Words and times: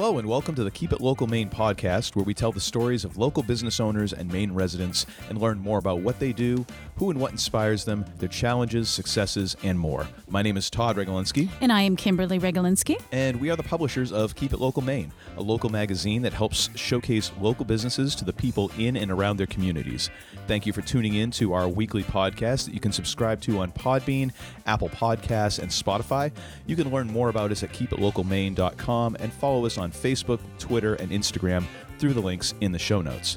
Hello, 0.00 0.16
and 0.16 0.26
welcome 0.26 0.54
to 0.54 0.64
the 0.64 0.70
Keep 0.70 0.94
It 0.94 1.02
Local 1.02 1.26
Maine 1.26 1.50
podcast, 1.50 2.16
where 2.16 2.24
we 2.24 2.32
tell 2.32 2.52
the 2.52 2.58
stories 2.58 3.04
of 3.04 3.18
local 3.18 3.42
business 3.42 3.80
owners 3.80 4.14
and 4.14 4.32
Maine 4.32 4.50
residents 4.50 5.04
and 5.28 5.38
learn 5.38 5.58
more 5.58 5.76
about 5.78 6.00
what 6.00 6.18
they 6.18 6.32
do, 6.32 6.64
who 6.96 7.10
and 7.10 7.20
what 7.20 7.32
inspires 7.32 7.84
them, 7.84 8.06
their 8.16 8.30
challenges, 8.30 8.88
successes, 8.88 9.58
and 9.62 9.78
more. 9.78 10.08
My 10.30 10.40
name 10.40 10.56
is 10.56 10.70
Todd 10.70 10.96
Regolinsky. 10.96 11.50
And 11.60 11.70
I 11.70 11.82
am 11.82 11.96
Kimberly 11.96 12.38
Regolinsky. 12.38 12.98
And 13.12 13.42
we 13.42 13.50
are 13.50 13.56
the 13.56 13.62
publishers 13.62 14.10
of 14.10 14.34
Keep 14.36 14.54
It 14.54 14.58
Local 14.58 14.80
Maine, 14.80 15.12
a 15.36 15.42
local 15.42 15.68
magazine 15.68 16.22
that 16.22 16.32
helps 16.32 16.70
showcase 16.78 17.30
local 17.38 17.66
businesses 17.66 18.14
to 18.14 18.24
the 18.24 18.32
people 18.32 18.70
in 18.78 18.96
and 18.96 19.10
around 19.10 19.36
their 19.36 19.46
communities. 19.46 20.08
Thank 20.46 20.64
you 20.64 20.72
for 20.72 20.80
tuning 20.80 21.12
in 21.12 21.30
to 21.32 21.52
our 21.52 21.68
weekly 21.68 22.04
podcast 22.04 22.64
that 22.64 22.72
you 22.72 22.80
can 22.80 22.92
subscribe 22.92 23.42
to 23.42 23.58
on 23.58 23.70
Podbean, 23.72 24.32
Apple 24.64 24.88
Podcasts, 24.88 25.58
and 25.58 25.70
Spotify. 25.70 26.32
You 26.66 26.74
can 26.74 26.90
learn 26.90 27.06
more 27.12 27.28
about 27.28 27.50
us 27.50 27.62
at 27.62 27.74
keepitlocalmaine.com 27.74 29.16
and 29.20 29.30
follow 29.30 29.66
us 29.66 29.76
on 29.76 29.89
Facebook, 29.92 30.40
Twitter, 30.58 30.94
and 30.94 31.10
Instagram 31.10 31.64
through 31.98 32.14
the 32.14 32.20
links 32.20 32.54
in 32.60 32.72
the 32.72 32.78
show 32.78 33.00
notes. 33.00 33.36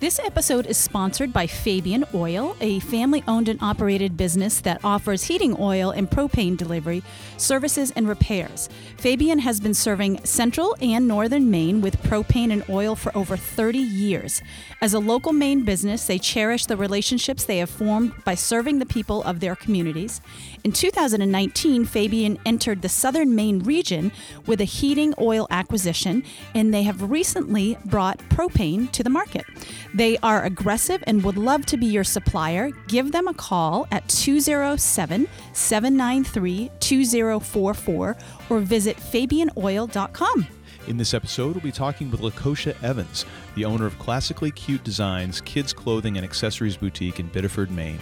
This 0.00 0.18
episode 0.18 0.64
is 0.64 0.78
sponsored 0.78 1.30
by 1.30 1.46
Fabian 1.46 2.06
Oil, 2.14 2.56
a 2.62 2.80
family 2.80 3.22
owned 3.28 3.50
and 3.50 3.60
operated 3.60 4.16
business 4.16 4.58
that 4.62 4.82
offers 4.82 5.24
heating 5.24 5.54
oil 5.60 5.90
and 5.90 6.10
propane 6.10 6.56
delivery, 6.56 7.02
services, 7.36 7.92
and 7.94 8.08
repairs. 8.08 8.70
Fabian 8.96 9.40
has 9.40 9.60
been 9.60 9.74
serving 9.74 10.24
central 10.24 10.74
and 10.80 11.06
northern 11.06 11.50
Maine 11.50 11.82
with 11.82 12.02
propane 12.02 12.50
and 12.50 12.64
oil 12.70 12.96
for 12.96 13.14
over 13.14 13.36
30 13.36 13.76
years. 13.76 14.40
As 14.80 14.94
a 14.94 14.98
local 14.98 15.34
Maine 15.34 15.64
business, 15.66 16.06
they 16.06 16.18
cherish 16.18 16.64
the 16.64 16.78
relationships 16.78 17.44
they 17.44 17.58
have 17.58 17.68
formed 17.68 18.14
by 18.24 18.34
serving 18.34 18.78
the 18.78 18.86
people 18.86 19.22
of 19.24 19.40
their 19.40 19.54
communities. 19.54 20.22
In 20.64 20.72
2019, 20.72 21.84
Fabian 21.84 22.38
entered 22.46 22.80
the 22.80 22.88
southern 22.88 23.34
Maine 23.34 23.58
region 23.58 24.12
with 24.46 24.62
a 24.62 24.64
heating 24.64 25.12
oil 25.20 25.46
acquisition, 25.50 26.24
and 26.54 26.72
they 26.72 26.84
have 26.84 27.10
recently 27.10 27.76
brought 27.84 28.18
propane 28.30 28.90
to 28.92 29.02
the 29.02 29.10
market. 29.10 29.44
They 29.94 30.18
are 30.18 30.44
aggressive 30.44 31.02
and 31.06 31.22
would 31.24 31.36
love 31.36 31.66
to 31.66 31.76
be 31.76 31.86
your 31.86 32.04
supplier. 32.04 32.70
Give 32.86 33.12
them 33.12 33.28
a 33.28 33.34
call 33.34 33.88
at 33.90 34.08
207 34.08 35.28
793 35.52 36.70
2044 36.80 38.16
or 38.48 38.60
visit 38.60 38.96
fabianoil.com. 38.96 40.46
In 40.86 40.96
this 40.96 41.12
episode, 41.12 41.54
we'll 41.54 41.62
be 41.62 41.72
talking 41.72 42.10
with 42.10 42.20
LaKosha 42.20 42.82
Evans, 42.82 43.26
the 43.54 43.64
owner 43.64 43.86
of 43.86 43.98
Klassically 43.98 44.50
Kute 44.50 44.82
Designs 44.82 45.40
kids 45.40 45.72
clothing 45.72 46.16
and 46.16 46.24
accessories 46.24 46.76
boutique 46.76 47.20
in 47.20 47.26
Biddeford, 47.28 47.70
Maine. 47.70 47.98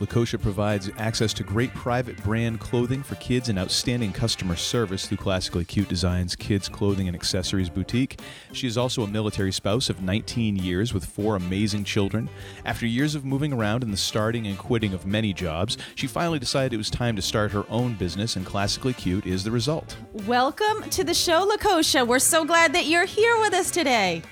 LaKosha 0.00 0.40
provides 0.40 0.90
access 0.96 1.34
to 1.34 1.42
great 1.42 1.74
private 1.74 2.16
brand 2.24 2.58
clothing 2.58 3.02
for 3.02 3.16
kids 3.16 3.50
and 3.50 3.58
outstanding 3.58 4.12
customer 4.12 4.56
service 4.56 5.06
through 5.06 5.18
Klassically 5.18 5.66
Kute 5.66 5.88
Designs 5.88 6.34
Kids 6.34 6.70
Clothing 6.70 7.06
and 7.06 7.14
Accessories 7.14 7.68
Boutique. 7.68 8.18
She 8.52 8.66
is 8.66 8.78
also 8.78 9.02
a 9.02 9.06
military 9.06 9.52
spouse 9.52 9.90
of 9.90 10.00
19 10.00 10.56
years 10.56 10.94
with 10.94 11.04
four 11.04 11.36
amazing 11.36 11.84
children. 11.84 12.30
After 12.64 12.86
years 12.86 13.14
of 13.14 13.26
moving 13.26 13.52
around 13.52 13.82
and 13.82 13.92
the 13.92 13.98
starting 13.98 14.46
and 14.46 14.56
quitting 14.56 14.94
of 14.94 15.04
many 15.04 15.34
jobs, 15.34 15.76
she 15.96 16.06
finally 16.06 16.38
decided 16.38 16.72
it 16.72 16.78
was 16.78 16.88
time 16.88 17.14
to 17.16 17.22
start 17.22 17.52
her 17.52 17.66
own 17.68 17.92
business, 17.92 18.36
and 18.36 18.46
Klassically 18.46 18.94
Kute 18.94 19.26
is 19.26 19.44
the 19.44 19.50
result. 19.50 19.98
Welcome 20.26 20.88
to 20.88 21.04
the 21.04 21.12
show, 21.12 21.46
LaKosha. 21.46 22.06
We're 22.06 22.20
so 22.20 22.46
glad 22.46 22.72
that 22.72 22.86
you're 22.86 23.04
here 23.04 23.38
with 23.38 23.52
us 23.52 23.70
today. 23.70 24.22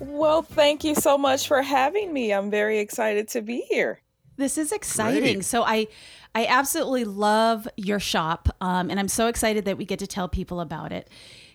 Well, 0.00 0.42
thank 0.42 0.84
you 0.84 0.94
so 0.94 1.16
much 1.16 1.48
for 1.48 1.62
having 1.62 2.12
me. 2.12 2.34
I'm 2.34 2.50
very 2.50 2.78
excited 2.78 3.28
to 3.28 3.40
be 3.40 3.64
here. 3.70 4.02
This 4.36 4.58
is 4.58 4.72
exciting. 4.72 5.34
Great. 5.34 5.44
So 5.44 5.62
I 5.62 5.88
I 6.34 6.46
absolutely 6.46 7.04
love 7.04 7.68
your 7.76 8.00
shop, 8.00 8.48
um, 8.60 8.90
and 8.90 8.98
I'm 8.98 9.08
so 9.08 9.26
excited 9.26 9.66
that 9.66 9.76
we 9.76 9.84
get 9.84 9.98
to 9.98 10.06
tell 10.06 10.28
people 10.28 10.60
about 10.60 10.92
it. 10.92 11.10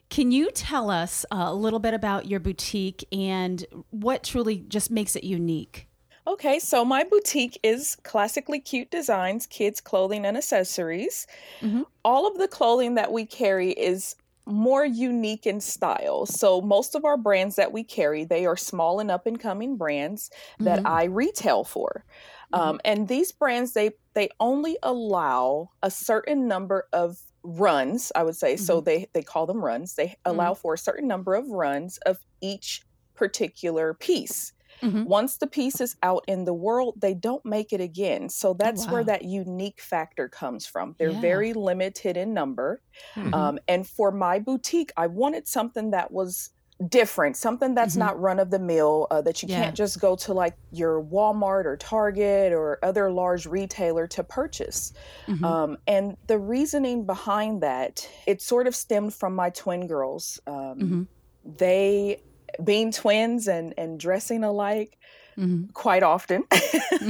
Can 0.10 0.32
you 0.32 0.52
tell 0.52 0.90
us 0.90 1.26
uh, 1.32 1.46
a 1.48 1.54
little 1.54 1.80
bit 1.80 1.94
about 1.94 2.28
your 2.28 2.40
boutique 2.40 3.04
and 3.12 3.66
what 3.90 4.24
truly 4.24 4.60
just 4.68 4.90
makes 4.92 5.16
it 5.16 5.24
unique? 5.24 5.88
Okay, 6.28 6.60
so 6.60 6.84
my 6.86 7.04
boutique 7.04 7.58
is 7.64 7.96
Klassically 8.04 8.60
Kute 8.60 8.90
designs, 8.90 9.46
kids' 9.48 9.82
clothing 9.82 10.26
and 10.26 10.38
accessories. 10.38 11.26
Mhm. 11.62 11.86
All 12.04 12.28
of 12.28 12.38
the 12.38 12.48
clothing 12.48 12.96
that 12.96 13.12
we 13.12 13.26
carry 13.26 13.72
is 13.72 14.16
more 14.46 14.86
unique 14.86 15.46
in 15.46 15.60
style. 15.60 16.26
So 16.26 16.62
most 16.62 16.96
of 16.96 17.04
our 17.04 17.18
brands 17.18 17.56
that 17.56 17.74
we 17.74 17.84
carry, 17.84 18.24
they 18.24 18.46
are 18.46 18.56
small 18.58 19.00
and 19.00 19.12
up 19.12 19.26
and 19.26 19.40
coming 19.40 19.76
brands 19.78 20.30
that 20.60 20.82
Mhm. 20.82 20.86
I 20.86 21.04
retail 21.06 21.64
for. 21.66 22.06
Um, 22.54 22.80
and 22.86 23.08
these 23.08 23.32
brands, 23.32 23.74
they 23.74 23.92
they 24.16 24.30
only 24.40 24.78
allow 24.84 25.70
a 25.84 25.92
certain 25.92 26.48
number 26.48 26.88
of 26.94 27.18
runs. 27.44 28.12
I 28.16 28.24
would 28.24 28.36
say 28.36 28.58
so. 28.58 28.82
They 28.82 29.08
they 29.14 29.24
call 29.24 29.46
them 29.46 29.64
runs. 29.64 29.96
They 29.96 30.16
allow 30.26 30.54
for 30.54 30.74
a 30.74 30.78
certain 30.78 31.08
number 31.08 31.36
of 31.36 31.48
runs 31.50 31.98
of 32.00 32.20
each 32.42 32.82
particular 33.16 33.94
piece. 33.96 34.54
Mhm. 34.82 35.08
Once 35.08 35.38
the 35.38 35.48
piece 35.48 35.80
is 35.82 35.96
out 36.04 36.24
in 36.28 36.44
the 36.46 36.54
world, 36.54 36.96
they 37.02 37.14
don't 37.14 37.46
make 37.46 37.72
it 37.74 37.82
again. 37.82 38.30
So 38.30 38.54
that's 38.54 38.90
where 38.90 39.04
that 39.06 39.24
unique 39.24 39.82
factor 39.82 40.28
comes 40.30 40.66
from. 40.68 40.96
They're 41.00 41.14
Yeah. 41.14 41.22
very 41.22 41.54
limited 41.54 42.18
in 42.18 42.34
number. 42.34 42.82
Mhm. 43.16 43.34
Um, 43.34 43.60
and 43.68 43.88
for 43.88 44.12
my 44.12 44.40
boutique, 44.40 44.92
I 44.98 45.08
wanted 45.08 45.48
something 45.48 45.92
that 45.92 46.12
was 46.12 46.52
different, 46.90 47.36
something 47.38 47.74
that's 47.76 47.96
Mhm. 47.96 48.00
not 48.00 48.20
run 48.20 48.40
of 48.40 48.52
the 48.52 48.60
mill, 48.60 49.08
uh, 49.12 49.22
that 49.22 49.42
you 49.42 49.48
Yeah. 49.48 49.62
can't 49.64 49.76
just 49.76 50.00
go 50.00 50.16
to 50.18 50.34
like 50.34 50.56
your 50.72 51.02
Walmart 51.04 51.66
or 51.66 51.78
Target 51.78 52.54
or 52.54 52.80
other 52.84 53.12
large 53.12 53.46
retailer 53.48 54.08
to 54.08 54.24
purchase. 54.24 54.94
Mhm. 55.28 55.44
Um, 55.44 55.78
and 55.88 56.18
the 56.28 56.40
reasoning 56.40 57.06
behind 57.06 57.62
that, 57.64 58.08
it 58.28 58.42
sort 58.42 58.68
of 58.68 58.76
stemmed 58.76 59.14
from 59.16 59.36
my 59.36 59.50
twin 59.50 59.88
girls. 59.88 60.40
Um, 60.48 60.78
Mhm. 60.80 61.08
They, 61.46 62.24
being 62.64 62.92
twins 62.92 63.48
and, 63.48 63.74
and 63.78 64.00
dressing 64.00 64.44
alike, 64.44 64.98
Mhm. 65.38 65.72
quite 65.74 66.04
often. 66.04 66.44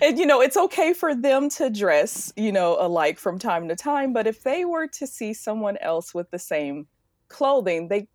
and 0.00 0.18
you 0.18 0.26
know, 0.26 0.40
it's 0.40 0.56
okay 0.56 0.92
for 0.92 1.14
them 1.14 1.48
to 1.50 1.70
dress, 1.70 2.32
you 2.36 2.52
know, 2.52 2.76
alike 2.80 3.18
from 3.18 3.38
time 3.38 3.68
to 3.68 3.76
time, 3.76 4.12
but 4.12 4.26
if 4.26 4.42
they 4.42 4.64
were 4.64 4.86
to 4.88 5.06
see 5.06 5.32
someone 5.34 5.76
else 5.78 6.14
with 6.14 6.30
the 6.30 6.38
same 6.38 6.88
clothing, 7.34 7.88
they 7.88 8.08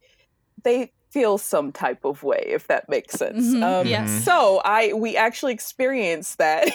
they 0.63 0.94
feel 1.12 1.38
some 1.40 1.72
type 1.72 2.06
of 2.06 2.24
way 2.24 2.44
if 2.47 2.68
that 2.68 2.88
makes 2.90 3.16
sense. 3.16 3.56
Mhm, 3.56 3.63
Um, 3.63 3.88
yes. 3.88 4.12
So 4.25 4.62
I 4.66 4.94
we 4.94 5.18
actually 5.18 5.53
experienced 5.53 6.38
that 6.40 6.69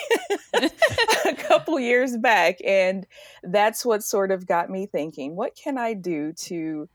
a 1.26 1.34
couple 1.38 1.78
years 1.80 2.16
back, 2.16 2.56
and 2.64 3.06
that's 3.42 3.84
what 3.84 4.02
sort 4.02 4.30
of 4.30 4.46
got 4.46 4.70
me 4.70 4.86
thinking: 4.86 5.36
what 5.36 5.52
can 5.62 5.78
I 5.78 5.94
do 5.94 6.32
to 6.48 6.88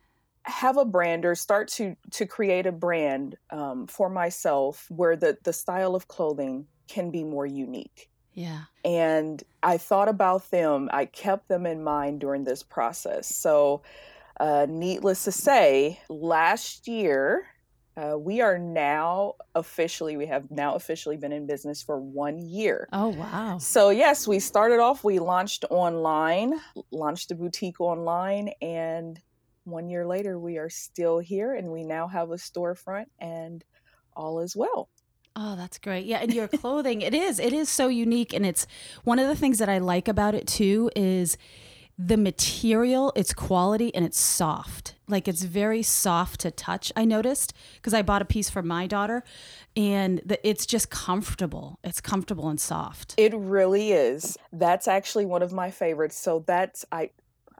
have 0.45 0.77
a 0.77 0.85
brand 0.85 1.25
or 1.25 1.35
start 1.35 1.67
to 1.69 1.95
to 2.11 2.25
create 2.25 2.65
a 2.65 2.71
brand 2.71 3.35
um, 3.51 3.87
for 3.87 4.09
myself 4.09 4.87
where 4.89 5.15
the 5.15 5.37
the 5.43 5.53
style 5.53 5.95
of 5.95 6.07
clothing 6.07 6.67
can 6.87 7.11
be 7.11 7.23
more 7.23 7.45
unique 7.45 8.09
Yeah. 8.33 8.65
and 8.85 9.43
i 9.63 9.77
thought 9.77 10.07
about 10.09 10.49
them 10.51 10.89
i 10.93 11.05
kept 11.05 11.49
them 11.49 11.65
in 11.65 11.83
mind 11.83 12.21
during 12.21 12.45
this 12.45 12.63
process 12.63 13.27
so 13.27 13.83
uh, 14.39 14.65
needless 14.69 15.23
to 15.25 15.31
say 15.31 15.99
last 16.09 16.87
year 16.87 17.45
uh, 17.97 18.17
we 18.17 18.39
are 18.39 18.57
now 18.57 19.33
officially 19.55 20.15
we 20.15 20.25
have 20.25 20.49
now 20.49 20.75
officially 20.75 21.17
been 21.17 21.31
in 21.33 21.45
business 21.45 21.83
for 21.83 21.99
one 21.99 22.37
year 22.39 22.87
Oh 22.93 23.09
wow. 23.09 23.57
so 23.57 23.89
yes 23.89 24.27
we 24.27 24.39
started 24.39 24.79
off 24.79 25.03
we 25.03 25.19
launched 25.19 25.65
online 25.69 26.53
launched 26.91 27.29
the 27.29 27.35
boutique 27.35 27.81
online 27.81 28.51
and 28.61 29.19
one 29.65 29.89
year 29.89 30.07
later 30.07 30.39
we 30.39 30.57
are 30.57 30.69
still 30.69 31.19
here 31.19 31.53
and 31.53 31.69
we 31.69 31.83
now 31.83 32.07
have 32.07 32.31
a 32.31 32.35
storefront 32.35 33.05
and 33.19 33.63
all 34.15 34.39
is 34.39 34.55
well 34.55 34.89
Oh, 35.41 35.55
that's 35.55 35.77
great. 35.77 36.05
Yeah, 36.05 36.17
and 36.17 36.33
your 36.33 36.49
clothing, 36.49 37.01
it 37.01 37.13
is. 37.13 37.39
It 37.39 37.53
is 37.53 37.69
so 37.69 37.87
unique 37.87 38.33
and 38.33 38.45
it's 38.45 38.67
one 39.05 39.19
of 39.19 39.27
the 39.27 39.35
things 39.37 39.59
that 39.59 39.69
I 39.69 39.77
like 39.77 40.09
about 40.09 40.35
it 40.35 40.47
too 40.47 40.89
is 40.97 41.37
the 42.01 42.15
material, 42.15 43.11
its 43.13 43.33
quality 43.33 43.93
and 43.93 44.05
it's 44.05 44.17
soft. 44.17 44.95
Like 45.09 45.27
it's 45.27 45.43
very 45.43 45.83
soft 45.83 46.39
to 46.41 46.51
touch. 46.51 46.93
I 46.95 47.03
noticed 47.03 47.53
because 47.75 47.93
I 47.93 48.03
bought 48.03 48.21
a 48.21 48.25
piece 48.25 48.49
for 48.49 48.63
my 48.63 48.87
daughter 48.87 49.21
and 49.75 50.21
the, 50.25 50.47
it's 50.47 50.65
just 50.65 50.89
comfortable. 50.89 51.77
It's 51.83 51.99
comfortable 51.99 52.47
and 52.47 52.59
soft. 52.59 53.15
It 53.17 53.33
really 53.35 53.91
is. 53.91 54.37
That's 54.53 54.87
actually 54.87 55.25
one 55.25 55.41
of 55.41 55.51
my 55.51 55.71
favorites. 55.71 56.15
So 56.17 56.43
that's 56.47 56.85
I 56.89 57.09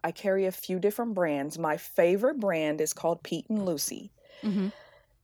I 0.05 0.13
carry 0.13 0.45
a 0.45 0.53
few 0.53 0.79
different 0.79 1.15
brands. 1.15 1.59
My 1.59 1.75
favorite 1.75 2.39
brand 2.39 2.79
is 2.79 2.93
called 2.93 3.21
Pete 3.23 3.49
and 3.49 3.65
Lucy. 3.65 4.09
Mhm. 4.41 4.71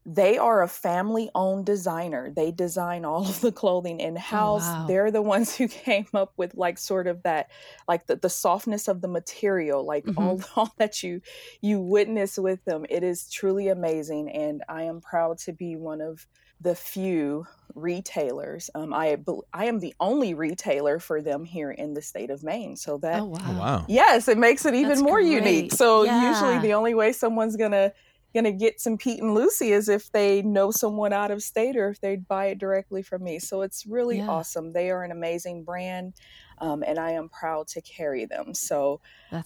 They 0.08 0.38
are 0.38 0.62
a 0.62 0.68
family 0.68 1.28
owned 1.34 1.66
designer. 1.66 2.30
They 2.30 2.52
design 2.52 3.04
all 3.04 3.28
of 3.28 3.40
the 3.40 3.50
clothing 3.50 3.98
in 3.98 4.14
house. 4.14 4.62
Oh, 4.64 4.72
wow. 4.72 4.86
They're 4.86 5.10
the 5.10 5.20
ones 5.20 5.56
who 5.56 5.66
came 5.86 6.06
up 6.14 6.32
with 6.36 6.54
like 6.54 6.78
sort 6.78 7.08
of 7.08 7.24
that 7.24 7.50
like 7.88 8.06
the, 8.06 8.14
the 8.14 8.30
softness 8.30 8.86
of 8.86 9.00
the 9.00 9.08
material, 9.08 9.84
like 9.84 10.04
mm-hmm. 10.04 10.18
all, 10.18 10.40
all 10.54 10.72
that 10.78 11.02
you 11.02 11.20
you 11.60 11.80
witness 11.80 12.38
with 12.38 12.64
them. 12.64 12.86
It 12.88 13.02
is 13.02 13.28
truly 13.28 13.66
amazing 13.66 14.30
and 14.30 14.62
I 14.68 14.84
am 14.84 15.00
proud 15.00 15.38
to 15.38 15.52
be 15.52 15.74
one 15.74 16.00
of 16.00 16.24
the 16.60 16.76
few 16.76 17.46
retailers. 17.74 18.70
Um, 18.76 18.94
I 18.94 19.18
I 19.52 19.64
am 19.66 19.80
the 19.80 19.94
only 19.98 20.34
retailer 20.34 21.00
for 21.00 21.20
them 21.20 21.44
here 21.44 21.72
in 21.72 21.94
the 21.94 22.00
state 22.00 22.30
of 22.30 22.44
Maine. 22.44 22.76
So 22.76 22.98
that 22.98 23.20
oh, 23.20 23.24
wow. 23.24 23.38
Oh, 23.44 23.58
wow. 23.58 23.84
yes, 23.88 24.28
it 24.28 24.38
makes 24.38 24.64
it 24.64 24.74
even 24.74 24.90
That's 24.90 25.02
more 25.02 25.20
great. 25.20 25.32
unique. 25.32 25.72
So 25.72 26.04
yeah. 26.04 26.30
usually 26.30 26.58
the 26.60 26.74
only 26.74 26.94
way 26.94 27.12
someone's 27.12 27.56
gonna 27.56 27.92
going 28.36 28.44
to 28.44 28.52
get 28.52 28.80
some 28.80 28.98
Pete 28.98 29.22
and 29.22 29.34
Lucy 29.34 29.72
as 29.72 29.88
if 29.88 30.12
they 30.12 30.42
know 30.42 30.70
someone 30.70 31.12
out 31.14 31.30
of 31.30 31.42
state 31.42 31.74
or 31.74 31.88
if 31.88 32.00
they'd 32.02 32.28
buy 32.28 32.46
it 32.46 32.58
directly 32.58 33.02
from 33.02 33.24
me. 33.24 33.38
So 33.38 33.62
it's 33.62 33.86
really 33.86 34.18
yeah. 34.18 34.28
awesome. 34.28 34.74
They 34.74 34.90
are 34.90 35.02
an 35.02 35.10
amazing 35.10 35.64
brand. 35.64 36.12
Um, 36.58 36.82
and 36.82 36.98
I 36.98 37.10
am 37.12 37.28
proud 37.28 37.68
to 37.68 37.82
carry 37.82 38.24
them. 38.24 38.54
So 38.54 39.02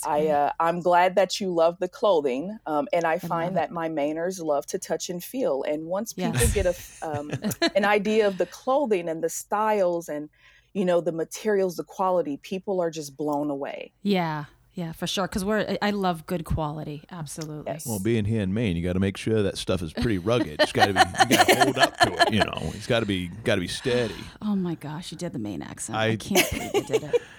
I 0.07 0.29
uh, 0.29 0.53
I'm 0.61 0.81
glad 0.81 1.17
that 1.17 1.41
you 1.41 1.53
love 1.53 1.77
the 1.81 1.89
clothing, 1.89 2.57
um, 2.67 2.87
and 2.93 3.05
I, 3.05 3.15
I 3.15 3.19
find 3.19 3.57
that 3.57 3.73
my 3.73 3.89
Mainers 3.89 4.41
love 4.41 4.65
to 4.67 4.79
touch 4.79 5.11
and 5.11 5.23
feel. 5.23 5.65
And 5.65 5.87
once 5.87 6.13
people 6.13 6.41
yes. 6.41 6.55
get 6.55 6.67
a 6.67 6.75
um, 7.03 7.33
an 7.75 7.85
idea 7.85 8.29
of 8.29 8.39
the 8.39 8.47
clothing 8.47 9.09
and 9.09 9.25
the 9.25 9.29
styles 9.29 10.09
and 10.09 10.29
you 10.73 10.85
know 10.85 11.01
the 11.01 11.11
materials, 11.11 11.75
the 11.75 11.83
quality, 11.83 12.37
people 12.37 12.81
are 12.81 12.93
just 12.93 13.17
blown 13.17 13.51
away. 13.51 13.91
Yeah, 14.05 14.45
yeah, 14.75 14.93
for 14.93 15.07
sure. 15.07 15.27
Because 15.27 15.45
we're, 15.45 15.77
I 15.83 15.91
love 15.91 16.27
good 16.27 16.45
quality. 16.45 17.03
Absolutely. 17.11 17.73
Yes. 17.73 17.87
Well, 17.87 17.99
being 17.99 18.25
here 18.25 18.41
in 18.41 18.55
Maine, 18.55 18.77
you 18.77 18.83
got 18.83 18.93
to 18.93 19.01
make 19.01 19.17
sure 19.17 19.43
that 19.43 19.59
stuff 19.59 19.83
is 19.83 19.93
pretty 19.93 20.19
rugged. 20.19 20.61
It's 20.61 20.73
got 20.73 20.87
to 20.87 20.95
be, 20.95 21.01
you 21.31 21.37
got 21.37 21.49
to 21.49 21.63
hold 21.63 21.79
up 21.79 21.99
to 21.99 22.13
it. 22.13 22.33
You 22.33 22.45
know, 22.45 22.71
it's 22.75 22.87
got 22.87 23.01
to 23.01 23.07
be, 23.07 23.29
got 23.45 23.57
to 23.57 23.61
be 23.61 23.69
steady. 23.69 24.15
Oh 24.43 24.57
my 24.57 24.75
gosh, 24.75 25.13
you 25.13 25.19
did 25.19 25.33
the 25.33 25.39
Maine 25.39 25.63
accent. 25.63 25.97
I, 25.97 26.09
I 26.09 26.17
can't 26.17 26.51
believe 26.51 26.75
you 26.75 26.83
did 26.83 27.03
it. 27.05 27.23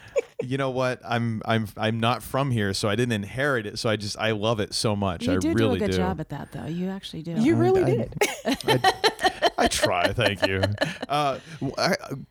You 0.44 0.58
know 0.58 0.72
what? 0.72 1.00
I'm 1.06 1.42
I'm 1.46 1.68
I'm 1.78 2.00
not 2.00 2.24
from 2.24 2.50
here, 2.50 2.74
so 2.74 2.90
I 2.90 2.96
didn't 2.96 3.14
inherit 3.14 3.68
it. 3.68 3.78
So 3.78 3.90
I 3.90 3.96
just 3.96 4.18
I 4.18 4.32
love 4.32 4.60
it 4.60 4.74
so 4.74 4.96
much. 4.96 5.26
You 5.26 5.34
I 5.34 5.38
do 5.38 5.54
really 5.54 5.78
do 5.78 5.86
a 5.86 5.88
good 5.88 5.92
do. 5.92 5.98
job 5.98 6.20
at 6.20 6.30
that, 6.30 6.52
though. 6.52 6.66
You 6.66 6.90
actually 6.90 7.22
do. 7.22 7.34
You 7.34 7.56
really 7.56 7.84
I, 7.84 7.86
did. 7.86 8.14
I, 8.46 9.52
I, 9.60 9.68
try. 9.68 10.12
Thank 10.14 10.46
you. 10.48 10.64
Uh, 11.08 11.38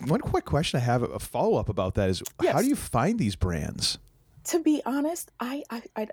one 0.06 0.20
quick 0.20 0.44
question 0.44 0.80
I 0.80 0.82
have, 0.82 1.02
a 1.02 1.20
follow 1.20 1.56
up 1.56 1.68
about 1.68 1.94
that 1.94 2.10
is, 2.10 2.22
yes. 2.42 2.52
how 2.52 2.60
do 2.60 2.66
you 2.66 2.76
find 2.76 3.18
these 3.18 3.36
brands? 3.36 3.98
To 4.50 4.58
be 4.58 4.82
honest, 4.84 5.30
I, 5.38 5.62
I, 5.70 5.82
I, 5.94 6.08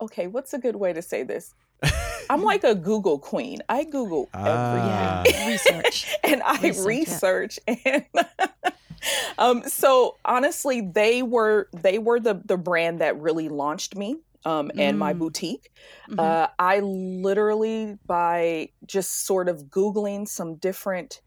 okay, 0.00 0.28
what's 0.28 0.54
a 0.54 0.58
good 0.58 0.76
way 0.76 0.92
to 0.92 1.02
say 1.02 1.24
this? 1.24 1.52
I'm 2.30 2.42
like 2.42 2.62
a 2.62 2.76
Google 2.76 3.18
queen. 3.18 3.58
I 3.68 3.82
Google 3.82 4.28
ah. 4.32 5.22
everything, 5.24 5.48
research, 5.48 6.14
and 6.22 6.42
I 6.42 6.60
research, 6.60 6.86
research 6.86 7.58
yeah. 7.66 7.74
and. 7.84 8.04
um, 9.38 9.62
so 9.64 10.16
honestly, 10.24 10.80
they 10.80 11.22
were 11.22 11.68
they 11.72 11.98
were 11.98 12.20
the 12.20 12.40
the 12.44 12.56
brand 12.56 13.00
that 13.00 13.20
really 13.20 13.48
launched 13.48 13.96
me 13.96 14.16
um, 14.44 14.70
and 14.76 14.96
mm. 14.96 15.00
my 15.00 15.12
boutique. 15.12 15.70
Mm-hmm. 16.08 16.20
Uh, 16.20 16.46
I 16.58 16.80
literally 16.80 17.98
by 18.06 18.70
just 18.86 19.26
sort 19.26 19.48
of 19.48 19.64
googling 19.64 20.28
some 20.28 20.54
different 20.54 21.20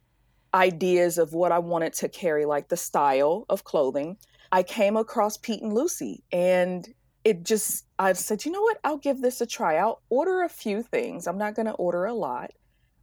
ideas 0.54 1.18
of 1.18 1.34
what 1.34 1.52
I 1.52 1.60
wanted 1.60 1.94
to 1.96 2.10
carry, 2.10 2.46
like 2.46 2.70
the 2.70 2.78
style 2.78 3.46
of 3.50 3.66
clothing, 3.66 4.18
I 4.51 4.63
came 4.63 4.98
across 4.98 5.38
Pete 5.38 5.62
and 5.62 5.74
Lucy 5.74 6.24
and 6.31 6.88
it 7.24 7.44
just 7.44 7.86
I 7.98 8.13
said, 8.13 8.46
you 8.46 8.51
know 8.51 8.62
what? 8.62 8.80
I'll 8.84 8.98
give 8.98 9.22
this 9.22 9.42
a 9.42 9.46
try. 9.46 9.75
I'll 9.75 10.01
order 10.10 10.44
a 10.44 10.50
few 10.50 10.81
things. 10.81 11.28
I'm 11.28 11.38
not 11.38 11.56
going 11.56 11.66
to 11.66 11.74
order 11.74 12.06
a 12.06 12.13
lot. 12.13 12.51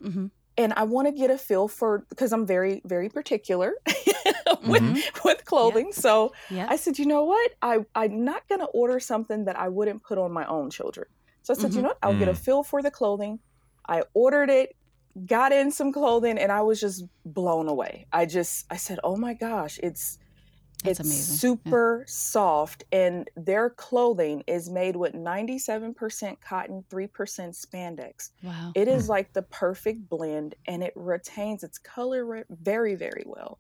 Mm-hmm. 0.03 0.27
And 0.59 0.73
I 0.75 0.85
want 0.85 1.07
to 1.07 1.13
get 1.13 1.31
a 1.31 1.37
feel 1.37 1.69
for 1.69 2.07
because 2.09 2.33
I'm 2.33 2.47
very 2.47 2.81
very 2.85 3.11
particular 3.11 3.75
with 3.87 4.83
mm-hmm. 4.83 4.99
with 5.25 5.45
clothing. 5.45 5.89
Yeah. 5.89 6.01
So 6.01 6.33
yeah. 6.51 6.67
I 6.69 6.77
said, 6.77 6.99
you 6.99 7.07
know 7.07 7.25
what? 7.25 7.53
I 7.61 7.85
I'm 7.95 8.25
not 8.25 8.49
going 8.49 8.61
to 8.61 8.67
order 8.67 8.99
something 8.99 9.45
that 9.45 9.59
I 9.59 9.69
wouldn't 9.69 10.03
put 10.03 10.19
on 10.19 10.33
my 10.33 10.47
own 10.47 10.71
children. 10.71 11.09
So 11.43 11.53
I 11.53 11.57
said, 11.57 11.71
mm-hmm. 11.71 11.77
you 11.77 11.83
know 11.83 11.89
what? 11.89 11.99
I'll 12.03 12.15
mm. 12.15 12.19
get 12.19 12.29
a 12.29 12.33
mm. 12.33 12.39
feel 12.39 12.63
for 12.65 12.83
the 12.83 12.91
clothing. 12.91 13.39
I 13.89 14.03
ordered 14.15 14.51
it, 14.51 14.75
got 15.27 15.53
in 15.53 15.71
some 15.71 15.93
clothing, 15.93 16.39
and 16.39 16.51
I 16.51 16.63
was 16.63 16.81
just 16.81 17.05
blown 17.25 17.69
away. 17.69 18.07
I 18.13 18.27
just 18.27 18.67
I 18.71 18.77
said, 18.77 18.99
oh 19.05 19.17
my 19.17 19.35
gosh, 19.35 19.79
it's 19.83 20.19
that's 20.87 21.01
it's 21.01 21.09
amazing. 21.09 21.37
super 21.37 21.99
yeah. 22.01 22.05
soft, 22.09 22.85
and 22.93 23.29
their 23.37 23.71
clothing 23.71 24.43
is 24.47 24.71
made 24.71 24.97
with 24.97 25.13
97% 25.15 26.41
cotton, 26.41 26.85
3% 26.91 27.09
spandex. 27.11 28.31
Wow. 28.43 28.73
It 28.75 28.89
is 28.89 29.09
like 29.09 29.33
the 29.33 29.43
perfect 29.43 30.09
blend, 30.09 30.55
and 30.67 30.83
it 30.83 30.93
retains 30.97 31.63
its 31.63 31.79
color 31.79 32.45
very, 32.51 32.95
very 32.95 33.25
well. 33.27 33.59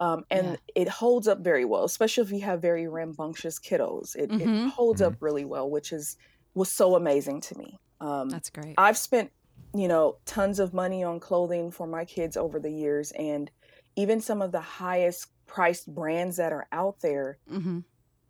Um, 0.00 0.24
and 0.30 0.52
yeah. 0.52 0.82
it 0.82 0.88
holds 0.88 1.28
up 1.28 1.40
very 1.40 1.66
well, 1.66 1.84
especially 1.84 2.24
if 2.24 2.32
you 2.32 2.40
have 2.40 2.62
very 2.62 2.88
rambunctious 2.88 3.58
kiddos. 3.58 4.16
It, 4.16 4.30
mm-hmm. 4.30 4.66
it 4.66 4.70
holds 4.70 5.02
mm-hmm. 5.02 5.12
up 5.12 5.22
really 5.22 5.44
well, 5.44 5.68
which 5.68 5.92
is 5.92 6.16
was 6.54 6.70
so 6.70 6.96
amazing 6.96 7.40
to 7.42 7.58
me. 7.58 7.78
Um, 8.00 8.28
That's 8.28 8.50
great. 8.50 8.74
I've 8.78 8.96
spent, 8.96 9.30
you 9.74 9.88
know, 9.88 10.16
tons 10.24 10.58
of 10.58 10.74
money 10.74 11.04
on 11.04 11.20
clothing 11.20 11.70
for 11.70 11.86
my 11.86 12.04
kids 12.04 12.36
over 12.36 12.58
the 12.58 12.70
years, 12.70 13.12
and 13.12 13.50
even 13.96 14.20
some 14.20 14.40
of 14.40 14.52
the 14.52 14.60
highest 14.60 15.26
priced 15.50 15.92
brands 15.92 16.36
that 16.36 16.52
are 16.52 16.68
out 16.70 17.00
there, 17.00 17.38
mm-hmm. 17.50 17.80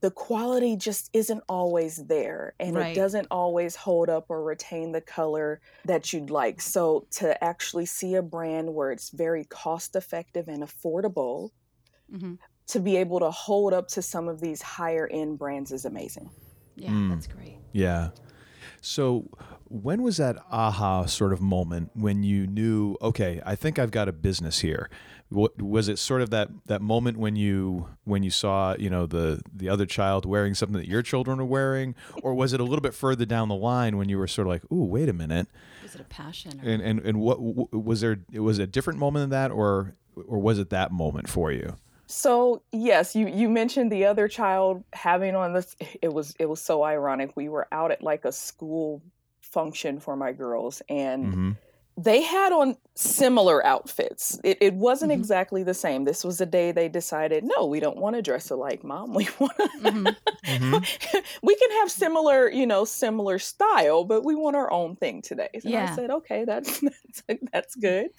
the 0.01 0.11
quality 0.11 0.75
just 0.75 1.11
isn't 1.13 1.43
always 1.51 2.07
there 2.07 2.55
and 2.59 2.75
right. 2.77 2.93
it 2.93 2.95
doesn't 2.95 3.27
always 3.31 3.77
hold 3.77 4.09
up 4.09 4.25
or 4.31 4.43
retain 4.43 4.93
the 4.93 5.03
color 5.03 5.61
that 5.85 6.15
you'd 6.15 6.31
like. 6.31 6.63
So 6.63 7.07
to 7.17 7.43
actually 7.45 7.85
see 7.85 8.15
a 8.15 8.23
brand 8.23 8.73
where 8.75 8.91
it's 8.91 9.11
very 9.11 9.45
cost 9.45 9.97
effective 9.97 10.49
and 10.49 10.63
affordable, 10.63 11.51
mm-hmm. 12.11 12.35
to 12.69 12.81
be 12.81 12.97
able 12.97 13.21
to 13.21 13.31
hold 13.31 13.75
up 13.75 13.89
to 13.89 14.01
some 14.01 14.27
of 14.27 14.41
these 14.41 14.63
higher 14.63 15.07
end 15.07 15.39
brands 15.39 15.73
is 15.73 15.85
amazing. 15.85 16.31
Yeah, 16.75 16.89
mm. 16.89 17.11
that's 17.11 17.27
great. 17.27 17.59
Yeah. 17.73 18.11
So, 18.81 19.29
when 19.69 20.03
was 20.03 20.17
that 20.17 20.37
aha 20.51 21.05
sort 21.05 21.35
of 21.35 21.43
moment 21.43 21.91
when 21.95 22.23
you 22.23 22.47
knew, 22.47 22.97
okay, 23.03 23.43
I 23.45 23.55
think 23.55 23.79
I've 23.79 23.91
got 23.91 24.09
a 24.09 24.13
business 24.13 24.61
here? 24.61 24.89
Was 25.31 25.89
it 25.89 25.99
sort 25.99 26.23
of 26.23 26.31
that 26.31 26.49
that 26.67 26.83
moment 26.83 27.17
when 27.17 27.37
you 27.37 27.89
when 28.05 28.23
you 28.23 28.31
saw 28.31 28.75
you 28.77 28.91
know 28.91 29.07
the 29.07 29.41
the 29.55 29.69
other 29.69 29.87
child 29.87 30.27
wearing 30.27 30.55
something 30.55 30.77
that 30.77 30.89
your 30.89 31.03
children 31.03 31.39
are 31.39 31.45
wearing? 31.45 31.95
Or 32.23 32.35
was 32.35 32.53
it 32.53 32.61
a 32.61 32.65
little 32.65 32.81
bit 32.81 32.95
further 32.95 33.25
down 33.25 33.49
the 33.49 33.55
line 33.55 33.97
when 33.97 34.09
you 34.09 34.19
were 34.19 34.27
sort 34.27 34.49
of 34.49 34.53
like 34.53 34.65
ooh 34.73 34.85
wait 34.85 35.09
a 35.09 35.13
minute. 35.13 35.47
Was 35.83 35.95
it 35.95 36.01
a 36.01 36.05
passion 36.05 36.61
or... 36.63 36.69
and 36.69 36.83
and 36.83 37.01
and 37.01 37.21
what 37.21 37.39
was 37.41 38.01
there 38.01 38.19
it 38.33 38.41
was 38.41 38.59
a 38.59 38.67
different 38.67 38.99
moment 38.99 39.23
than 39.23 39.31
that 39.31 39.53
or 39.53 39.95
or 40.27 40.39
was 40.39 40.59
it 40.59 40.71
that 40.71 40.91
moment 40.91 41.29
for 41.29 41.53
you? 41.53 41.77
So 42.07 42.63
yes 42.73 43.15
you 43.15 43.29
you 43.29 43.49
mentioned 43.49 43.93
the 43.93 44.07
other 44.07 44.27
child 44.27 44.83
having 44.93 45.37
on 45.37 45.53
this 45.53 45.77
it 46.03 46.13
was 46.13 46.35
it 46.41 46.47
was 46.47 46.61
so 46.61 46.83
ironic. 46.83 47.37
We 47.37 47.49
were 47.49 47.69
out 47.71 47.93
at 47.93 48.03
like 48.03 48.25
a 48.25 48.33
school 48.33 49.01
function 49.43 50.01
for 50.01 50.17
my 50.17 50.33
girls 50.33 50.83
and 50.89 51.27
mm-hmm 51.27 51.51
they 51.97 52.23
had 52.23 52.53
on 52.53 52.77
similar 52.95 53.65
outfits. 53.65 54.39
It, 54.45 54.59
it 54.61 54.75
wasn't 54.75 55.13
mm-hmm. 55.13 55.21
exactly 55.21 55.63
the 55.63 55.75
same. 55.75 56.05
This 56.05 56.25
was 56.25 56.39
the 56.39 56.47
day 56.47 56.73
they 56.73 56.89
decided, 56.89 57.45
no, 57.45 57.67
we 57.67 57.81
don't 57.81 57.99
want 57.99 58.17
to 58.17 58.23
dress 58.23 58.51
alike, 58.51 58.85
mom. 58.85 59.15
We 59.21 59.29
want 59.39 59.57
to, 59.57 59.69
mm-hmm. 59.81 60.07
mm-hmm. 60.07 61.19
we 61.43 61.57
can 61.57 61.71
have 61.73 61.91
similar, 61.91 62.51
you 62.51 62.67
know, 62.67 62.85
similar 62.85 63.39
style, 63.39 64.05
but 64.05 64.25
we 64.25 64.35
want 64.35 64.57
our 64.57 64.71
own 64.71 64.97
thing 64.97 65.21
today. 65.21 65.49
And 65.53 65.65
yeah. 65.65 65.91
I 65.91 65.95
said, 65.95 66.11
okay, 66.11 66.45
that's, 66.45 66.81
that's, 67.29 67.41
that's 67.53 67.75
good. 67.75 68.11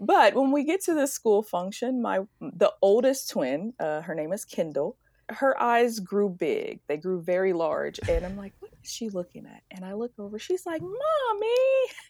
But 0.00 0.34
when 0.34 0.52
we 0.52 0.64
get 0.64 0.82
to 0.84 0.94
the 0.94 1.06
school 1.06 1.42
function, 1.42 2.02
my, 2.02 2.20
the 2.40 2.72
oldest 2.82 3.30
twin, 3.30 3.72
uh, 3.80 4.02
her 4.02 4.14
name 4.14 4.32
is 4.32 4.44
Kendall, 4.44 4.96
her 5.28 5.60
eyes 5.60 6.00
grew 6.00 6.28
big. 6.28 6.80
They 6.88 6.96
grew 6.96 7.22
very 7.22 7.52
large. 7.52 7.98
And 8.08 8.26
I'm 8.26 8.36
like, 8.36 8.52
what 8.60 8.72
is 8.82 8.90
she 8.90 9.08
looking 9.08 9.46
at? 9.46 9.62
And 9.70 9.84
I 9.84 9.94
look 9.94 10.12
over, 10.18 10.38
she's 10.38 10.66
like, 10.66 10.82
mommy 10.82 11.88
she 11.92 12.01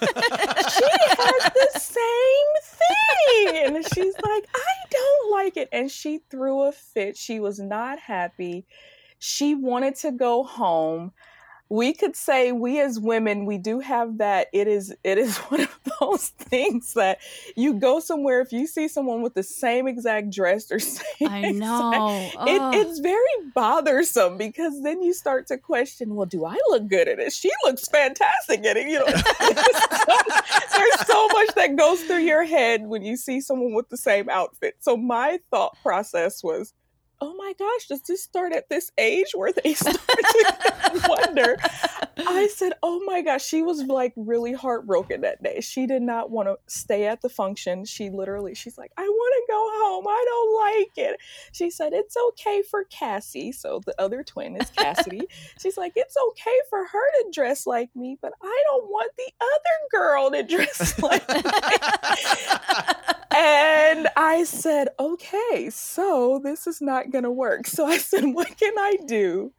has 0.00 1.52
the 1.52 1.80
same 1.80 2.52
thing. 2.62 3.76
And 3.76 3.84
she's 3.94 4.14
like, 4.14 4.46
I 4.54 4.74
don't 4.90 5.32
like 5.32 5.56
it. 5.56 5.68
And 5.72 5.90
she 5.90 6.20
threw 6.30 6.62
a 6.62 6.72
fit. 6.72 7.16
She 7.16 7.40
was 7.40 7.58
not 7.58 7.98
happy. 7.98 8.66
She 9.18 9.54
wanted 9.54 9.96
to 9.96 10.12
go 10.12 10.42
home 10.44 11.12
we 11.70 11.92
could 11.92 12.16
say 12.16 12.50
we 12.50 12.80
as 12.80 12.98
women 12.98 13.46
we 13.46 13.56
do 13.56 13.78
have 13.78 14.18
that 14.18 14.48
it 14.52 14.66
is 14.66 14.94
it 15.04 15.16
is 15.16 15.38
one 15.48 15.60
of 15.60 15.78
those 16.00 16.28
things 16.30 16.94
that 16.94 17.18
you 17.56 17.74
go 17.74 18.00
somewhere 18.00 18.40
if 18.40 18.52
you 18.52 18.66
see 18.66 18.88
someone 18.88 19.22
with 19.22 19.34
the 19.34 19.42
same 19.42 19.86
exact 19.86 20.30
dress 20.30 20.70
or 20.70 20.78
same 20.80 21.28
I 21.28 21.52
know. 21.52 22.30
exact, 22.36 22.48
it, 22.48 22.86
it's 22.86 22.98
very 22.98 23.52
bothersome 23.54 24.36
because 24.36 24.82
then 24.82 25.00
you 25.00 25.14
start 25.14 25.46
to 25.46 25.56
question 25.56 26.14
well 26.14 26.26
do 26.26 26.44
I 26.44 26.56
look 26.68 26.88
good 26.88 27.08
in 27.08 27.20
it? 27.20 27.32
She 27.32 27.50
looks 27.64 27.86
fantastic 27.88 28.64
at 28.66 28.76
it 28.76 28.88
you 28.88 28.98
know? 28.98 29.06
There's 30.76 31.06
so 31.06 31.28
much 31.28 31.54
that 31.54 31.76
goes 31.76 32.02
through 32.02 32.20
your 32.20 32.44
head 32.44 32.86
when 32.86 33.02
you 33.02 33.16
see 33.16 33.40
someone 33.40 33.74
with 33.74 33.88
the 33.88 33.96
same 33.96 34.28
outfit. 34.28 34.74
So 34.80 34.96
my 34.96 35.38
thought 35.50 35.76
process 35.82 36.42
was 36.42 36.74
oh 37.20 37.34
my 37.36 37.52
gosh, 37.58 37.86
does 37.86 38.02
this 38.02 38.22
start 38.22 38.52
at 38.52 38.68
this 38.68 38.90
age 38.98 39.32
where 39.34 39.52
they 39.52 39.74
start 39.74 39.96
to 39.96 41.02
wonder? 41.08 41.56
I 42.16 42.48
said, 42.48 42.72
oh 42.82 43.02
my 43.04 43.22
gosh, 43.22 43.44
she 43.44 43.62
was 43.62 43.82
like 43.84 44.12
really 44.16 44.52
heartbroken 44.52 45.22
that 45.22 45.42
day. 45.42 45.60
She 45.60 45.86
did 45.86 46.02
not 46.02 46.30
want 46.30 46.48
to 46.48 46.56
stay 46.66 47.06
at 47.06 47.22
the 47.22 47.28
function. 47.28 47.84
She 47.84 48.10
literally, 48.10 48.54
she's 48.54 48.78
like, 48.78 48.92
I 48.96 49.02
want 49.02 49.34
to 49.34 49.52
go 49.52 49.68
home. 49.72 50.06
I 50.08 50.24
don't 50.26 50.76
like 50.76 51.12
it. 51.12 51.20
She 51.52 51.70
said, 51.70 51.92
it's 51.92 52.16
okay 52.28 52.62
for 52.62 52.84
Cassie. 52.84 53.52
So 53.52 53.80
the 53.84 54.00
other 54.00 54.22
twin 54.22 54.56
is 54.56 54.70
Cassidy. 54.70 55.22
she's 55.60 55.76
like, 55.76 55.92
it's 55.96 56.16
okay 56.28 56.58
for 56.68 56.84
her 56.84 57.10
to 57.22 57.30
dress 57.32 57.66
like 57.66 57.94
me, 57.94 58.18
but 58.20 58.32
I 58.42 58.62
don't 58.66 58.86
want 58.90 59.12
the 59.16 59.32
other 59.40 59.78
girl 59.90 60.30
to 60.30 60.42
dress 60.42 60.98
like 61.02 61.28
me. 61.28 61.42
And 63.34 64.08
I 64.16 64.44
said, 64.44 64.88
okay, 64.98 65.70
so 65.70 66.40
this 66.42 66.66
is 66.66 66.80
not 66.80 67.10
going 67.10 67.24
to 67.24 67.30
work. 67.30 67.66
So 67.66 67.86
I 67.86 67.98
said, 67.98 68.24
what 68.24 68.56
can 68.56 68.76
I 68.78 68.96
do 69.06 69.52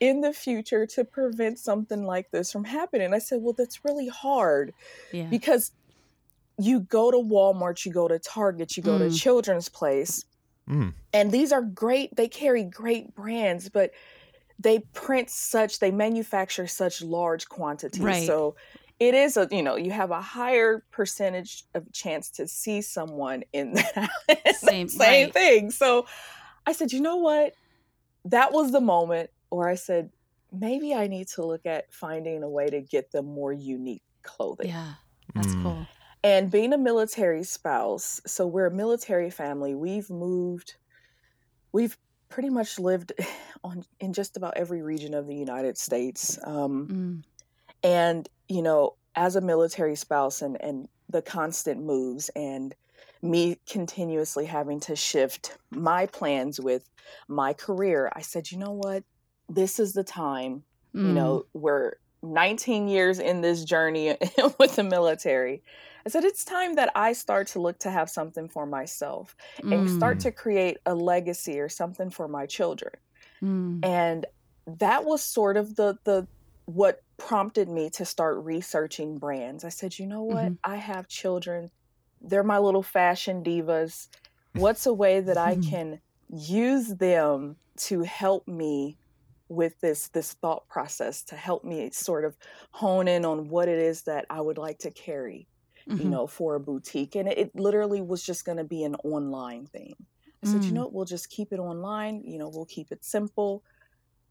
in 0.00 0.20
the 0.20 0.32
future 0.32 0.86
to 0.86 1.04
prevent 1.04 1.58
something 1.58 2.04
like 2.04 2.30
this 2.30 2.50
from 2.50 2.64
happening? 2.64 3.12
I 3.12 3.18
said, 3.18 3.40
well, 3.42 3.54
that's 3.56 3.84
really 3.84 4.08
hard 4.08 4.72
yeah. 5.12 5.26
because 5.26 5.72
you 6.58 6.80
go 6.80 7.10
to 7.10 7.18
Walmart, 7.18 7.84
you 7.84 7.92
go 7.92 8.08
to 8.08 8.18
Target, 8.18 8.76
you 8.76 8.82
go 8.82 8.98
mm. 8.98 9.10
to 9.10 9.16
Children's 9.16 9.68
Place, 9.68 10.24
mm. 10.68 10.92
and 11.12 11.30
these 11.30 11.52
are 11.52 11.62
great, 11.62 12.16
they 12.16 12.28
carry 12.28 12.64
great 12.64 13.14
brands, 13.14 13.68
but 13.68 13.92
they 14.58 14.80
print 14.92 15.30
such, 15.30 15.78
they 15.78 15.92
manufacture 15.92 16.66
such 16.66 17.00
large 17.00 17.48
quantities. 17.48 18.02
Right. 18.02 18.26
So 18.26 18.56
it 19.00 19.14
is 19.14 19.36
a 19.36 19.48
you 19.50 19.62
know 19.62 19.76
you 19.76 19.90
have 19.90 20.10
a 20.10 20.20
higher 20.20 20.84
percentage 20.90 21.64
of 21.74 21.90
chance 21.92 22.30
to 22.30 22.48
see 22.48 22.82
someone 22.82 23.42
in 23.52 23.72
that 23.94 24.56
same, 24.56 24.88
same 24.88 25.26
right. 25.26 25.32
thing 25.32 25.70
so 25.70 26.06
i 26.66 26.72
said 26.72 26.92
you 26.92 27.00
know 27.00 27.16
what 27.16 27.54
that 28.24 28.52
was 28.52 28.72
the 28.72 28.80
moment 28.80 29.30
where 29.50 29.68
i 29.68 29.74
said 29.74 30.10
maybe 30.52 30.94
i 30.94 31.06
need 31.06 31.28
to 31.28 31.44
look 31.44 31.64
at 31.66 31.92
finding 31.92 32.42
a 32.42 32.48
way 32.48 32.66
to 32.66 32.80
get 32.80 33.10
them 33.12 33.26
more 33.26 33.52
unique 33.52 34.02
clothing 34.22 34.68
yeah 34.68 34.94
that's 35.34 35.48
mm. 35.48 35.62
cool 35.62 35.86
and 36.24 36.50
being 36.50 36.72
a 36.72 36.78
military 36.78 37.44
spouse 37.44 38.20
so 38.26 38.46
we're 38.46 38.66
a 38.66 38.70
military 38.70 39.30
family 39.30 39.74
we've 39.74 40.10
moved 40.10 40.74
we've 41.72 41.96
pretty 42.28 42.50
much 42.50 42.78
lived 42.78 43.12
on 43.64 43.84
in 44.00 44.12
just 44.12 44.36
about 44.36 44.56
every 44.56 44.82
region 44.82 45.14
of 45.14 45.26
the 45.26 45.34
united 45.34 45.78
states 45.78 46.38
um, 46.44 46.88
mm. 46.88 47.88
and 47.88 48.28
you 48.48 48.62
know, 48.62 48.94
as 49.14 49.36
a 49.36 49.40
military 49.40 49.96
spouse 49.96 50.42
and, 50.42 50.60
and 50.62 50.88
the 51.08 51.22
constant 51.22 51.82
moves 51.82 52.28
and 52.30 52.74
me 53.22 53.58
continuously 53.68 54.46
having 54.46 54.80
to 54.80 54.94
shift 54.94 55.58
my 55.70 56.06
plans 56.06 56.60
with 56.60 56.88
my 57.26 57.52
career, 57.52 58.10
I 58.14 58.20
said, 58.20 58.50
you 58.50 58.58
know 58.58 58.72
what? 58.72 59.04
This 59.48 59.80
is 59.80 59.92
the 59.92 60.04
time, 60.04 60.62
mm. 60.94 61.06
you 61.06 61.12
know, 61.12 61.46
we're 61.52 61.94
19 62.22 62.88
years 62.88 63.18
in 63.18 63.40
this 63.40 63.64
journey 63.64 64.16
with 64.58 64.76
the 64.76 64.84
military. 64.84 65.62
I 66.06 66.10
said, 66.10 66.24
it's 66.24 66.44
time 66.44 66.74
that 66.76 66.90
I 66.94 67.12
start 67.12 67.48
to 67.48 67.60
look 67.60 67.78
to 67.80 67.90
have 67.90 68.08
something 68.08 68.48
for 68.48 68.66
myself 68.66 69.36
mm. 69.62 69.74
and 69.74 69.90
start 69.90 70.18
mm. 70.18 70.22
to 70.22 70.32
create 70.32 70.78
a 70.86 70.94
legacy 70.94 71.58
or 71.60 71.68
something 71.68 72.10
for 72.10 72.28
my 72.28 72.46
children. 72.46 72.94
Mm. 73.42 73.84
And 73.84 74.26
that 74.66 75.04
was 75.04 75.22
sort 75.22 75.56
of 75.56 75.76
the 75.76 75.98
the 76.04 76.26
what 76.66 77.02
prompted 77.18 77.68
me 77.68 77.90
to 77.90 78.04
start 78.04 78.38
researching 78.38 79.18
brands. 79.18 79.64
I 79.64 79.68
said, 79.68 79.98
you 79.98 80.06
know 80.06 80.22
what? 80.22 80.44
Mm-hmm. 80.46 80.54
I 80.64 80.76
have 80.76 81.08
children. 81.08 81.70
They're 82.20 82.42
my 82.42 82.58
little 82.58 82.82
fashion 82.82 83.42
divas. 83.42 84.08
What's 84.54 84.86
a 84.86 84.94
way 84.94 85.20
that 85.20 85.36
I 85.36 85.56
can 85.70 86.00
use 86.30 86.88
them 86.88 87.56
to 87.76 88.02
help 88.02 88.48
me 88.48 88.96
with 89.50 89.80
this 89.80 90.08
this 90.08 90.34
thought 90.34 90.68
process 90.68 91.22
to 91.22 91.34
help 91.34 91.64
me 91.64 91.88
sort 91.90 92.26
of 92.26 92.36
hone 92.70 93.08
in 93.08 93.24
on 93.24 93.48
what 93.48 93.66
it 93.66 93.78
is 93.78 94.02
that 94.02 94.26
I 94.28 94.40
would 94.40 94.58
like 94.58 94.78
to 94.80 94.90
carry, 94.90 95.48
mm-hmm. 95.88 96.02
you 96.02 96.08
know, 96.08 96.26
for 96.26 96.54
a 96.54 96.60
boutique. 96.60 97.14
And 97.14 97.28
it, 97.28 97.38
it 97.38 97.56
literally 97.56 98.02
was 98.02 98.22
just 98.22 98.44
going 98.44 98.58
to 98.58 98.64
be 98.64 98.84
an 98.84 98.94
online 99.04 99.66
thing. 99.66 99.94
I 100.44 100.46
said, 100.46 100.64
you 100.64 100.70
mm. 100.70 100.74
know, 100.74 100.90
we'll 100.92 101.04
just 101.04 101.30
keep 101.30 101.52
it 101.52 101.58
online. 101.58 102.22
You 102.24 102.38
know, 102.38 102.48
we'll 102.48 102.66
keep 102.66 102.92
it 102.92 103.04
simple 103.04 103.64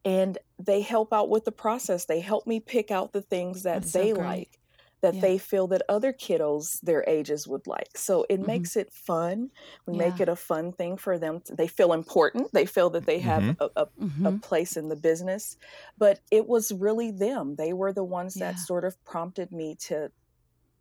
and 0.06 0.38
they 0.60 0.82
help 0.82 1.13
out 1.13 1.30
with 1.30 1.46
the 1.46 1.51
process. 1.51 2.06
They 2.06 2.20
help 2.20 2.48
me 2.48 2.60
pick 2.60 2.92
out 2.92 3.13
the 3.13 3.22
things 3.22 3.63
that 3.63 3.82
That's 3.82 3.94
they 3.94 4.13
so 4.13 4.20
like 4.20 4.60
that 5.01 5.16
yeah. 5.16 5.22
they 5.22 5.38
feel 5.38 5.68
that 5.68 5.84
other 5.88 6.12
kiddos 6.12 6.82
their 6.82 7.04
ages 7.08 7.48
would 7.48 7.68
like. 7.68 7.98
So 7.98 8.25
it 8.30 8.38
mm-hmm. 8.38 8.48
makes 8.48 8.75
it 8.75 8.92
fun. 8.92 9.51
We 9.86 9.96
yeah. 9.96 10.10
make 10.10 10.20
it 10.20 10.30
a 10.30 10.36
fun 10.36 10.72
thing 10.72 10.98
for 10.98 11.20
them. 11.20 11.42
To, 11.42 11.56
they 11.56 11.68
feel 11.68 11.94
important. 11.94 12.51
They 12.51 12.66
feel 12.66 12.89
that 12.92 13.06
they 13.06 13.20
have 13.20 13.44
mm-hmm. 13.44 13.63
a, 13.75 13.82
a, 13.82 13.86
mm-hmm. 13.86 14.25
a, 14.25 14.32
place 14.39 14.75
in 14.75 14.89
the 14.89 14.96
business. 14.96 15.58
But 15.98 16.20
it 16.32 16.48
was 16.48 16.72
really 16.72 17.12
them. 17.12 17.56
They 17.58 17.74
were 17.74 17.94
the 17.94 18.04
ones 18.04 18.36
yeah. 18.36 18.51
that 18.51 18.60
sort 18.60 18.86
of 18.86 19.04
prompted 19.06 19.51
me 19.51 19.75
to 19.82 20.12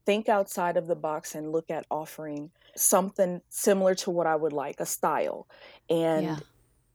think 0.07 0.29
outside 0.29 0.77
of 0.77 0.87
the 0.87 0.95
box 0.95 1.35
and 1.35 1.53
look 1.53 1.71
at 1.71 1.85
offering 1.91 2.51
something 2.77 3.43
similar 3.51 3.95
to 3.97 4.11
what 4.11 4.27
I 4.27 4.37
would 4.37 4.53
like, 4.53 4.81
a 4.81 4.87
style. 4.87 5.47
And 5.91 6.43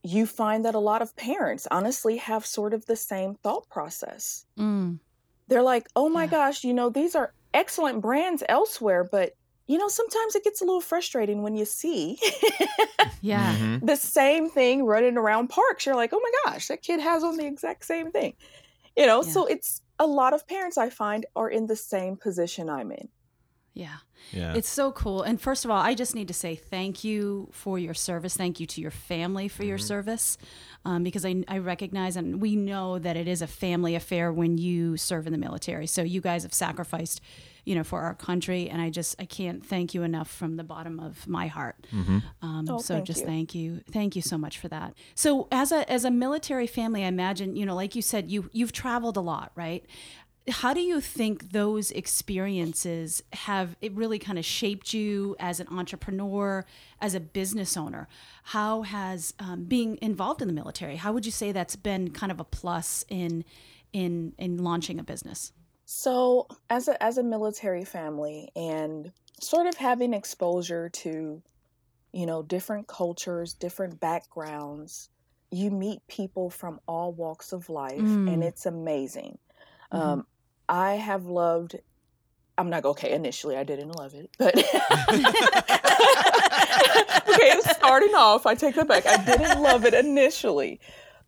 you 0.03 0.25
find 0.25 0.65
that 0.65 0.75
a 0.75 0.79
lot 0.79 1.01
of 1.01 1.15
parents 1.15 1.67
honestly 1.69 2.17
have 2.17 2.45
sort 2.45 2.73
of 2.73 2.85
the 2.85 2.95
same 2.95 3.35
thought 3.35 3.69
process. 3.69 4.45
Mm. 4.57 4.99
They're 5.47 5.61
like, 5.61 5.87
oh 5.95 6.09
my 6.09 6.23
yeah. 6.23 6.31
gosh, 6.31 6.63
you 6.63 6.73
know, 6.73 6.89
these 6.89 7.15
are 7.15 7.33
excellent 7.53 8.01
brands 8.01 8.43
elsewhere, 8.49 9.03
but 9.03 9.35
you 9.67 9.77
know, 9.77 9.87
sometimes 9.87 10.35
it 10.35 10.43
gets 10.43 10.61
a 10.61 10.65
little 10.65 10.81
frustrating 10.81 11.43
when 11.43 11.55
you 11.55 11.65
see 11.65 12.19
yeah. 13.21 13.55
Mm-hmm. 13.55 13.85
the 13.85 13.95
same 13.95 14.49
thing 14.49 14.83
running 14.83 15.17
around 15.17 15.49
parks. 15.49 15.85
You're 15.85 15.95
like, 15.95 16.11
oh 16.13 16.21
my 16.21 16.51
gosh, 16.51 16.67
that 16.67 16.81
kid 16.81 16.99
has 16.99 17.23
on 17.23 17.37
the 17.37 17.45
exact 17.45 17.85
same 17.85 18.11
thing. 18.11 18.33
You 18.97 19.05
know, 19.05 19.23
yeah. 19.23 19.31
so 19.31 19.45
it's 19.45 19.81
a 19.99 20.05
lot 20.05 20.33
of 20.33 20.47
parents 20.47 20.77
I 20.77 20.89
find 20.89 21.25
are 21.35 21.49
in 21.49 21.67
the 21.67 21.75
same 21.75 22.17
position 22.17 22.69
I'm 22.69 22.91
in. 22.91 23.07
Yeah. 23.73 23.97
Yeah. 24.31 24.53
It's 24.53 24.69
so 24.69 24.91
cool. 24.91 25.23
And 25.23 25.39
first 25.41 25.65
of 25.65 25.71
all, 25.71 25.81
I 25.81 25.93
just 25.93 26.13
need 26.13 26.27
to 26.27 26.33
say 26.33 26.55
thank 26.55 27.03
you 27.03 27.49
for 27.51 27.79
your 27.79 27.93
service. 27.93 28.35
Thank 28.35 28.59
you 28.59 28.65
to 28.67 28.81
your 28.81 28.91
family 28.91 29.47
for 29.47 29.63
mm-hmm. 29.63 29.69
your 29.69 29.77
service. 29.77 30.37
Um, 30.83 31.03
because 31.03 31.25
I, 31.25 31.43
I 31.47 31.59
recognize 31.59 32.15
and 32.15 32.41
we 32.41 32.55
know 32.55 32.97
that 32.99 33.15
it 33.15 33.27
is 33.27 33.41
a 33.41 33.47
family 33.47 33.95
affair 33.95 34.31
when 34.31 34.57
you 34.57 34.97
serve 34.97 35.27
in 35.27 35.33
the 35.33 35.39
military. 35.39 35.87
So 35.87 36.01
you 36.01 36.21
guys 36.21 36.43
have 36.43 36.53
sacrificed, 36.53 37.21
you 37.65 37.75
know, 37.75 37.83
for 37.83 38.01
our 38.01 38.15
country. 38.15 38.67
And 38.67 38.81
I 38.81 38.89
just, 38.89 39.15
I 39.19 39.25
can't 39.25 39.65
thank 39.65 39.93
you 39.93 40.01
enough 40.03 40.29
from 40.29 40.55
the 40.57 40.63
bottom 40.63 40.99
of 40.99 41.27
my 41.27 41.47
heart. 41.47 41.85
Mm-hmm. 41.93 42.19
Um, 42.41 42.65
oh, 42.69 42.79
so 42.79 42.99
just 42.99 43.21
you. 43.21 43.25
thank 43.27 43.53
you. 43.53 43.81
Thank 43.91 44.15
you 44.15 44.21
so 44.23 44.37
much 44.37 44.57
for 44.57 44.69
that. 44.69 44.95
So 45.13 45.47
as 45.51 45.71
a, 45.71 45.89
as 45.89 46.03
a 46.03 46.11
military 46.11 46.67
family, 46.67 47.03
I 47.03 47.07
imagine, 47.07 47.55
you 47.55 47.65
know, 47.65 47.75
like 47.75 47.95
you 47.95 48.01
said, 48.01 48.29
you, 48.29 48.49
you've 48.51 48.71
traveled 48.71 49.17
a 49.17 49.21
lot, 49.21 49.51
right? 49.55 49.85
How 50.49 50.73
do 50.73 50.81
you 50.81 50.99
think 50.99 51.51
those 51.51 51.91
experiences 51.91 53.21
have 53.33 53.75
it 53.81 53.91
really 53.93 54.17
kind 54.17 54.39
of 54.39 54.45
shaped 54.45 54.93
you 54.93 55.35
as 55.39 55.59
an 55.59 55.67
entrepreneur 55.69 56.65
as 56.99 57.13
a 57.13 57.19
business 57.19 57.77
owner 57.77 58.07
how 58.43 58.81
has 58.81 59.33
um, 59.39 59.65
being 59.65 59.97
involved 60.01 60.41
in 60.41 60.47
the 60.47 60.53
military 60.53 60.95
how 60.95 61.11
would 61.11 61.25
you 61.25 61.31
say 61.31 61.51
that's 61.51 61.75
been 61.75 62.09
kind 62.09 62.31
of 62.31 62.39
a 62.39 62.43
plus 62.43 63.05
in 63.09 63.43
in 63.93 64.33
in 64.37 64.63
launching 64.63 64.99
a 64.99 65.03
business 65.03 65.51
so 65.85 66.47
as 66.69 66.87
a 66.87 67.01
as 67.03 67.17
a 67.17 67.23
military 67.23 67.85
family 67.85 68.49
and 68.55 69.11
sort 69.39 69.67
of 69.67 69.75
having 69.75 70.13
exposure 70.13 70.89
to 70.89 71.41
you 72.13 72.25
know 72.25 72.41
different 72.41 72.87
cultures 72.87 73.53
different 73.53 73.99
backgrounds 73.99 75.09
you 75.51 75.69
meet 75.69 75.99
people 76.07 76.49
from 76.49 76.79
all 76.87 77.11
walks 77.11 77.51
of 77.51 77.69
life 77.69 77.99
mm. 77.99 78.31
and 78.31 78.43
it's 78.43 78.65
amazing 78.65 79.37
Mm-hmm. 79.91 80.07
Um, 80.07 80.27
I 80.71 80.93
have 80.93 81.25
loved. 81.25 81.75
I'm 82.57 82.69
not 82.69 82.85
okay. 82.85 83.11
Initially, 83.11 83.57
I 83.57 83.65
didn't 83.65 83.89
love 83.89 84.13
it, 84.13 84.29
but 84.39 84.55
okay. 87.29 87.59
Starting 87.73 88.15
off, 88.15 88.45
I 88.45 88.55
take 88.55 88.75
that 88.75 88.87
back. 88.87 89.05
I 89.05 89.17
didn't 89.23 89.61
love 89.61 89.83
it 89.85 89.93
initially, 89.93 90.79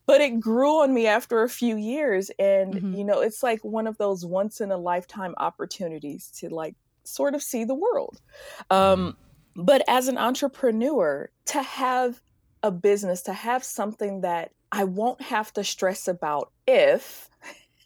but 0.05 0.21
it 0.21 0.39
grew 0.39 0.81
on 0.81 0.93
me 0.93 1.07
after 1.07 1.43
a 1.43 1.49
few 1.49 1.75
years, 1.75 2.31
and 2.39 2.73
mm-hmm. 2.73 2.93
you 2.93 3.03
know, 3.03 3.19
it's 3.19 3.43
like 3.43 3.61
one 3.65 3.85
of 3.85 3.97
those 3.97 4.25
once 4.25 4.61
in 4.61 4.71
a 4.71 4.77
lifetime 4.77 5.35
opportunities 5.37 6.31
to 6.37 6.47
like 6.47 6.75
sort 7.03 7.35
of 7.35 7.43
see 7.43 7.65
the 7.65 7.75
world. 7.75 8.21
Um, 8.69 9.17
but 9.57 9.83
as 9.89 10.07
an 10.07 10.17
entrepreneur, 10.17 11.29
to 11.47 11.61
have 11.61 12.21
a 12.63 12.71
business, 12.71 13.23
to 13.23 13.33
have 13.33 13.65
something 13.65 14.21
that 14.21 14.51
I 14.71 14.85
won't 14.85 15.21
have 15.21 15.51
to 15.53 15.65
stress 15.65 16.07
about 16.07 16.49
if 16.65 17.29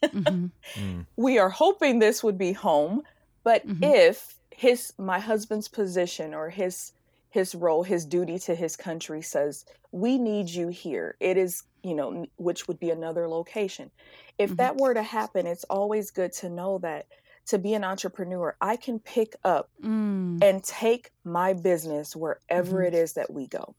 mm-hmm. 0.04 0.48
Mm. 0.76 1.06
We 1.16 1.40
are 1.40 1.50
hoping 1.50 2.00
this 2.00 2.24
would 2.24 2.38
be 2.38 2.54
home, 2.54 3.04
but 3.44 3.68
mm-hmm. 3.68 3.84
if 3.84 4.36
his 4.52 4.94
my 4.98 5.20
husband's 5.20 5.68
position 5.68 6.34
or 6.34 6.50
his 6.50 6.94
his 7.30 7.54
role, 7.54 7.84
his 7.84 8.06
duty 8.06 8.40
to 8.40 8.56
his 8.56 8.76
country 8.76 9.22
says, 9.22 9.66
"We 9.92 10.18
need 10.18 10.50
you 10.50 10.70
here." 10.70 11.16
It 11.20 11.38
is, 11.38 11.64
you 11.84 11.94
know, 11.94 12.26
which 12.38 12.68
would 12.68 12.80
be 12.80 12.90
another 12.90 13.28
location. 13.28 13.92
If 14.38 14.52
mm-hmm. 14.52 14.58
that 14.58 14.78
were 14.78 14.94
to 14.94 15.04
happen, 15.04 15.48
it's 15.48 15.66
always 15.66 16.12
good 16.12 16.34
to 16.34 16.50
know 16.50 16.80
that 16.80 17.08
to 17.48 17.58
be 17.58 17.74
an 17.74 17.84
entrepreneur, 17.84 18.56
I 18.60 18.76
can 18.76 19.00
pick 19.00 19.36
up 19.44 19.70
mm. 19.84 20.44
and 20.44 20.64
take 20.64 21.12
my 21.24 21.54
business 21.54 22.16
wherever 22.16 22.78
mm-hmm. 22.78 22.88
it 22.88 22.94
is 22.94 23.14
that 23.14 23.32
we 23.32 23.48
go. 23.48 23.74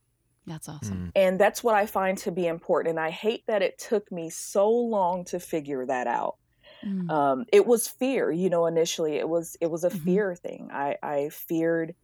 That's 0.49 0.69
awesome. 0.69 1.12
And 1.14 1.38
that's 1.40 1.62
what 1.64 1.75
I 1.75 1.87
find 1.87 2.19
to 2.19 2.33
be 2.33 2.47
important. 2.47 2.90
And 2.93 3.00
I 3.00 3.11
hate 3.11 3.45
that 3.49 3.62
it 3.62 3.78
took 3.78 4.11
me 4.12 4.31
so 4.31 4.71
long 4.71 5.25
to 5.26 5.40
figure 5.40 5.85
that 5.87 6.07
out. 6.07 6.37
Mm. 6.85 7.14
Um, 7.14 7.47
it 7.52 7.67
was 7.67 7.88
fear, 7.88 8.31
you 8.33 8.50
know, 8.50 8.67
initially 8.67 9.17
it 9.17 9.28
was 9.28 9.57
it 9.61 9.69
was 9.71 9.85
a 9.85 9.90
Mhm. 9.93 9.99
fear 10.05 10.35
thing. 10.37 10.71
I, 10.73 10.97
I 11.02 11.31
feared, 11.31 11.95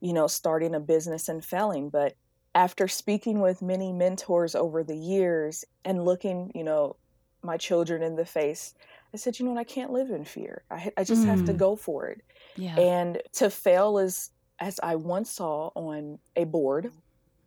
you 0.00 0.12
know, 0.14 0.26
starting 0.28 0.74
a 0.74 0.80
business 0.80 1.28
and 1.28 1.44
failing. 1.44 1.90
But 1.90 2.14
after 2.54 2.88
speaking 2.88 3.40
with 3.40 3.62
many 3.62 3.92
mentors 3.92 4.54
over 4.54 4.84
the 4.84 4.96
years 4.98 5.64
and 5.84 6.04
looking, 6.04 6.52
you 6.54 6.64
know, 6.64 6.98
my 7.42 7.56
children 7.58 8.02
in 8.02 8.16
the 8.16 8.26
face, 8.26 8.74
I 9.14 9.18
said, 9.18 9.38
you 9.38 9.46
know 9.46 9.52
what, 9.52 9.60
I 9.60 9.64
can't 9.64 9.92
live 9.92 10.10
in 10.10 10.24
fear. 10.24 10.64
I, 10.70 10.92
I 10.96 11.04
just 11.04 11.24
have 11.26 11.44
to 11.44 11.52
Mm. 11.52 11.56
go 11.56 11.76
for 11.76 12.08
it. 12.08 12.22
yeah. 12.56 12.82
And 12.82 13.22
to 13.34 13.50
fail 13.50 13.98
is, 13.98 14.30
as 14.60 14.80
I 14.82 14.96
once 14.96 15.30
saw 15.32 15.70
on 15.76 16.18
a 16.36 16.44
board, 16.44 16.92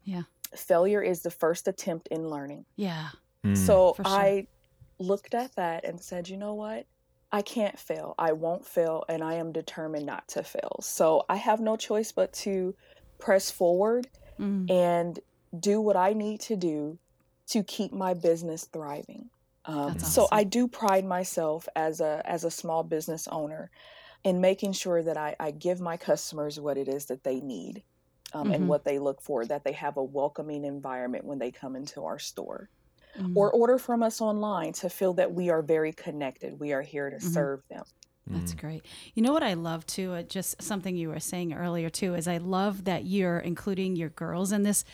Yeah. 0.04 0.24
Failure 0.56 1.02
is 1.02 1.22
the 1.22 1.32
first 1.32 1.68
attempt 1.68 2.08
in 2.10 2.30
learning. 2.30 2.66
yeah. 2.76 3.10
Mm. 3.46 3.56
So 3.56 3.94
sure. 3.96 4.06
I 4.06 4.48
looked 4.98 5.34
at 5.34 5.56
that 5.56 5.86
and 5.86 6.00
said, 6.02 6.28
you 6.28 6.36
know 6.36 6.56
what? 6.56 6.86
I 7.32 7.42
can't 7.42 7.80
fail. 7.80 8.16
I 8.20 8.34
won't 8.34 8.66
fail, 8.66 9.06
and 9.08 9.24
I 9.24 9.36
am 9.36 9.52
determined 9.54 10.06
not 10.06 10.28
to 10.30 10.44
fail. 10.44 10.80
So 10.82 11.24
I 11.30 11.36
have 11.38 11.62
no 11.62 11.78
choice 11.78 12.12
but 12.12 12.34
to 12.34 12.76
press 13.18 13.50
forward 13.52 14.08
Mm. 14.40 14.70
and 14.72 15.20
do 15.60 15.80
what 15.82 15.96
I 15.98 16.14
need 16.14 16.40
to 16.42 16.56
do 16.56 16.98
to 17.48 17.62
keep 17.64 17.92
my 17.92 18.14
business 18.14 18.66
thriving. 18.72 19.30
Um, 19.66 19.94
That's 19.94 20.14
So. 20.14 20.28
I 20.32 20.44
do 20.46 20.68
pride 20.68 21.06
myself 21.06 21.68
as 21.76 22.00
a 22.02 22.22
as 22.26 22.44
a 22.46 22.52
small 22.52 22.84
business 22.84 23.28
owner 23.28 23.70
in 24.24 24.40
making 24.42 24.74
sure 24.74 25.02
that 25.04 25.18
I, 25.18 25.36
I 25.40 25.52
give 25.52 25.80
my 25.82 25.98
customers 25.98 26.60
what 26.60 26.78
it 26.78 26.88
is 26.88 27.06
that 27.08 27.24
they 27.24 27.40
need 27.42 27.84
um, 28.34 28.50
Mhm. 28.50 28.56
and 28.56 28.68
what 28.70 28.84
they 28.86 29.00
look 29.00 29.22
for. 29.22 29.46
That 29.46 29.64
they 29.64 29.72
have 29.74 29.98
a 29.98 30.04
welcoming 30.04 30.64
environment 30.66 31.26
when 31.26 31.40
they 31.40 31.52
come 31.52 31.76
into 31.76 32.04
our 32.04 32.20
store 32.20 32.70
Mm. 33.18 33.36
or 33.36 33.52
order 33.52 33.78
from 33.80 34.04
us 34.04 34.22
online 34.22 34.72
to 34.74 34.90
feel 34.90 35.14
that 35.16 35.34
we 35.34 35.50
are 35.50 35.62
very 35.64 35.92
connected. 35.92 36.60
We 36.60 36.74
are 36.74 36.84
here 36.84 37.10
to 37.10 37.18
Mhm. 37.18 37.34
serve 37.34 37.62
them. 37.70 37.84
That's 38.28 38.54
Mm. 38.54 38.60
great. 38.60 38.86
You 39.16 39.24
know 39.24 39.34
what 39.34 39.42
I 39.42 39.54
love 39.56 39.88
too? 39.88 40.14
Uh, 40.14 40.22
just 40.22 40.62
something 40.62 40.96
you 40.96 41.10
were 41.10 41.20
saying 41.20 41.54
earlier 41.54 41.90
too 41.90 42.14
is 42.14 42.28
I 42.28 42.38
love 42.38 42.84
that 42.86 43.06
you're 43.06 43.40
including 43.40 43.96
your 43.96 44.10
girls 44.10 44.52
in 44.52 44.64
this 44.64 44.86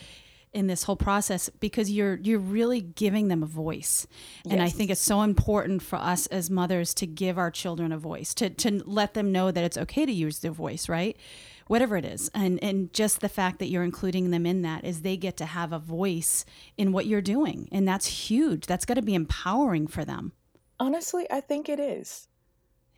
in 0.54 0.68
this 0.68 0.84
whole 0.84 0.96
process 0.96 1.50
because 1.60 1.92
you're 1.92 2.16
you're 2.24 2.40
really 2.40 2.80
giving 2.80 3.28
them 3.28 3.44
a 3.44 3.46
voice. 3.46 4.08
And 4.50 4.62
I 4.62 4.70
think 4.70 4.90
it's 4.90 5.02
so 5.02 5.22
important 5.22 5.82
for 5.82 5.98
us 5.98 6.28
as 6.28 6.50
mothers 6.50 6.94
to 6.94 7.06
give 7.06 7.38
our 7.38 7.52
children 7.52 7.92
a 7.92 7.98
voice, 7.98 8.34
to 8.36 8.50
to 8.52 8.82
let 8.86 9.16
them 9.16 9.34
know 9.34 9.52
that 9.52 9.66
it's 9.66 9.78
okay 9.78 10.06
to 10.06 10.12
use 10.14 10.40
their 10.40 10.52
voice, 10.54 10.88
right? 10.88 11.18
Whatever 11.68 11.98
it 11.98 12.06
is. 12.06 12.30
And 12.34 12.64
and 12.64 12.94
just 12.94 13.22
the 13.22 13.30
fact 13.30 13.60
that 13.60 13.68
you're 13.68 13.84
including 13.84 14.32
them 14.32 14.46
in 14.46 14.62
that 14.62 14.84
is 14.86 15.02
they 15.02 15.18
get 15.18 15.38
to 15.38 15.46
have 15.46 15.74
a 15.74 15.80
voice 15.80 16.46
in 16.78 16.92
what 16.92 17.06
you're 17.08 17.22
doing. 17.22 17.68
And 17.72 17.88
that's 17.88 18.06
huge. 18.06 18.68
That's 18.68 18.86
got 18.86 18.96
to 18.96 19.02
be 19.02 19.16
empowering 19.16 19.88
for 19.88 20.06
them. 20.06 20.34
Honestly, 20.80 21.26
I 21.32 21.42
think 21.42 21.70
it 21.70 21.80
is. 21.80 22.28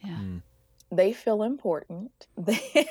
Yeah. 0.03 0.17
Mm. 0.17 0.41
They 0.91 1.13
feel 1.13 1.43
important. 1.43 2.27
They 2.37 2.87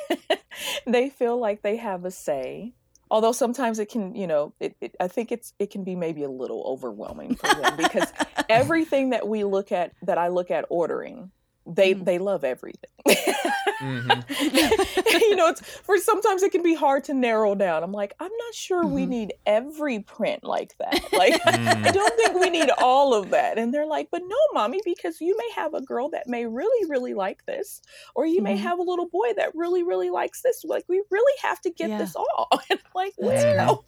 they 0.87 1.11
feel 1.11 1.39
like 1.39 1.61
they 1.61 1.77
have 1.77 2.07
a 2.07 2.11
say. 2.11 2.73
Although 3.11 3.33
sometimes 3.33 3.79
it 3.79 3.91
can, 3.91 4.17
you 4.17 4.27
know, 4.27 4.53
it, 4.59 4.75
it, 4.81 4.97
I 4.99 5.07
think 5.07 5.31
it's 5.31 5.53
it 5.59 5.71
can 5.71 5.85
be 5.85 5.95
maybe 5.95 6.23
a 6.23 6.31
little 6.31 6.63
overwhelming 6.67 7.37
for 7.37 7.55
them 7.55 7.77
because 7.77 8.11
everything 8.49 9.11
that 9.11 9.29
we 9.29 9.45
look 9.45 9.71
at 9.71 9.93
that 10.03 10.19
I 10.19 10.29
look 10.29 10.51
at 10.51 10.65
ordering, 10.71 11.31
they 11.67 11.95
Mhm. 11.95 12.05
they 12.05 12.19
love 12.19 12.45
everything. 12.45 12.91
Mhm. 13.81 15.21
you 15.21 15.37
know, 15.37 15.49
it's 15.49 15.61
for 15.61 15.99
sometimes 15.99 16.43
it 16.43 16.51
can 16.51 16.63
be 16.63 16.75
hard 16.75 17.05
to 17.05 17.15
narrow 17.15 17.55
down. 17.55 17.83
I'm 17.83 17.93
like, 17.93 18.15
I'm 18.21 18.31
not 18.33 18.55
sure 18.55 18.87
we 18.87 19.05
Mhm. 19.05 19.09
need 19.09 19.35
every 19.45 20.01
print 20.01 20.45
like 20.45 20.77
that. 20.79 21.01
Like, 21.13 21.35
I 21.47 21.53
Mm. 21.53 21.93
don't 21.93 22.17
think 22.17 22.35
we 22.41 22.51
need 22.51 22.71
all 22.79 23.15
of 23.15 23.31
that. 23.31 23.59
And 23.59 23.73
they're 23.75 23.87
like, 23.87 24.09
but 24.11 24.23
no, 24.27 24.37
mommy, 24.55 24.81
because 24.85 25.21
you 25.21 25.37
may 25.37 25.51
have 25.55 25.75
a 25.75 25.81
girl 25.83 26.09
that 26.11 26.27
may 26.27 26.47
really, 26.47 26.89
really 26.89 27.15
like 27.15 27.45
this, 27.47 27.81
or 28.15 28.27
you 28.27 28.41
may 28.43 28.55
Mhm. 28.57 28.61
have 28.61 28.79
a 28.79 28.83
little 28.83 29.07
boy 29.09 29.33
that 29.37 29.55
really, 29.55 29.83
really 29.83 30.11
likes 30.11 30.43
this. 30.43 30.65
Like, 30.65 30.85
we 30.89 31.03
really 31.11 31.33
have 31.43 31.61
to 31.63 31.71
get 31.71 31.91
Yeah. 31.91 31.99
this 31.99 32.17
all. 32.17 32.49
And 32.71 32.79
I'm 32.85 32.91
like, 32.95 33.15
That's 33.19 33.45
well, 33.45 33.85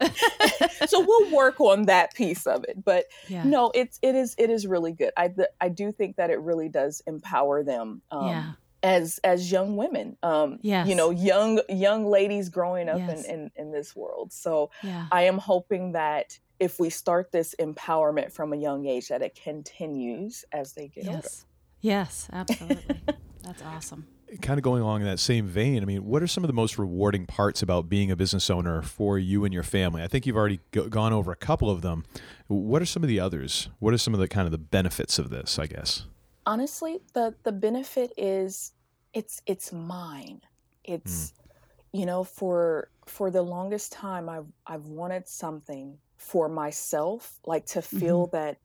so 0.86 1.00
we'll 1.00 1.30
work 1.34 1.60
on 1.60 1.86
that 1.86 2.14
piece 2.14 2.46
of 2.46 2.64
it. 2.64 2.84
But 2.84 3.06
Yeah. 3.28 3.44
no, 3.44 3.70
it's 3.74 3.98
it 4.02 4.14
is 4.14 4.34
it 4.38 4.50
is 4.50 4.66
really 4.66 4.92
good. 4.92 5.12
I 5.16 5.30
I 5.60 5.68
do 5.68 5.92
think 5.92 6.16
that 6.16 6.30
it 6.30 6.40
really 6.40 6.68
does 6.68 7.02
empower 7.06 7.62
them. 7.62 8.02
Um, 8.10 8.26
yeah. 8.28 8.52
as 8.82 9.18
as 9.24 9.50
young 9.50 9.76
women 9.76 10.16
um 10.22 10.58
Yes. 10.60 10.86
you 10.88 10.94
know 10.94 11.08
young 11.10 11.60
young 11.70 12.04
ladies 12.06 12.50
growing 12.50 12.88
up 12.90 12.98
Yes. 12.98 13.24
in, 13.24 13.30
in 13.34 13.50
in 13.56 13.72
this 13.72 13.96
world 13.96 14.30
so 14.30 14.70
Yeah. 14.82 15.06
i 15.10 15.22
am 15.22 15.38
hoping 15.38 15.92
that 15.92 16.38
if 16.60 16.78
we 16.78 16.90
start 16.90 17.32
this 17.32 17.54
empowerment 17.58 18.30
from 18.30 18.52
a 18.52 18.56
young 18.56 18.84
age 18.86 19.08
that 19.08 19.22
it 19.22 19.34
continues 19.42 20.44
as 20.52 20.74
they 20.74 20.88
get 20.88 21.06
older 21.06 21.20
Yes. 21.22 21.46
Yes, 21.80 22.28
absolutely. 22.32 22.96
That's 23.42 23.62
awesome. 23.62 24.06
Kind 24.40 24.58
of 24.58 24.62
going 24.62 24.82
along 24.82 25.00
in 25.00 25.06
that 25.06 25.18
same 25.18 25.46
vein, 25.46 25.82
I 25.82 25.86
mean, 25.86 26.04
what 26.04 26.22
are 26.22 26.26
some 26.26 26.44
of 26.44 26.48
the 26.48 26.54
most 26.54 26.78
rewarding 26.78 27.26
parts 27.26 27.62
about 27.62 27.88
being 27.88 28.10
a 28.10 28.16
business 28.16 28.50
owner 28.50 28.82
for 28.82 29.18
you 29.18 29.44
and 29.44 29.52
your 29.52 29.62
family? 29.62 30.02
I 30.02 30.08
think 30.08 30.26
you've 30.26 30.36
already 30.36 30.60
go- 30.70 30.88
gone 30.88 31.12
over 31.12 31.32
a 31.32 31.36
couple 31.36 31.70
of 31.70 31.82
them. 31.82 32.04
What 32.46 32.82
are 32.82 32.86
some 32.86 33.02
of 33.02 33.08
the 33.08 33.20
others? 33.20 33.68
What 33.78 33.94
are 33.94 33.98
some 33.98 34.14
of 34.14 34.20
the 34.20 34.28
kind 34.28 34.46
of 34.46 34.52
the 34.52 34.58
benefits 34.58 35.18
of 35.18 35.30
this, 35.30 35.58
I 35.58 35.66
guess? 35.66 36.04
honestly 36.46 37.00
the 37.14 37.34
the 37.42 37.52
benefit 37.52 38.12
is 38.16 38.72
it's 39.12 39.40
it's 39.46 39.72
mine 39.72 40.40
it's 40.84 41.30
hmm. 41.30 41.98
you 41.98 42.06
know 42.06 42.24
for 42.24 42.88
for 43.06 43.30
the 43.30 43.42
longest 43.42 43.92
time 43.92 44.28
i've 44.28 44.46
i've 44.66 44.86
wanted 44.86 45.26
something 45.26 45.96
for 46.16 46.48
myself 46.48 47.38
like 47.46 47.66
to 47.66 47.82
feel 47.82 48.26
mm-hmm. 48.26 48.36
that 48.36 48.58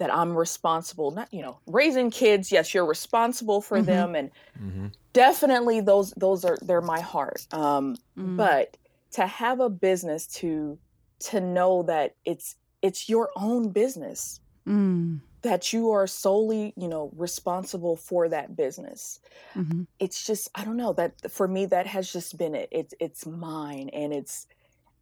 that 0.00 0.12
i'm 0.14 0.36
responsible 0.36 1.12
not 1.12 1.32
you 1.32 1.42
know 1.42 1.60
raising 1.68 2.10
kids 2.10 2.52
yes 2.52 2.74
you're 2.74 2.86
responsible 2.86 3.62
for 3.62 3.82
Mhm. 3.82 3.86
them 3.86 4.16
and 4.16 4.32
Mm-hmm. 4.60 4.88
definitely 5.12 5.80
those 5.80 6.12
those 6.16 6.44
are 6.44 6.58
they're 6.62 6.80
my 6.82 7.00
heart 7.00 7.46
um 7.52 7.96
Mm. 8.18 8.36
but 8.36 8.76
to 9.12 9.26
have 9.26 9.60
a 9.60 9.70
business 9.70 10.26
to 10.28 10.78
to 11.20 11.40
know 11.40 11.84
that 11.84 12.16
it's 12.24 12.56
it's 12.82 13.08
your 13.08 13.30
own 13.36 13.70
business 13.72 14.40
Mm. 14.66 15.20
that 15.42 15.72
you 15.72 15.90
are 15.90 16.06
solely 16.06 16.72
you 16.76 16.88
know 16.88 17.10
responsible 17.16 17.96
for 17.96 18.28
that 18.28 18.56
business 18.56 19.20
Mhm. 19.54 19.86
it's 19.98 20.26
just 20.26 20.48
i 20.54 20.64
don't 20.64 20.76
know 20.76 20.92
that 20.94 21.30
for 21.30 21.48
me 21.48 21.66
that 21.66 21.86
has 21.86 22.12
just 22.12 22.36
been 22.38 22.54
it 22.54 22.68
it's 22.72 22.94
it's 23.00 23.26
mine 23.26 23.88
and 23.90 24.12
it's 24.12 24.46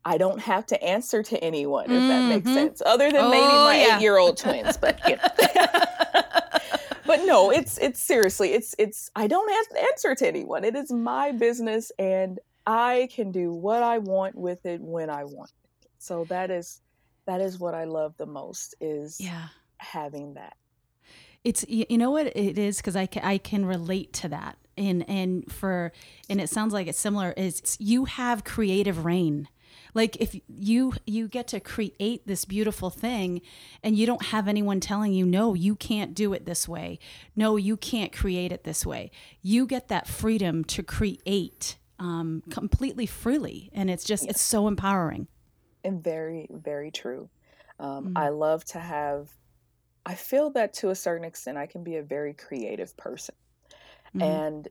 i 0.04 0.16
don't 0.18 0.40
have 0.40 0.64
to 0.66 0.82
answer 0.82 1.22
to 1.22 1.42
anyone 1.42 1.90
if 1.90 2.08
that 2.08 2.28
makes 2.28 2.48
Mhm. 2.48 2.54
sense 2.54 2.82
other 2.86 3.10
than 3.10 3.30
maybe 3.30 3.54
Oh, 3.54 3.64
my 3.64 3.76
yeah. 3.76 3.96
eight 3.96 4.02
year 4.02 4.16
old 4.18 4.36
twins 4.36 4.76
but 4.76 4.98
you 5.08 5.16
know. 5.16 5.22
but 7.06 7.24
no 7.24 7.50
it's 7.50 7.78
it's 7.78 8.00
seriously 8.02 8.52
it's 8.52 8.74
it's 8.78 9.10
i 9.16 9.26
don't 9.26 9.50
have 9.50 9.68
to 9.68 9.82
answer 9.90 10.14
to 10.14 10.26
anyone 10.26 10.64
it 10.64 10.76
is 10.76 10.92
my 10.92 11.32
business 11.32 11.90
and 11.98 12.38
i 12.66 13.08
can 13.12 13.32
do 13.32 13.52
what 13.52 13.82
i 13.82 13.98
want 13.98 14.34
with 14.36 14.64
it 14.66 14.80
when 14.80 15.08
i 15.10 15.24
want 15.24 15.50
it. 15.72 15.88
so 15.98 16.24
that 16.24 16.50
is 16.50 16.80
that 17.26 17.40
is 17.40 17.58
what 17.58 17.74
i 17.74 17.84
love 17.84 18.14
the 18.18 18.26
most 18.26 18.74
is 18.80 19.18
Yeah. 19.20 19.48
having 19.78 20.34
that 20.34 20.54
It's 21.44 21.64
you 21.68 21.96
know 21.96 22.10
what 22.10 22.26
it 22.36 22.58
is 22.58 22.76
because 22.78 22.96
I 22.96 23.06
can, 23.06 23.22
I 23.24 23.38
can 23.38 23.64
relate 23.64 24.12
to 24.14 24.28
that 24.28 24.58
and 24.76 25.08
and 25.08 25.50
for 25.50 25.92
and 26.28 26.40
it 26.40 26.50
sounds 26.50 26.72
like 26.74 26.86
it's 26.88 26.98
similar 26.98 27.32
is 27.36 27.76
you 27.80 28.04
have 28.04 28.44
creative 28.44 29.04
rein 29.04 29.48
like 29.94 30.16
if 30.20 30.36
you 30.48 30.94
you 31.06 31.28
get 31.28 31.48
to 31.48 31.60
create 31.60 32.26
this 32.26 32.44
beautiful 32.44 32.90
thing 32.90 33.40
and 33.82 33.96
you 33.96 34.06
don't 34.06 34.26
have 34.26 34.48
anyone 34.48 34.80
telling 34.80 35.12
you 35.12 35.24
no 35.26 35.54
you 35.54 35.74
can't 35.76 36.14
do 36.14 36.32
it 36.32 36.44
this 36.46 36.68
way. 36.68 36.98
No 37.36 37.56
you 37.56 37.76
can't 37.76 38.12
create 38.12 38.52
it 38.52 38.64
this 38.64 38.84
way. 38.86 39.10
You 39.42 39.66
get 39.66 39.88
that 39.88 40.06
freedom 40.06 40.64
to 40.64 40.82
create 40.82 41.76
um, 41.98 42.42
completely 42.50 43.06
freely. 43.06 43.70
And 43.74 43.90
it's 43.90 44.04
just 44.04 44.26
it's 44.26 44.40
so 44.42 44.68
empowering. 44.68 45.26
And 45.84 46.02
very 46.02 46.46
very 46.50 46.90
true. 46.90 47.28
Um, 47.80 48.06
Mm. 48.08 48.12
i 48.18 48.28
love 48.30 48.64
to 48.66 48.80
have 48.80 49.28
i 50.04 50.14
feel 50.14 50.50
that 50.50 50.72
to 50.74 50.90
a 50.90 50.94
certain 50.96 51.24
extent 51.24 51.56
i 51.56 51.66
can 51.66 51.84
be 51.84 51.96
a 51.96 52.02
very 52.02 52.34
creative 52.34 52.96
person. 52.96 53.34
Mhm. 54.16 54.22
and 54.22 54.68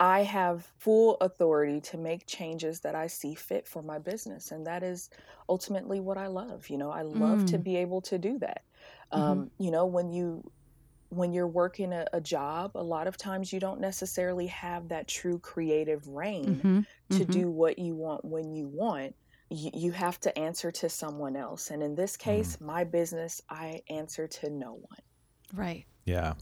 i 0.00 0.22
have 0.22 0.72
full 0.78 1.16
authority 1.20 1.80
to 1.80 1.96
make 1.98 2.26
changes 2.26 2.80
that 2.80 2.94
i 2.94 3.06
see 3.06 3.34
fit 3.34 3.66
for 3.66 3.82
my 3.82 3.98
business 3.98 4.50
and 4.52 4.66
that 4.66 4.82
is 4.82 5.10
ultimately 5.48 6.00
what 6.00 6.18
i 6.18 6.26
love 6.26 6.68
you 6.70 6.78
know 6.78 6.90
i 6.90 7.02
love 7.02 7.44
to 7.44 7.58
Mm. 7.58 7.64
be 7.64 7.76
able 7.76 8.00
to 8.00 8.18
do 8.18 8.38
that 8.38 8.62
Mhm. 9.14 9.40
um, 9.40 9.50
you 9.58 9.70
know 9.70 9.86
when 9.86 10.10
you 10.10 10.42
when 11.10 11.32
you're 11.32 11.48
working 11.48 11.92
a, 11.92 12.06
a 12.12 12.20
job 12.20 12.72
a 12.74 12.82
lot 12.82 13.06
of 13.06 13.16
times 13.16 13.52
you 13.52 13.60
don't 13.60 13.80
necessarily 13.80 14.46
have 14.46 14.88
that 14.88 15.08
true 15.08 15.38
creative 15.38 16.06
rein 16.08 16.64
Mhm. 16.64 16.86
to 17.10 17.24
Mhm. 17.24 17.24
do 17.24 17.50
what 17.50 17.78
you 17.78 17.94
want 17.96 18.24
when 18.24 18.52
you 18.52 18.68
want 18.68 19.14
you, 19.50 19.70
you 19.74 19.92
have 19.92 20.20
to 20.20 20.38
answer 20.38 20.70
to 20.70 20.88
someone 20.88 21.36
else 21.36 21.70
and 21.70 21.82
in 21.82 21.94
this 21.94 22.16
case 22.16 22.60
my 22.60 22.84
business 22.84 23.40
i 23.50 23.80
answer 23.88 24.28
to 24.28 24.50
no 24.50 24.74
one 24.74 25.00
right 25.54 25.86
Yeah. 26.04 26.34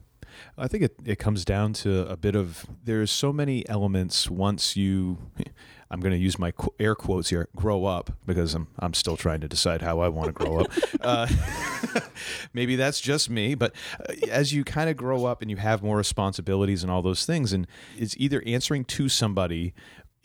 I 0.58 0.68
think 0.68 0.82
it, 0.84 0.96
it 1.04 1.18
comes 1.18 1.44
down 1.44 1.72
to 1.74 2.06
a 2.08 2.16
bit 2.16 2.34
of 2.36 2.66
there's 2.84 3.10
so 3.10 3.32
many 3.32 3.68
elements 3.68 4.28
once 4.30 4.76
you 4.76 5.18
I'm 5.88 6.00
going 6.00 6.12
to 6.12 6.18
use 6.18 6.36
my 6.36 6.50
qu- 6.50 6.74
air 6.80 6.96
quotes 6.96 7.28
here, 7.30 7.48
grow 7.54 7.84
up, 7.84 8.10
because 8.26 8.54
I'm, 8.54 8.66
I'm 8.80 8.92
still 8.92 9.16
trying 9.16 9.40
to 9.42 9.46
decide 9.48 9.82
how 9.82 10.00
I 10.00 10.08
want 10.08 10.26
to 10.26 10.32
grow 10.32 10.62
up. 10.62 10.72
Uh, 11.00 11.28
maybe 12.52 12.74
that's 12.74 13.00
just 13.00 13.30
me, 13.30 13.54
but 13.54 13.72
uh, 14.00 14.12
as 14.28 14.52
you 14.52 14.64
kind 14.64 14.90
of 14.90 14.96
grow 14.96 15.24
up 15.24 15.40
and 15.42 15.50
you 15.50 15.56
have 15.56 15.84
more 15.84 15.96
responsibilities 15.96 16.82
and 16.82 16.90
all 16.90 17.02
those 17.02 17.24
things, 17.24 17.52
and 17.52 17.66
it's 17.96 18.16
either 18.18 18.42
answering 18.44 18.84
to 18.84 19.08
somebody 19.08 19.72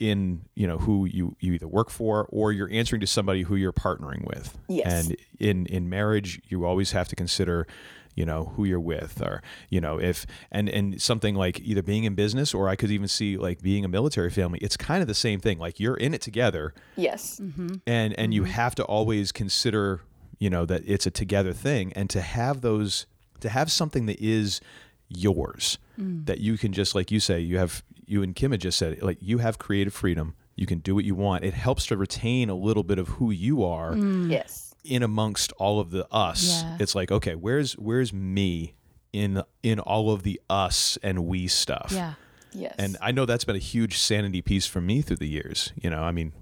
in 0.00 0.40
you 0.56 0.66
know 0.66 0.78
who 0.78 1.04
you 1.04 1.36
you 1.38 1.52
either 1.52 1.68
work 1.68 1.88
for 1.88 2.26
or 2.30 2.50
you're 2.50 2.70
answering 2.72 2.98
to 3.00 3.06
somebody 3.06 3.42
who 3.42 3.54
you're 3.54 3.72
partnering 3.72 4.26
with 4.26 4.58
Yes. 4.68 5.06
and 5.06 5.16
in 5.38 5.66
in 5.66 5.88
marriage 5.88 6.40
you 6.48 6.64
always 6.64 6.90
have 6.90 7.06
to 7.08 7.14
consider 7.14 7.68
you 8.14 8.24
know 8.26 8.52
who 8.56 8.64
you're 8.64 8.80
with 8.80 9.20
or 9.22 9.42
you 9.70 9.80
know 9.80 9.98
if 9.98 10.26
and 10.50 10.68
and 10.68 11.00
something 11.00 11.34
like 11.34 11.60
either 11.60 11.82
being 11.82 12.04
in 12.04 12.14
business 12.14 12.52
or 12.52 12.68
i 12.68 12.76
could 12.76 12.90
even 12.90 13.08
see 13.08 13.36
like 13.36 13.62
being 13.62 13.84
a 13.84 13.88
military 13.88 14.30
family 14.30 14.58
it's 14.60 14.76
kind 14.76 15.00
of 15.02 15.08
the 15.08 15.14
same 15.14 15.40
thing 15.40 15.58
like 15.58 15.80
you're 15.80 15.96
in 15.96 16.14
it 16.14 16.20
together. 16.20 16.74
Yes. 16.96 17.40
Mm-hmm. 17.40 17.76
and 17.86 18.18
and 18.18 18.34
you 18.34 18.42
mm-hmm. 18.42 18.52
have 18.52 18.74
to 18.76 18.84
always 18.84 19.32
consider 19.32 20.00
you 20.38 20.50
know 20.50 20.66
that 20.66 20.82
it's 20.86 21.06
a 21.06 21.10
together 21.10 21.52
thing 21.52 21.92
and 21.94 22.10
to 22.10 22.20
have 22.20 22.60
those 22.60 23.06
to 23.40 23.48
have 23.48 23.70
something 23.70 24.06
that 24.06 24.20
is 24.20 24.60
yours 25.08 25.78
mm. 26.00 26.24
that 26.26 26.38
you 26.38 26.56
can 26.56 26.72
just 26.72 26.94
like 26.94 27.10
you 27.10 27.20
say 27.20 27.38
you 27.40 27.58
have 27.58 27.82
you 28.06 28.22
and 28.22 28.34
Kim 28.34 28.50
had 28.50 28.60
just 28.60 28.78
said 28.78 29.02
like 29.02 29.18
you 29.20 29.38
have 29.38 29.58
creative 29.58 29.92
freedom 29.94 30.34
you 30.56 30.66
can 30.66 30.78
do 30.78 30.94
what 30.94 31.04
you 31.04 31.14
want 31.14 31.44
it 31.44 31.54
helps 31.54 31.86
to 31.86 31.96
retain 31.96 32.48
a 32.48 32.54
little 32.54 32.82
bit 32.82 32.98
of 32.98 33.08
who 33.08 33.30
you 33.30 33.64
are 33.64 33.92
mm. 33.92 34.30
Yes. 34.30 34.71
In 34.84 35.02
amongst 35.02 35.52
all 35.52 35.78
of 35.80 35.90
the 35.90 36.06
us 36.12 36.62
Yeah. 36.62 36.76
it's 36.80 36.94
like 36.94 37.10
okay 37.12 37.34
where's 37.34 37.74
where's 37.74 38.12
me 38.12 38.74
in 39.12 39.42
in 39.62 39.78
all 39.78 40.10
of 40.10 40.22
the 40.24 40.40
us 40.50 40.98
and 41.02 41.26
we 41.26 41.46
stuff 41.46 41.88
Yeah. 41.92 42.14
Yes. 42.52 42.74
and 42.78 42.96
I 43.00 43.12
know 43.12 43.24
that's 43.24 43.44
been 43.44 43.56
a 43.56 43.60
huge 43.60 43.96
sanity 43.98 44.42
piece 44.42 44.66
for 44.66 44.80
me 44.82 45.00
through 45.00 45.16
the 45.16 45.28
years. 45.28 45.72
You 45.82 45.88
know, 45.88 46.02
I 46.02 46.12
mean, 46.12 46.32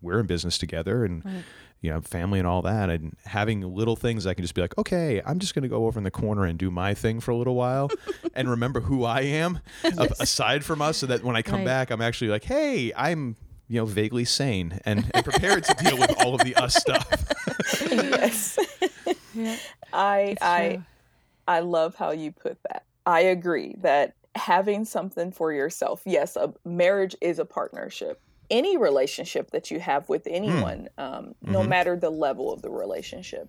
we're 0.00 0.18
in 0.20 0.24
business 0.26 0.56
together 0.56 1.04
and, 1.04 1.44
you 1.82 1.90
know, 1.90 2.00
family 2.00 2.38
and 2.38 2.48
all 2.48 2.62
that. 2.62 2.88
And 2.88 3.14
having 3.26 3.60
little 3.60 3.94
things 3.94 4.26
I 4.26 4.32
can 4.32 4.42
just 4.42 4.54
be 4.54 4.62
like, 4.62 4.76
okay, 4.78 5.20
I'm 5.26 5.38
just 5.40 5.54
going 5.54 5.64
to 5.64 5.68
go 5.68 5.84
over 5.84 6.00
in 6.00 6.04
the 6.04 6.10
corner 6.10 6.46
and 6.46 6.58
do 6.58 6.70
my 6.70 6.94
thing 6.94 7.20
for 7.20 7.30
a 7.30 7.36
little 7.36 7.56
while 7.56 7.90
and 8.34 8.48
remember 8.48 8.80
who 8.80 9.04
I 9.04 9.20
am 9.20 9.60
a- 9.84 10.08
aside 10.18 10.64
from 10.64 10.80
us 10.80 10.96
so 10.96 11.06
that 11.08 11.22
when 11.22 11.36
I 11.36 11.42
come 11.42 11.56
Right. 11.56 11.66
back, 11.66 11.90
I'm 11.90 12.00
actually 12.00 12.28
like, 12.30 12.44
hey, 12.44 12.92
I'm, 12.96 13.36
you 13.68 13.78
know, 13.80 13.86
vaguely 13.86 14.24
sane 14.24 14.80
and, 14.84 15.10
and 15.14 15.24
prepared 15.24 15.64
to 15.64 15.74
deal 15.74 15.98
with 15.98 16.12
all 16.20 16.34
of 16.34 16.42
the 16.42 16.54
us 16.56 16.74
stuff. 16.74 17.06
yes. 17.80 18.58
Yeah. 19.34 19.56
I 19.92 20.36
I. 20.40 20.82
I 21.46 21.60
love 21.60 21.94
how 21.96 22.12
you 22.12 22.32
put 22.32 22.56
that. 22.70 22.84
I 23.04 23.20
agree 23.20 23.74
that 23.78 24.14
having 24.34 24.84
something 24.84 25.30
for 25.32 25.52
yourself, 25.52 26.02
yes, 26.06 26.36
a 26.36 26.54
marriage 26.64 27.14
is 27.20 27.38
a 27.38 27.44
partnership. 27.44 28.20
Any 28.48 28.76
relationship 28.78 29.50
that 29.50 29.70
you 29.70 29.80
have 29.80 30.08
with 30.08 30.26
anyone, 30.26 30.88
um, 30.96 31.34
no 31.42 31.60
Mhm. 31.62 31.68
matter 31.68 31.96
the 31.96 32.10
level 32.10 32.52
of 32.52 32.62
the 32.62 32.70
relationship, 32.70 33.48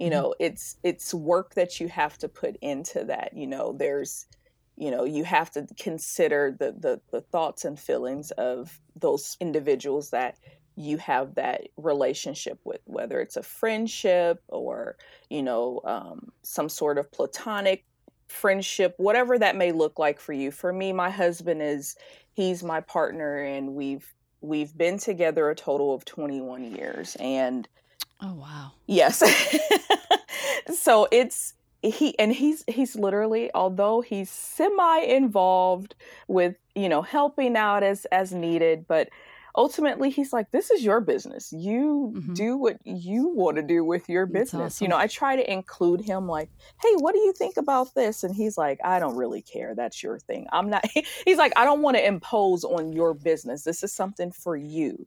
you 0.00 0.10
know, 0.10 0.34
it's 0.40 0.76
it's 0.82 1.12
work 1.14 1.54
that 1.54 1.78
you 1.80 1.88
have 1.88 2.16
to 2.18 2.28
put 2.28 2.56
into 2.62 3.04
that. 3.04 3.36
You 3.36 3.46
know, 3.46 3.72
there's 3.72 4.26
you 4.80 4.90
know 4.90 5.04
you 5.04 5.22
have 5.24 5.50
to 5.50 5.66
consider 5.78 6.56
the 6.58 6.72
the, 6.72 7.00
the 7.12 7.20
thoughts 7.20 7.64
and 7.64 7.78
feelings 7.78 8.30
of 8.32 8.80
those 8.96 9.36
individuals 9.40 10.10
that 10.10 10.38
you 10.74 10.96
have 10.96 11.34
that 11.34 11.68
relationship 11.76 12.58
with 12.64 12.80
whether 12.86 13.20
it's 13.20 13.36
a 13.36 13.42
friendship 13.42 14.42
or 14.48 14.96
you 15.28 15.42
know 15.42 15.80
um, 15.84 16.32
some 16.42 16.68
sort 16.68 16.98
of 16.98 17.12
platonic 17.12 17.84
friendship 18.28 18.94
whatever 18.96 19.38
that 19.38 19.56
may 19.56 19.70
look 19.72 19.98
like 19.98 20.18
for 20.18 20.32
you 20.32 20.50
for 20.50 20.72
me 20.72 20.92
my 20.92 21.10
husband 21.10 21.60
is 21.60 21.96
he's 22.32 22.62
my 22.62 22.80
partner 22.80 23.42
and 23.42 23.74
we've 23.74 24.14
we've 24.40 24.76
been 24.78 24.96
together 24.96 25.50
a 25.50 25.54
total 25.54 25.92
of 25.94 26.04
21 26.04 26.64
years 26.64 27.16
and 27.20 27.68
Oh 28.22 28.34
wow. 28.34 28.72
Yes. 28.86 29.22
so 30.74 31.08
it's 31.10 31.54
he 31.82 32.18
and 32.18 32.32
he's 32.32 32.64
he's 32.68 32.96
literally 32.96 33.50
although 33.54 34.00
he's 34.00 34.30
semi 34.30 34.98
involved 35.00 35.94
with, 36.28 36.56
you 36.74 36.88
know, 36.88 37.02
helping 37.02 37.56
out 37.56 37.82
as 37.82 38.04
as 38.06 38.32
needed, 38.32 38.86
but 38.86 39.08
ultimately 39.56 40.10
he's 40.10 40.32
like 40.32 40.50
this 40.52 40.70
is 40.70 40.84
your 40.84 41.00
business. 41.00 41.52
You 41.52 42.14
Mhm. 42.14 42.34
do 42.34 42.56
what 42.56 42.76
you 42.84 43.28
want 43.28 43.56
to 43.56 43.62
do 43.62 43.84
with 43.84 44.08
your 44.08 44.26
business. 44.26 44.80
You 44.80 44.88
know, 44.88 44.96
I 44.96 45.06
try 45.06 45.36
to 45.36 45.50
include 45.52 46.02
him 46.02 46.26
like, 46.28 46.50
"Hey, 46.82 46.94
what 46.96 47.14
do 47.14 47.20
you 47.20 47.32
think 47.32 47.56
about 47.56 47.94
this?" 47.94 48.22
and 48.22 48.34
he's 48.34 48.58
like, 48.58 48.78
"I 48.84 48.98
don't 48.98 49.16
really 49.16 49.42
care. 49.42 49.74
That's 49.74 50.02
your 50.02 50.18
thing. 50.20 50.46
I'm 50.52 50.70
not 50.70 50.84
He's 51.24 51.38
like, 51.38 51.52
"I 51.56 51.64
don't 51.64 51.82
want 51.82 51.96
to 51.96 52.06
impose 52.06 52.64
on 52.64 52.92
your 52.92 53.14
business. 53.14 53.64
This 53.64 53.82
is 53.82 53.92
something 53.94 54.32
for 54.32 54.56
you." 54.56 55.06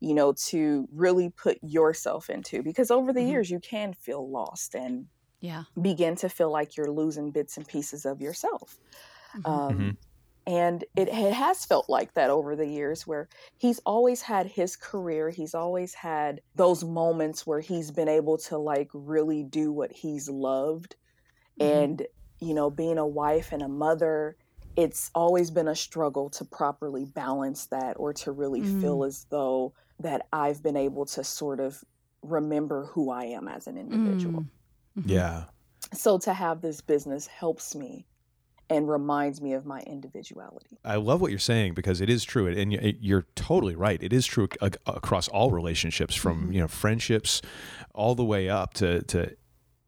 you 0.00 0.14
know, 0.14 0.32
to 0.32 0.88
really 0.92 1.30
put 1.30 1.58
yourself 1.62 2.28
into 2.28 2.62
because 2.62 2.90
over 2.90 3.12
the 3.12 3.22
Mhm. 3.22 3.24
years 3.24 3.50
you 3.50 3.60
can 3.60 3.92
feel 3.94 4.28
lost 4.28 4.74
and 4.74 5.06
Yeah. 5.42 5.64
begin 5.80 6.16
to 6.16 6.28
feel 6.28 6.50
like 6.50 6.76
you're 6.76 6.90
losing 6.90 7.32
bits 7.32 7.56
and 7.56 7.66
pieces 7.68 8.04
of 8.06 8.20
yourself. 8.20 8.80
Mhm. 9.34 9.62
Um, 9.68 9.70
Mhm. 9.70 9.98
And 10.46 10.84
it, 10.96 11.08
it 11.08 11.34
has 11.34 11.66
felt 11.66 11.88
like 11.90 12.14
that 12.14 12.30
over 12.30 12.56
the 12.56 12.66
years 12.68 13.06
where 13.06 13.28
he's 13.58 13.80
always 13.86 14.22
had 14.22 14.46
his 14.48 14.76
career. 14.76 15.30
He's 15.30 15.54
always 15.54 15.94
had 15.94 16.40
those 16.56 16.84
moments 16.84 17.46
where 17.46 17.60
he's 17.60 17.92
been 17.92 18.08
able 18.08 18.38
to 18.48 18.58
like 18.58 18.90
really 18.94 19.44
do 19.44 19.72
what 19.72 19.92
he's 19.92 20.28
loved. 20.30 20.96
Mhm. 21.56 21.92
And, 21.92 22.06
you 22.40 22.54
know, 22.54 22.70
being 22.70 22.98
a 22.98 23.06
wife 23.06 23.52
and 23.52 23.62
a 23.62 23.68
mother, 23.68 24.36
it's 24.76 25.10
always 25.14 25.50
been 25.50 25.68
a 25.68 25.76
struggle 25.76 26.30
to 26.30 26.44
properly 26.44 27.04
balance 27.04 27.66
that 27.68 27.96
or 27.98 28.12
to 28.14 28.32
really 28.32 28.62
Mm. 28.62 28.62
feel 28.64 29.04
as 29.04 29.26
though 29.30 29.74
that 29.98 30.26
I've 30.32 30.62
been 30.62 30.76
able 30.76 31.06
to 31.06 31.24
sort 31.24 31.60
of 31.60 31.84
remember 32.22 32.86
who 32.86 33.10
I 33.10 33.24
am 33.26 33.48
as 33.48 33.66
an 33.66 33.76
individual. 33.78 34.46
Mm. 34.98 35.02
Mhm. 35.04 35.10
Yeah. 35.10 35.44
So 35.94 36.18
to 36.18 36.32
have 36.32 36.60
this 36.62 36.80
business 36.80 37.26
helps 37.26 37.74
me 37.74 38.06
and 38.70 38.88
reminds 38.88 39.42
me 39.42 39.52
of 39.52 39.66
my 39.66 39.80
individuality. 39.82 40.78
I 40.84 40.96
love 40.96 41.20
what 41.20 41.30
you're 41.30 41.38
saying 41.38 41.74
because 41.74 42.00
it 42.00 42.08
is 42.08 42.24
true, 42.24 42.46
and 42.46 42.72
you're 42.72 43.26
totally 43.34 43.74
right. 43.74 44.02
It 44.02 44.12
is 44.12 44.24
true 44.24 44.48
across 44.62 45.28
all 45.28 45.50
relationships, 45.50 46.14
from 46.14 46.48
Mhm. 46.48 46.54
you 46.54 46.60
know 46.60 46.68
friendships, 46.68 47.42
all 47.94 48.14
the 48.14 48.24
way 48.24 48.48
up 48.48 48.72
to 48.74 49.02
to 49.02 49.36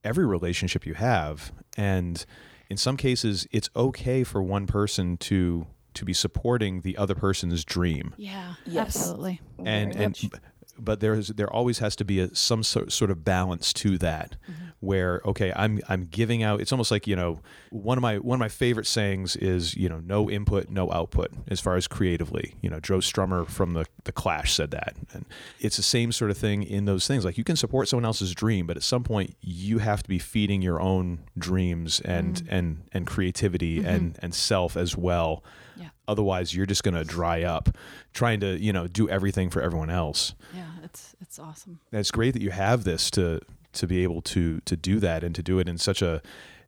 every 0.03 0.27
relationship 0.27 0.85
you 0.85 0.95
have. 0.95 1.53
And 1.79 2.27
in 2.69 2.77
some 2.77 2.97
cases, 2.99 3.47
it's 3.53 3.71
okay 3.75 4.23
for 4.25 4.43
one 4.43 4.67
person 4.67 5.17
to 5.19 5.67
to 5.95 6.05
be 6.05 6.13
supporting 6.13 6.81
the 6.81 6.97
other 6.99 7.15
person's 7.15 7.65
dream, 7.65 8.13
Yeah. 8.17 8.55
Yes. 8.67 8.97
Absolutely. 8.97 9.41
and 9.59 9.93
Very 9.95 10.05
and 10.05 10.23
much. 10.23 10.41
But 10.79 11.01
there's 11.01 11.29
there 11.29 11.51
always 11.53 11.79
has 11.79 11.97
to 11.97 12.05
be 12.05 12.21
a 12.21 12.35
some 12.35 12.63
sort 12.63 12.93
sort 12.93 13.11
of 13.11 13.25
balance 13.25 13.73
to 13.73 13.99
that 13.99 14.37
mm-hmm. 14.51 14.65
where 14.81 15.21
okay 15.25 15.53
I'm 15.55 15.81
I'm 15.89 16.05
giving 16.05 16.43
out 16.43 16.61
it's 16.61 16.73
almost 16.73 16.91
like 16.91 17.07
you 17.07 17.17
know 17.17 17.41
one 17.71 17.99
of 17.99 18.03
my 18.03 18.19
one 18.19 18.37
of 18.37 18.41
my 18.41 18.49
favorite 18.49 18.87
sayings 18.87 19.37
is 19.37 19.77
you 19.77 19.89
know 19.89 20.01
no 20.01 20.31
input 20.31 20.71
no 20.71 20.91
output 20.93 21.31
as 21.49 21.61
far 21.61 21.77
as 21.77 21.87
creatively. 21.87 22.55
You 22.61 22.71
know 22.71 22.81
Joe 22.81 22.99
Strummer 22.99 23.47
from 23.47 23.75
the 23.75 23.87
the 24.05 24.13
Clash 24.13 24.53
said 24.55 24.71
that. 24.73 24.95
And 25.13 25.25
it's 25.61 25.77
the 25.77 25.83
same 25.83 26.13
sort 26.13 26.31
of 26.31 26.39
thing 26.39 26.63
in 26.63 26.85
those 26.85 27.07
things. 27.07 27.25
Like 27.25 27.39
you 27.39 27.45
can 27.45 27.57
support 27.57 27.89
someone 27.89 28.05
else's 28.05 28.35
dream 28.35 28.67
but 28.67 28.77
at 28.77 28.83
some 28.83 29.05
point 29.05 29.37
you 29.41 29.79
have 29.79 30.03
to 30.03 30.09
be 30.09 30.19
feeding 30.19 30.63
your 30.63 30.81
own 30.81 31.21
dreams 31.39 32.01
and 32.01 32.37
mm-hmm. 32.37 32.55
and 32.55 32.83
and 32.93 33.07
creativity 33.07 33.79
mm-hmm. 33.79 33.89
and 33.89 34.19
and 34.21 34.35
self 34.35 34.77
as 34.77 34.97
well 34.97 35.43
Yeah. 35.77 35.89
otherwise 36.09 36.55
you're 36.55 36.67
just 36.67 36.83
going 36.83 36.95
to 36.95 37.05
dry 37.05 37.43
up 37.43 37.69
trying 38.13 38.41
to 38.41 38.59
you 38.59 38.73
know 38.73 38.87
do 38.87 39.09
everything 39.09 39.51
for 39.51 39.61
everyone 39.63 39.91
else 39.91 40.35
Yeah. 40.55 40.67
It's 40.83 41.15
it's 41.21 41.39
awesome. 41.39 41.81
and 41.93 42.01
it's 42.01 42.11
great 42.11 42.33
that 42.35 42.43
you 42.43 42.51
have 42.51 42.85
this 42.85 43.11
to 43.13 43.41
to 43.75 43.87
be 43.87 44.03
able 44.03 44.23
to 44.23 44.61
to 44.61 44.77
do 44.77 45.01
that 45.01 45.25
and 45.25 45.35
to 45.35 45.43
do 45.43 45.59
it 45.59 45.69
in 45.69 45.79
such 45.79 46.01
a 46.03 46.23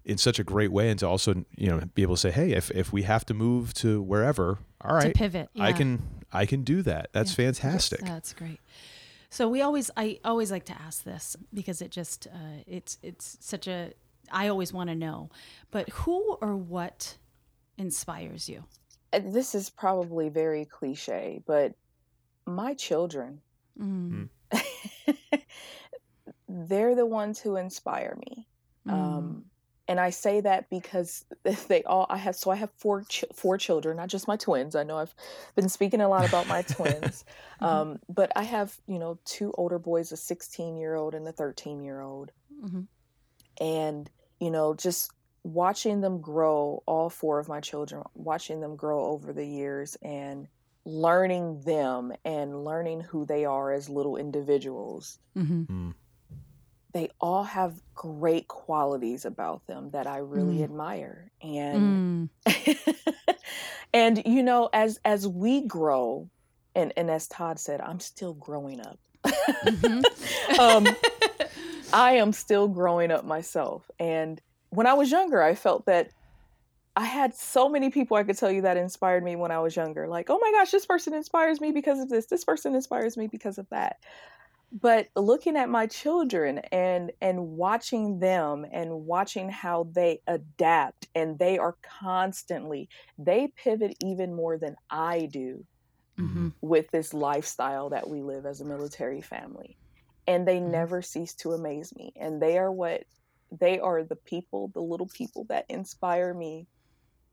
in 0.05 0.19
such 0.19 0.39
a 0.39 0.45
great 0.45 0.71
way 0.73 0.89
and 0.91 0.99
to 1.01 1.07
also 1.07 1.45
you 1.57 1.69
know 1.69 1.81
be 1.95 2.03
able 2.03 2.15
to 2.15 2.21
say 2.21 2.31
hey 2.31 2.53
if 2.53 2.71
if 2.73 2.93
we 2.93 3.03
have 3.03 3.25
to 3.27 3.35
move 3.35 3.75
to 3.75 4.01
wherever 4.03 4.59
all 4.81 4.91
To 5.01 5.07
right 5.07 5.15
pivot. 5.15 5.49
i 5.59 5.73
can 5.73 6.03
i 6.33 6.47
can 6.47 6.63
do 6.65 6.83
that 6.83 7.11
that's 7.13 7.31
Yeah. 7.39 7.47
fantastic 7.47 8.01
That's 8.01 8.33
great. 8.33 8.61
So 9.29 9.49
we 9.49 9.61
always, 9.61 9.91
I 9.97 10.19
always 10.25 10.51
like 10.53 10.65
to 10.67 10.81
ask 10.81 11.03
this 11.03 11.37
because 11.53 11.83
it 11.83 11.91
just, 11.91 12.27
uh, 12.29 12.63
it's, 12.67 12.97
it's 13.03 13.37
such 13.41 13.67
a, 13.67 13.93
I 14.31 14.47
always 14.49 14.73
want 14.73 14.89
to 14.89 14.95
know, 14.95 15.31
but 15.73 15.91
who 15.91 16.39
or 16.41 16.57
what 16.57 17.17
inspires 17.77 18.49
you? 18.49 18.65
And 19.13 19.33
this 19.33 19.55
is 19.55 19.71
probably 19.71 20.29
very 20.29 20.65
cliche, 20.65 21.43
but 21.47 21.75
my 22.47 22.75
children, 22.75 23.41
Mm. 23.79 24.31
they're 26.49 26.95
the 26.95 27.07
ones 27.07 27.39
who 27.41 27.57
inspire 27.57 28.17
me. 28.27 28.49
Mm. 28.89 28.93
Um, 28.93 29.45
and 29.89 30.01
I 30.01 30.11
say 30.11 30.41
that 30.41 30.69
because 30.71 31.25
they 31.69 31.83
all 31.85 32.07
I 32.11 32.17
have. 32.17 32.35
So 32.37 32.51
I 32.51 32.57
have 32.57 32.71
four 32.79 33.03
ch- 33.03 33.25
four 33.35 33.59
children, 33.59 33.97
not 33.97 34.09
just 34.09 34.27
my 34.29 34.37
twins. 34.37 34.75
I 34.75 34.83
know 34.83 34.99
I've 34.99 35.15
been 35.55 35.69
speaking 35.69 36.01
a 36.01 36.09
lot 36.09 36.27
about 36.29 36.49
my 36.49 36.63
twins, 36.63 37.25
Mhm. 37.63 37.67
um, 37.67 37.99
but 38.09 38.33
I 38.35 38.43
have 38.43 38.77
you 38.87 38.99
know 38.99 39.19
two 39.25 39.53
older 39.57 39.79
boys, 39.79 40.11
a 40.13 40.17
16 40.17 40.77
year 40.77 40.95
old 40.97 41.15
and 41.15 41.27
a 41.29 41.33
13 41.33 41.83
year 41.83 42.01
old, 42.01 42.33
Mhm. 42.65 42.89
and 43.61 44.11
you 44.41 44.51
know 44.51 44.75
just 44.75 45.11
watching 45.53 46.01
them 46.01 46.21
grow 46.21 46.83
all 46.87 47.09
four 47.09 47.39
of 47.39 47.49
my 47.49 47.61
children 47.61 48.03
watching 48.15 48.61
them 48.61 48.75
grow 48.77 49.05
over 49.07 49.33
the 49.33 49.47
years 49.47 49.97
and 50.03 50.49
learning 50.85 51.61
them 51.65 52.13
and 52.25 52.65
learning 52.65 53.01
who 53.01 53.25
they 53.27 53.45
are 53.45 53.73
as 53.73 53.89
little 53.89 54.17
individuals, 54.17 55.19
Mm-hmm. 55.37 55.63
Mm. 55.89 55.95
they 56.93 57.09
all 57.21 57.45
have 57.45 57.75
great 57.95 58.49
qualities 58.49 59.25
about 59.25 59.67
them 59.67 59.91
that 59.91 60.07
I 60.07 60.19
really 60.19 60.59
Mm. 60.59 60.65
admire. 60.65 61.31
And 61.43 62.31
Mm. 62.47 62.97
and 63.93 64.23
you 64.27 64.43
know, 64.43 64.69
as 64.73 64.99
as 65.05 65.27
we 65.27 65.63
grow, 65.67 66.29
and, 66.75 66.93
and 66.97 67.11
as 67.11 67.27
Todd 67.29 67.59
said, 67.59 67.81
I'm 67.81 68.01
still 68.01 68.35
growing 68.35 68.81
up. 68.81 68.99
Mhm. 69.65 70.05
um, 70.59 70.87
I 71.93 72.13
am 72.17 72.33
still 72.33 72.69
growing 72.69 73.11
up 73.11 73.25
myself. 73.25 73.91
And 73.99 74.41
when 74.77 74.87
I 74.87 74.95
was 74.95 75.11
younger, 75.11 75.43
I 75.43 75.55
felt 75.55 75.87
that 75.87 76.13
I 76.97 77.05
had 77.05 77.35
so 77.35 77.69
many 77.69 77.91
people 77.91 78.17
I 78.17 78.25
could 78.25 78.39
tell 78.39 78.51
you 78.51 78.63
that 78.63 78.77
inspired 78.79 79.25
me 79.25 79.37
when 79.37 79.51
I 79.53 79.61
was 79.61 79.77
younger. 79.77 80.09
Like, 80.09 80.31
oh 80.31 80.39
my 80.41 80.53
gosh, 80.53 80.71
this 80.71 80.87
person 80.87 81.15
inspires 81.15 81.61
me 81.61 81.73
because 81.73 82.01
of 82.01 82.09
this. 82.09 82.27
This 82.27 82.45
person 82.45 82.75
inspires 82.75 83.17
me 83.17 83.29
because 83.29 83.59
of 83.59 83.69
that. 83.71 83.97
But 84.73 85.09
looking 85.17 85.57
at 85.57 85.69
my 85.71 85.87
children 85.87 86.59
and 86.73 87.13
and 87.21 87.49
watching 87.49 88.21
them 88.21 88.67
and 88.73 89.07
watching 89.07 89.51
how 89.51 89.85
they 89.95 90.23
adapt 90.27 91.09
and 91.15 91.39
they 91.39 91.59
are 91.59 91.79
constantly 91.83 92.89
they 93.19 93.49
pivot 93.57 93.97
even 94.01 94.35
more 94.35 94.59
than 94.59 94.77
I 94.91 95.27
do 95.27 95.67
Mhm. 96.19 96.51
with 96.61 96.91
this 96.91 97.15
lifestyle 97.15 97.91
that 97.91 98.09
we 98.09 98.23
live 98.23 98.47
as 98.47 98.61
a 98.61 98.65
military 98.65 99.21
family. 99.23 99.79
And 100.27 100.47
they 100.47 100.61
Mhm. 100.65 100.87
never 100.87 101.03
cease 101.03 101.35
to 101.37 101.53
amaze 101.53 101.95
me. 101.95 102.13
And 102.17 102.43
they 102.43 102.59
are 102.59 102.73
what 102.73 103.05
they 103.51 103.79
are 103.79 104.03
the 104.05 104.17
people, 104.17 104.69
the 104.75 104.81
little 104.83 105.09
people 105.09 105.45
that 105.49 105.67
inspire 105.69 106.35
me 106.35 106.69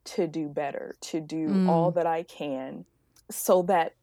to 0.05 0.27
do 0.27 0.49
better, 0.49 0.97
to 1.01 1.21
do 1.21 1.61
Mm. 1.61 1.65
all 1.67 1.91
that 1.91 2.07
I 2.07 2.23
can 2.23 2.85
so 3.31 3.63
that 3.63 3.95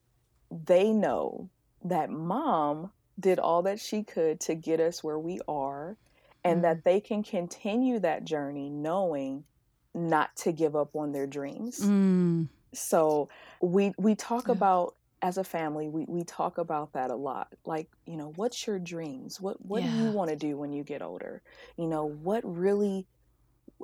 they 0.51 0.93
know 0.93 1.51
that 1.83 2.11
mom 2.11 2.93
did 3.19 3.39
all 3.39 3.63
that 3.63 3.81
she 3.81 4.03
could 4.05 4.41
to 4.41 4.55
get 4.55 4.81
us 4.81 5.05
where 5.05 5.19
we 5.19 5.41
are 5.49 5.99
and 6.45 6.61
Mm. 6.61 6.65
that 6.65 6.85
they 6.85 7.01
can 7.01 7.23
continue 7.23 7.99
that 8.01 8.25
journey 8.25 8.71
knowing 8.71 9.47
not 9.95 10.35
to 10.37 10.53
give 10.53 10.77
up 10.77 10.97
on 10.97 11.13
their 11.13 11.27
dreams 11.27 11.93
Mm. 11.93 12.49
so 12.75 13.29
we 13.61 13.93
we 13.99 14.15
talk 14.15 14.49
Yeah. 14.49 14.55
about 14.55 14.95
as 15.23 15.39
a 15.39 15.45
family 15.45 15.89
we, 15.89 16.05
we 16.09 16.25
talk 16.25 16.59
about 16.59 16.93
that 16.95 17.11
a 17.11 17.17
lot 17.17 17.49
like 17.65 17.89
you 18.07 18.17
know 18.17 18.33
what's 18.37 18.67
your 18.67 18.79
dreams 18.79 19.41
what 19.41 19.61
what 19.65 19.83
do 19.83 19.89
you 19.91 20.11
want 20.11 20.31
to 20.31 20.37
do 20.37 20.57
when 20.57 20.73
you 20.73 20.83
get 20.85 21.03
older 21.03 21.43
you 21.77 21.87
know 21.87 22.05
what 22.07 22.43
really 22.45 23.07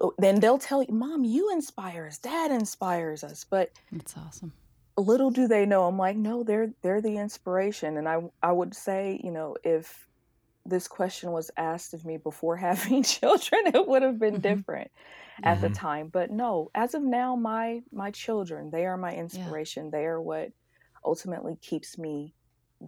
oh, 0.00 0.12
then 0.18 0.40
they'll 0.40 0.58
tell 0.58 0.82
you 0.82 0.92
mom 0.94 1.24
you 1.24 1.52
inspire 1.52 2.06
us 2.06 2.18
dad 2.18 2.50
inspires 2.50 3.24
us 3.24 3.44
but 3.50 3.70
it's 3.92 4.16
awesome. 4.16 4.52
little 4.98 5.30
do 5.30 5.46
they 5.46 5.66
know 5.66 5.84
i'm 5.86 5.98
like 5.98 6.16
no 6.16 6.42
they're 6.42 6.72
they're 6.82 7.02
the 7.02 7.16
inspiration 7.18 7.96
and 7.98 8.08
i 8.08 8.18
i 8.42 8.50
would 8.50 8.74
say 8.74 9.20
you 9.22 9.30
know 9.30 9.54
if 9.62 10.08
this 10.66 10.88
question 10.88 11.32
was 11.32 11.50
asked 11.56 11.94
of 11.94 12.04
me 12.04 12.16
before 12.18 12.56
having 12.68 13.02
children 13.02 13.62
it 13.74 13.86
would 13.88 14.02
have 14.02 14.18
been 14.18 14.40
Mhm. 14.40 14.42
different 14.42 14.90
at 15.44 15.60
the 15.60 15.68
Mhm. 15.68 15.74
time 15.74 16.08
but 16.08 16.30
no 16.30 16.70
as 16.74 16.94
of 16.94 17.02
now 17.02 17.36
my 17.36 17.82
my 17.92 18.10
children 18.10 18.70
they 18.70 18.86
are 18.86 18.96
my 18.98 19.14
inspiration 19.14 19.90
they 19.90 20.06
are 20.06 20.20
what 20.20 20.50
ultimately 21.06 21.56
keeps 21.62 21.98
me 21.98 22.34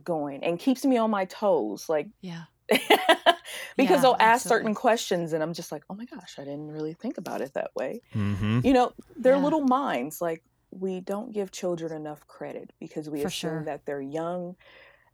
going 0.05 0.45
and 0.45 0.59
keeps 0.61 0.85
me 0.85 0.99
on 0.99 1.11
my 1.11 1.25
toes 1.27 1.89
like 1.89 2.11
Yeah. 2.21 2.47
because 3.77 4.01
Yeah, 4.01 4.03
they'll 4.03 4.17
ask 4.21 4.47
absolutely. 4.47 4.47
certain 4.47 4.75
questions 4.75 5.33
and 5.33 5.43
i'm 5.43 5.55
just 5.55 5.73
like 5.73 5.83
oh 5.91 5.95
my 5.95 6.05
gosh 6.05 6.37
i 6.39 6.45
didn't 6.45 6.71
really 6.71 6.95
think 6.95 7.19
about 7.19 7.41
it 7.41 7.53
that 7.55 7.71
way 7.75 8.03
Mhm. 8.15 8.61
you 8.63 8.73
know 8.73 8.93
they're 9.17 9.39
Yeah. 9.39 9.39
little 9.39 9.63
minds 9.63 10.21
like 10.21 10.43
we 10.73 11.01
don't 11.01 11.33
give 11.33 11.51
children 11.53 11.93
enough 11.93 12.27
credit 12.27 12.73
because 12.81 13.11
we 13.11 13.23
For 13.23 13.29
assume 13.29 13.65
sure. 13.65 13.67
that 13.67 13.83
they're 13.87 14.01
young 14.03 14.57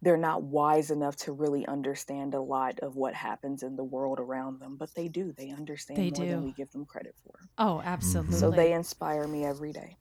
they're 0.02 0.16
not 0.18 0.42
wise 0.44 0.90
enough 0.90 1.16
to 1.16 1.32
really 1.32 1.66
understand 1.66 2.34
a 2.34 2.40
lot 2.42 2.78
of 2.80 2.96
what 2.96 3.14
happens 3.14 3.62
in 3.62 3.76
the 3.76 3.84
world 3.84 4.20
around 4.20 4.60
them 4.60 4.76
but 4.76 4.94
they 4.96 5.08
do 5.08 5.32
they 5.32 5.50
understand 5.50 6.06
They 6.06 6.10
more 6.10 6.26
do. 6.26 6.26
than 6.26 6.42
we 6.42 6.52
give 6.52 6.70
them 6.72 6.86
credit 6.86 7.16
for 7.22 7.48
Oh, 7.58 7.80
absolutely. 7.84 8.30
so 8.30 8.50
they 8.52 8.72
inspire 8.74 9.28
me 9.28 9.44
every 9.44 9.72
day 9.72 9.98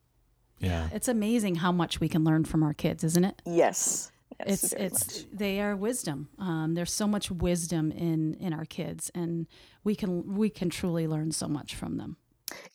Yeah. 0.60 0.90
It's 0.94 1.08
amazing 1.08 1.56
how 1.56 1.72
much 1.72 2.00
we 2.00 2.08
can 2.08 2.24
learn 2.24 2.46
from 2.46 2.64
our 2.64 2.74
kids, 2.74 3.04
isn't 3.04 3.26
it? 3.26 3.42
yes, 3.46 4.12
yes 4.40 4.64
it's 4.64 4.74
it's 4.74 5.20
much. 5.24 5.26
they 5.34 5.60
are 5.62 5.76
wisdom. 5.76 6.30
Um, 6.40 6.74
there's 6.76 6.94
so 6.94 7.08
much 7.08 7.30
wisdom 7.32 7.92
in 7.92 8.36
in 8.36 8.54
our 8.54 8.66
kids, 8.66 9.12
and 9.14 9.48
we 9.84 9.96
can 9.96 10.36
we 10.36 10.50
can 10.50 10.70
truly 10.70 11.08
learn 11.08 11.32
so 11.32 11.48
much 11.48 11.76
from 11.76 11.98
them. 11.98 12.18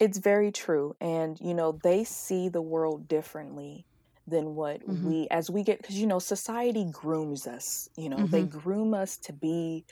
it's 0.00 0.18
very 0.18 0.50
true 0.50 0.96
and 1.00 1.38
you 1.40 1.54
know 1.54 1.78
they 1.82 2.02
see 2.04 2.48
the 2.48 2.62
world 2.62 3.06
differently 3.06 3.86
than 4.26 4.54
what 4.54 4.80
Mhm. 4.88 5.04
we 5.04 5.28
as 5.30 5.50
we 5.50 5.62
get 5.62 5.78
because 5.80 5.96
you 6.00 6.06
know 6.06 6.18
society 6.18 6.84
grooms 6.90 7.46
us 7.46 7.88
you 7.96 8.08
know 8.08 8.26
they 8.26 8.42
Mm-hmm. 8.42 8.58
groom 8.58 8.92
us 8.94 9.16
to 9.18 9.32
be 9.32 9.84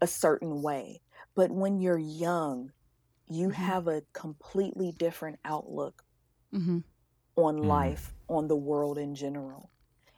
a 0.00 0.06
certain 0.06 0.62
way 0.62 1.00
but 1.34 1.50
when 1.50 1.80
you're 1.80 1.98
young 1.98 2.70
you 3.26 3.48
Mhm. 3.48 3.54
have 3.70 3.88
a 3.88 4.02
completely 4.12 4.92
different 4.92 5.38
outlook 5.44 6.04
hmm 6.52 6.78
on 7.36 7.58
Mm. 7.58 7.66
life 7.66 8.12
on 8.28 8.48
the 8.48 8.56
world 8.56 8.98
in 8.98 9.14
general 9.14 9.70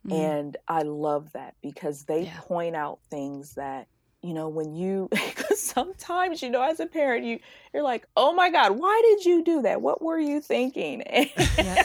Mm-hmm. 0.07 0.15
and 0.15 0.57
i 0.69 0.83
love 0.83 1.33
that 1.33 1.55
because 1.63 2.05
they 2.05 2.25
Yeah. 2.25 2.39
point 2.41 2.77
out 2.77 3.01
things 3.11 3.55
that 3.55 3.89
you 4.23 4.35
know 4.35 4.49
when 4.49 4.75
you 4.77 5.09
because 5.11 5.61
sometimes 5.61 6.43
you 6.43 6.51
know 6.51 6.63
as 6.63 6.79
a 6.79 6.87
parent 6.87 7.25
you 7.25 7.41
you're 7.75 7.83
like 7.83 8.07
oh 8.17 8.33
my 8.33 8.49
god 8.51 8.79
why 8.79 9.01
did 9.05 9.25
you 9.25 9.43
do 9.43 9.63
that 9.63 9.83
what 9.83 10.01
were 10.01 10.19
you 10.19 10.41
thinking 10.41 11.03
Yeah. 11.59 11.83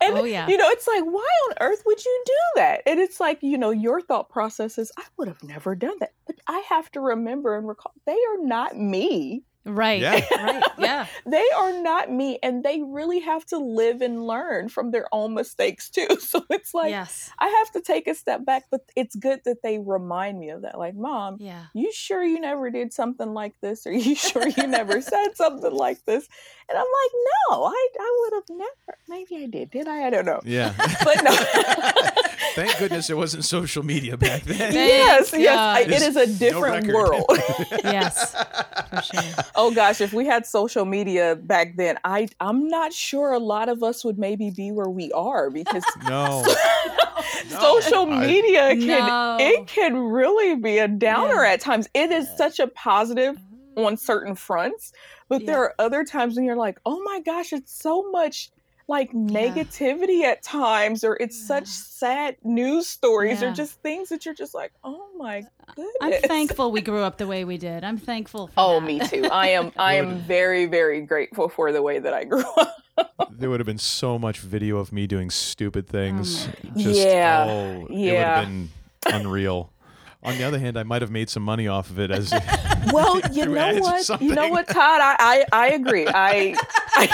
and 0.00 0.14
Oh, 0.14 0.24
yeah. 0.24 0.48
you 0.48 0.56
know 0.56 0.68
it's 0.68 0.86
like 0.86 1.04
why 1.04 1.28
on 1.50 1.56
earth 1.60 1.82
would 1.86 2.04
you 2.04 2.22
do 2.26 2.32
that 2.56 2.82
and 2.86 3.00
it's 3.00 3.18
like 3.20 3.38
you 3.42 3.58
know 3.58 3.70
your 3.70 4.00
thought 4.00 4.28
process 4.28 4.78
is 4.78 4.92
i 4.98 5.02
would 5.16 5.28
have 5.28 5.42
never 5.42 5.74
done 5.74 5.96
that 6.00 6.12
but 6.26 6.36
i 6.46 6.62
have 6.68 6.90
to 6.92 7.00
remember 7.00 7.56
and 7.56 7.66
recall 7.66 7.92
they 8.06 8.12
are 8.12 8.44
not 8.44 8.76
me 8.76 9.42
right, 9.64 10.00
Yeah. 10.00 10.12
right, 10.36 10.62
yeah, 10.78 11.06
they 11.26 11.44
are 11.56 11.82
not 11.82 12.10
me 12.10 12.38
and 12.42 12.62
they 12.62 12.82
really 12.82 13.20
have 13.20 13.44
to 13.46 13.58
live 13.58 14.02
and 14.02 14.26
learn 14.26 14.68
from 14.68 14.90
their 14.90 15.06
own 15.12 15.34
mistakes 15.34 15.88
too 15.90 16.08
so 16.20 16.44
it's 16.50 16.74
like 16.74 16.90
yes, 16.90 17.30
I 17.38 17.48
have 17.48 17.70
to 17.72 17.80
take 17.80 18.06
a 18.06 18.14
step 18.14 18.44
back, 18.44 18.64
but 18.70 18.82
it's 18.96 19.14
good 19.16 19.40
that 19.44 19.62
they 19.62 19.78
remind 19.78 20.38
me 20.38 20.50
of 20.50 20.62
that. 20.62 20.78
Like, 20.78 20.94
mom, 20.94 21.36
yeah, 21.40 21.66
you 21.74 21.92
sure 21.92 22.22
you 22.22 22.40
never 22.40 22.70
did 22.70 22.92
something 22.92 23.32
like 23.34 23.54
this? 23.60 23.86
Or 23.86 23.92
you 23.92 24.14
sure 24.14 24.46
you 24.48 24.66
never 24.66 25.00
said 25.00 25.34
something 25.34 25.72
like 25.72 26.04
this? 26.04 26.28
And 26.68 26.78
I'm 26.78 26.84
like, 26.84 27.12
no, 27.50 27.64
I, 27.64 27.88
I 28.00 28.18
would 28.20 28.32
have 28.34 28.58
never. 28.58 28.98
Maybe 29.08 29.44
I 29.44 29.46
did. 29.46 29.70
Did 29.70 29.88
I? 29.88 30.06
I 30.06 30.10
don't 30.10 30.24
know. 30.24 30.40
Yeah. 30.44 30.72
But 31.04 31.22
no. 31.22 31.30
Thank 32.54 32.78
goodness 32.78 33.10
it 33.10 33.16
wasn't 33.16 33.44
social 33.44 33.82
media 33.82 34.16
back 34.16 34.42
then. 34.42 34.58
Thank 34.58 34.74
yes, 34.74 35.32
yes. 35.36 35.58
I, 35.58 35.80
it 35.80 35.90
God. 35.90 36.02
is 36.02 36.16
a 36.16 36.26
different 36.38 36.86
record. 36.86 36.94
world. 36.94 37.24
yes, 37.84 38.34
for 38.90 39.02
sure. 39.02 39.44
oh 39.54 39.74
gosh, 39.74 40.00
if 40.00 40.12
we 40.12 40.26
had 40.26 40.46
social 40.46 40.84
media 40.84 41.36
back 41.36 41.76
then, 41.76 41.98
I 42.04 42.28
I'm 42.40 42.68
not 42.68 42.92
sure 42.92 43.32
a 43.32 43.38
lot 43.38 43.68
of 43.68 43.82
us 43.82 44.04
would 44.04 44.18
maybe 44.18 44.50
be 44.50 44.70
where 44.72 44.88
we 44.88 45.10
are 45.12 45.50
because 45.50 45.84
No. 46.08 46.44
social 47.48 48.10
I- 48.10 48.26
media 48.26 48.70
can 48.76 48.86
No. 49.06 49.36
it 49.40 49.66
can 49.66 49.96
really 49.96 50.56
be 50.56 50.78
a 50.78 50.88
downer 50.88 51.44
at 51.44 51.60
times. 51.60 51.88
It 51.94 52.10
is 52.10 52.28
such 52.36 52.58
a 52.60 52.66
positive 52.68 53.36
oh. 53.76 53.86
on 53.86 53.96
certain 53.96 54.34
fronts, 54.34 54.92
but 55.28 55.42
Yeah. 55.42 55.46
there 55.46 55.62
are 55.62 55.74
other 55.78 56.04
times 56.04 56.36
when 56.36 56.44
you're 56.44 56.56
like, 56.56 56.78
oh 56.84 57.02
my 57.04 57.20
gosh, 57.20 57.52
it's 57.52 57.72
so 57.72 58.10
much 58.10 58.50
like 58.92 59.12
negativity 59.12 60.22
at 60.22 60.42
times, 60.42 61.02
or 61.02 61.16
it's 61.18 61.46
such 61.46 61.66
sad 61.66 62.36
news 62.44 62.86
stories, 62.86 63.42
or 63.42 63.50
just 63.52 63.80
things 63.82 64.10
that 64.10 64.24
you're 64.24 64.34
just 64.34 64.54
like, 64.54 64.72
oh 64.84 65.08
my 65.16 65.42
goodness. 65.74 65.92
I'm 66.00 66.12
thankful 66.28 66.70
we 66.70 66.82
grew 66.82 67.00
up 67.02 67.16
the 67.18 67.26
way 67.26 67.44
we 67.44 67.56
did. 67.58 67.84
I'm 67.84 67.96
thankful. 67.98 68.48
For 68.48 68.52
Oh, 68.56 68.80
that. 68.80 68.86
me 68.86 69.00
too. 69.00 69.24
I 69.32 69.48
am. 69.48 69.72
I 69.78 69.94
am 69.94 70.18
very, 70.20 70.66
very 70.66 71.00
grateful 71.00 71.48
for 71.48 71.72
the 71.72 71.80
way 71.82 71.98
that 71.98 72.12
I 72.12 72.24
grew 72.24 72.44
up. 72.56 72.76
There 73.30 73.48
would 73.50 73.58
have 73.60 73.66
been 73.66 73.78
so 73.78 74.18
much 74.18 74.38
video 74.40 74.76
of 74.76 74.92
me 74.92 75.06
doing 75.06 75.30
stupid 75.30 75.88
things. 75.88 76.46
my 76.46 76.52
gosh. 76.74 76.82
Just, 76.84 77.00
Yeah. 77.00 77.46
oh, 77.48 77.70
it 77.86 77.90
would 77.90 77.98
Yeah. 77.98 78.36
have 78.40 78.44
been 78.46 78.68
unreal. 79.06 79.72
On 80.22 80.36
the 80.38 80.44
other 80.44 80.58
hand, 80.60 80.76
I 80.76 80.84
might 80.84 81.02
have 81.02 81.10
made 81.10 81.28
some 81.30 81.42
money 81.42 81.66
off 81.66 81.90
of 81.90 81.98
it 81.98 82.10
as 82.12 82.30
Well, 82.92 83.20
you 83.32 83.46
know 83.46 83.78
what? 83.78 84.20
You 84.20 84.34
know 84.34 84.48
what, 84.50 84.68
Todd? 84.68 85.00
I 85.02 85.16
I, 85.18 85.44
I 85.52 85.68
agree. 85.70 86.06
I, 86.06 86.54
I 86.94 87.06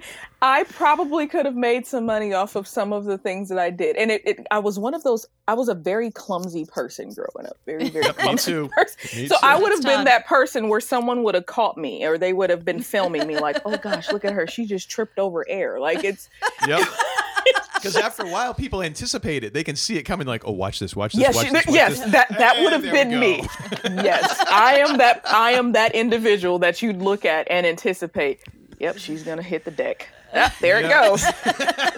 I 0.42 0.64
probably 0.64 1.26
could 1.28 1.46
have 1.46 1.54
made 1.54 1.86
some 1.86 2.04
money 2.06 2.32
off 2.32 2.56
of 2.56 2.66
some 2.66 2.92
of 2.92 3.04
the 3.04 3.16
things 3.16 3.48
that 3.48 3.58
I 3.58 3.70
did, 3.70 3.96
and 3.96 4.10
it, 4.10 4.22
it 4.26 4.46
I 4.50 4.58
was 4.58 4.78
one 4.78 4.94
of 4.94 5.02
those. 5.04 5.26
I 5.46 5.54
was 5.54 5.68
a 5.68 5.74
very 5.74 6.10
clumsy 6.10 6.64
person 6.66 7.10
growing 7.14 7.46
up. 7.48 7.56
Very 7.66 7.88
very 7.90 8.04
Yep, 8.06 8.16
me 8.16 8.22
clumsy 8.22 8.50
too. 8.52 8.68
person. 8.76 9.20
Me 9.20 9.26
So 9.28 9.36
too. 9.36 9.40
I 9.46 9.56
would 9.58 9.70
have 9.72 9.82
been 9.82 10.04
that 10.04 10.26
person 10.26 10.68
where 10.68 10.80
someone 10.80 11.22
would 11.22 11.34
have 11.34 11.46
caught 11.46 11.78
me, 11.78 12.04
or 12.04 12.18
they 12.18 12.32
would 12.32 12.50
have 12.50 12.64
been 12.64 12.82
filming 12.82 13.26
me, 13.26 13.38
like, 13.38 13.60
"Oh 13.64 13.76
gosh, 13.76 14.10
look 14.12 14.24
at 14.24 14.32
her! 14.32 14.46
She 14.46 14.66
just 14.66 14.90
tripped 14.90 15.18
over 15.18 15.44
air." 15.48 15.78
Like 15.80 16.02
it's 16.04 16.28
Yep. 16.66 16.86
Because 17.74 17.96
after 17.96 18.22
a 18.24 18.28
while, 18.28 18.54
people 18.54 18.80
anticipate 18.80 19.42
it. 19.42 19.52
They 19.52 19.64
can 19.64 19.74
see 19.74 19.96
it 19.98 20.04
coming. 20.04 20.24
Like, 20.28 20.46
oh, 20.46 20.52
watch 20.52 20.78
this, 20.78 20.94
watch 20.94 21.14
this, 21.14 21.22
yes, 21.22 21.34
watch 21.34 21.46
you- 21.46 21.52
this, 21.52 21.66
watch 21.66 21.74
yes, 21.74 21.98
this. 22.00 22.12
that 22.12 22.28
that 22.38 22.60
would 22.60 22.72
have 22.72 22.82
been 22.82 23.18
me. 23.18 23.44
yes, 23.84 24.38
I 24.48 24.76
am 24.78 24.98
that. 24.98 25.22
I 25.26 25.52
am 25.52 25.72
that 25.72 25.92
individual 25.94 26.60
that 26.60 26.80
you'd 26.82 27.02
look 27.02 27.24
at 27.24 27.48
and 27.50 27.66
anticipate. 27.66 28.40
Yep, 28.82 28.98
she's 28.98 29.22
gonna 29.22 29.42
hit 29.42 29.64
the 29.64 29.70
deck. 29.70 30.08
Ah, 30.34 30.54
there 30.60 30.80
it 30.80 30.88
goes. 30.88 31.22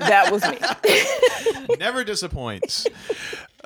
that 0.04 0.30
was 0.30 0.42
me. 0.48 1.76
Never 1.78 2.04
disappoints. 2.04 2.86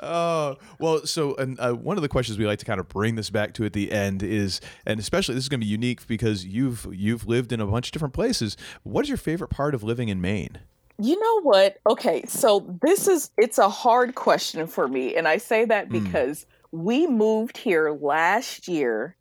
Oh 0.01 0.57
well, 0.79 1.05
so 1.05 1.35
and 1.35 1.59
uh, 1.59 1.73
one 1.73 1.97
of 1.97 2.01
the 2.01 2.09
questions 2.09 2.37
we 2.37 2.47
like 2.47 2.59
to 2.59 2.65
kind 2.65 2.79
of 2.79 2.87
bring 2.87 3.15
this 3.15 3.29
back 3.29 3.53
to 3.55 3.65
at 3.65 3.73
the 3.73 3.91
end 3.91 4.23
is, 4.23 4.61
and 4.85 4.99
especially 4.99 5.35
this 5.35 5.43
is 5.43 5.49
going 5.49 5.59
to 5.59 5.65
be 5.65 5.71
unique 5.71 6.07
because 6.07 6.45
you've 6.45 6.87
you've 6.91 7.27
lived 7.27 7.51
in 7.51 7.59
a 7.59 7.67
bunch 7.67 7.89
of 7.89 7.91
different 7.91 8.13
places. 8.13 8.55
What 8.83 9.03
is 9.03 9.09
your 9.09 9.17
favorite 9.17 9.49
part 9.49 9.75
of 9.75 9.83
living 9.83 10.09
in 10.09 10.21
Maine? 10.21 10.59
You 11.01 11.19
know 11.19 11.41
what? 11.41 11.77
Okay, 11.89 12.23
so 12.27 12.77
this 12.81 13.07
is 13.07 13.31
it's 13.37 13.57
a 13.57 13.69
hard 13.69 14.15
question 14.15 14.67
for 14.67 14.87
me, 14.87 15.15
and 15.15 15.27
I 15.27 15.37
say 15.37 15.65
that 15.65 15.89
because 15.89 16.45
we 16.71 17.07
moved 17.07 17.57
here 17.57 17.91
last 17.91 18.67
year 18.67 19.15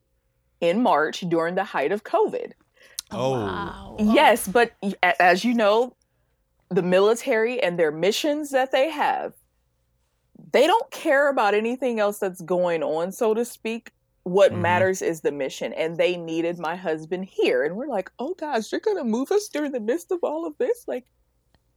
in 0.60 0.82
March 0.82 1.20
during 1.28 1.54
the 1.54 1.64
height 1.64 1.92
of 1.92 2.04
COVID. 2.04 2.52
Oh. 3.10 3.32
wow. 3.32 3.96
Yes, 3.98 4.46
but 4.48 4.72
as 5.20 5.44
you 5.44 5.54
know, 5.54 5.94
the 6.70 6.82
military 6.82 7.62
and 7.62 7.78
their 7.78 7.90
missions 7.90 8.50
that 8.50 8.72
they 8.72 8.90
have, 8.90 9.32
they 10.52 10.66
don't 10.66 10.90
care 10.90 11.28
about 11.30 11.54
anything 11.54 11.98
else 12.00 12.18
that's 12.18 12.40
going 12.42 12.82
on, 12.82 13.12
so 13.12 13.34
to 13.34 13.44
speak. 13.44 13.90
What 14.24 14.52
Mhm. 14.52 14.58
matters 14.60 15.00
is 15.02 15.22
the 15.22 15.32
mission, 15.32 15.72
and 15.72 15.96
they 15.96 16.16
needed 16.16 16.58
my 16.58 16.76
husband 16.76 17.24
here. 17.24 17.64
And 17.64 17.76
we're 17.76 17.86
like, 17.88 18.10
oh 18.18 18.34
gosh, 18.34 18.70
you're 18.70 18.80
gonna 18.80 19.04
move 19.04 19.32
us 19.32 19.48
during 19.48 19.72
the 19.72 19.80
midst 19.80 20.10
of 20.12 20.18
all 20.22 20.46
of 20.46 20.56
this? 20.58 20.84
Like, 20.86 21.06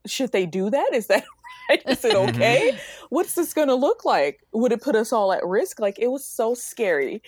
should 0.06 0.32
they 0.34 0.46
do 0.46 0.70
that? 0.70 0.90
Is 0.94 1.08
that 1.08 1.24
right? 1.70 1.82
Is 1.88 2.04
it 2.04 2.16
okay? 2.16 2.78
What's 3.10 3.36
this 3.36 3.54
gonna 3.54 3.76
look 3.76 4.04
like? 4.04 4.42
Would 4.52 4.74
it 4.74 4.82
put 4.82 4.96
us 4.96 5.14
all 5.14 5.32
at 5.32 5.46
risk? 5.46 5.80
Like, 5.80 5.98
it 6.00 6.08
was 6.08 6.26
so 6.26 6.54
scary. 6.54 7.22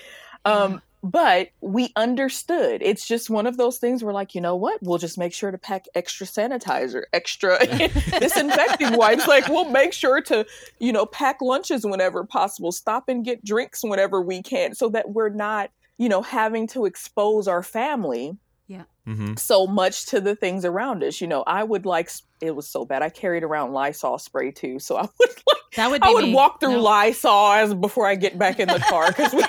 Um, 0.44 0.82
but 1.04 1.50
we 1.60 1.92
understood. 1.98 2.82
It's 2.82 3.06
just 3.06 3.30
one 3.30 3.46
of 3.46 3.58
those 3.58 3.78
things 3.78 4.04
where, 4.04 4.14
like, 4.14 4.34
you 4.34 4.40
know 4.40 4.56
what? 4.56 4.80
We'll 4.82 4.98
just 4.98 5.18
make 5.18 5.34
sure 5.34 5.52
to 5.52 5.58
pack 5.58 5.86
extra 5.94 6.26
sanitizer, 6.26 7.04
extra 7.12 7.60
disinfecting 8.20 8.96
wipes. 8.96 9.28
Like, 9.28 9.50
we'll 9.50 9.70
make 9.70 9.92
sure 9.92 10.22
to, 10.22 10.46
you 10.80 10.94
know, 10.94 11.06
pack 11.06 11.42
lunches 11.42 11.86
whenever 11.86 12.24
possible, 12.24 12.72
stop 12.72 13.10
and 13.10 13.26
get 13.26 13.44
drinks 13.44 13.84
whenever 13.84 14.22
we 14.22 14.42
can, 14.42 14.74
so 14.76 14.88
that 14.90 15.10
we're 15.10 15.28
not, 15.30 15.72
you 15.98 16.08
know, 16.08 16.22
having 16.22 16.68
to 16.68 16.86
expose 16.86 17.50
our 17.50 17.64
family 17.64 18.38
Mm-hmm. 18.70 19.36
so 19.36 19.68
much 19.68 20.06
to 20.08 20.22
the 20.22 20.34
things 20.36 20.64
around 20.64 21.04
us. 21.04 21.20
You 21.20 21.28
know, 21.28 21.44
I 21.46 21.64
would 21.64 21.86
like, 21.86 22.10
it 22.42 22.56
was 22.56 22.68
so 22.70 22.86
bad. 22.86 23.02
I 23.02 23.10
carried 23.10 23.44
around 23.44 23.74
Lysol 23.74 24.18
spray 24.18 24.52
too. 24.52 24.80
So 24.80 24.96
I 24.96 25.02
would 25.20 25.30
like, 25.48 25.58
That 25.76 25.92
would 25.92 26.02
be 26.02 26.08
I 26.08 26.12
would 26.12 26.24
me. 26.26 26.34
walk 26.34 26.60
through 26.62 26.74
No. 26.74 26.82
Lysol 26.84 27.52
as 27.52 27.74
before 27.74 28.08
I 28.08 28.16
get 28.16 28.38
back 28.40 28.60
in 28.62 28.70
the 28.70 28.80
car 28.80 29.08
because 29.08 29.34
we, 29.34 29.44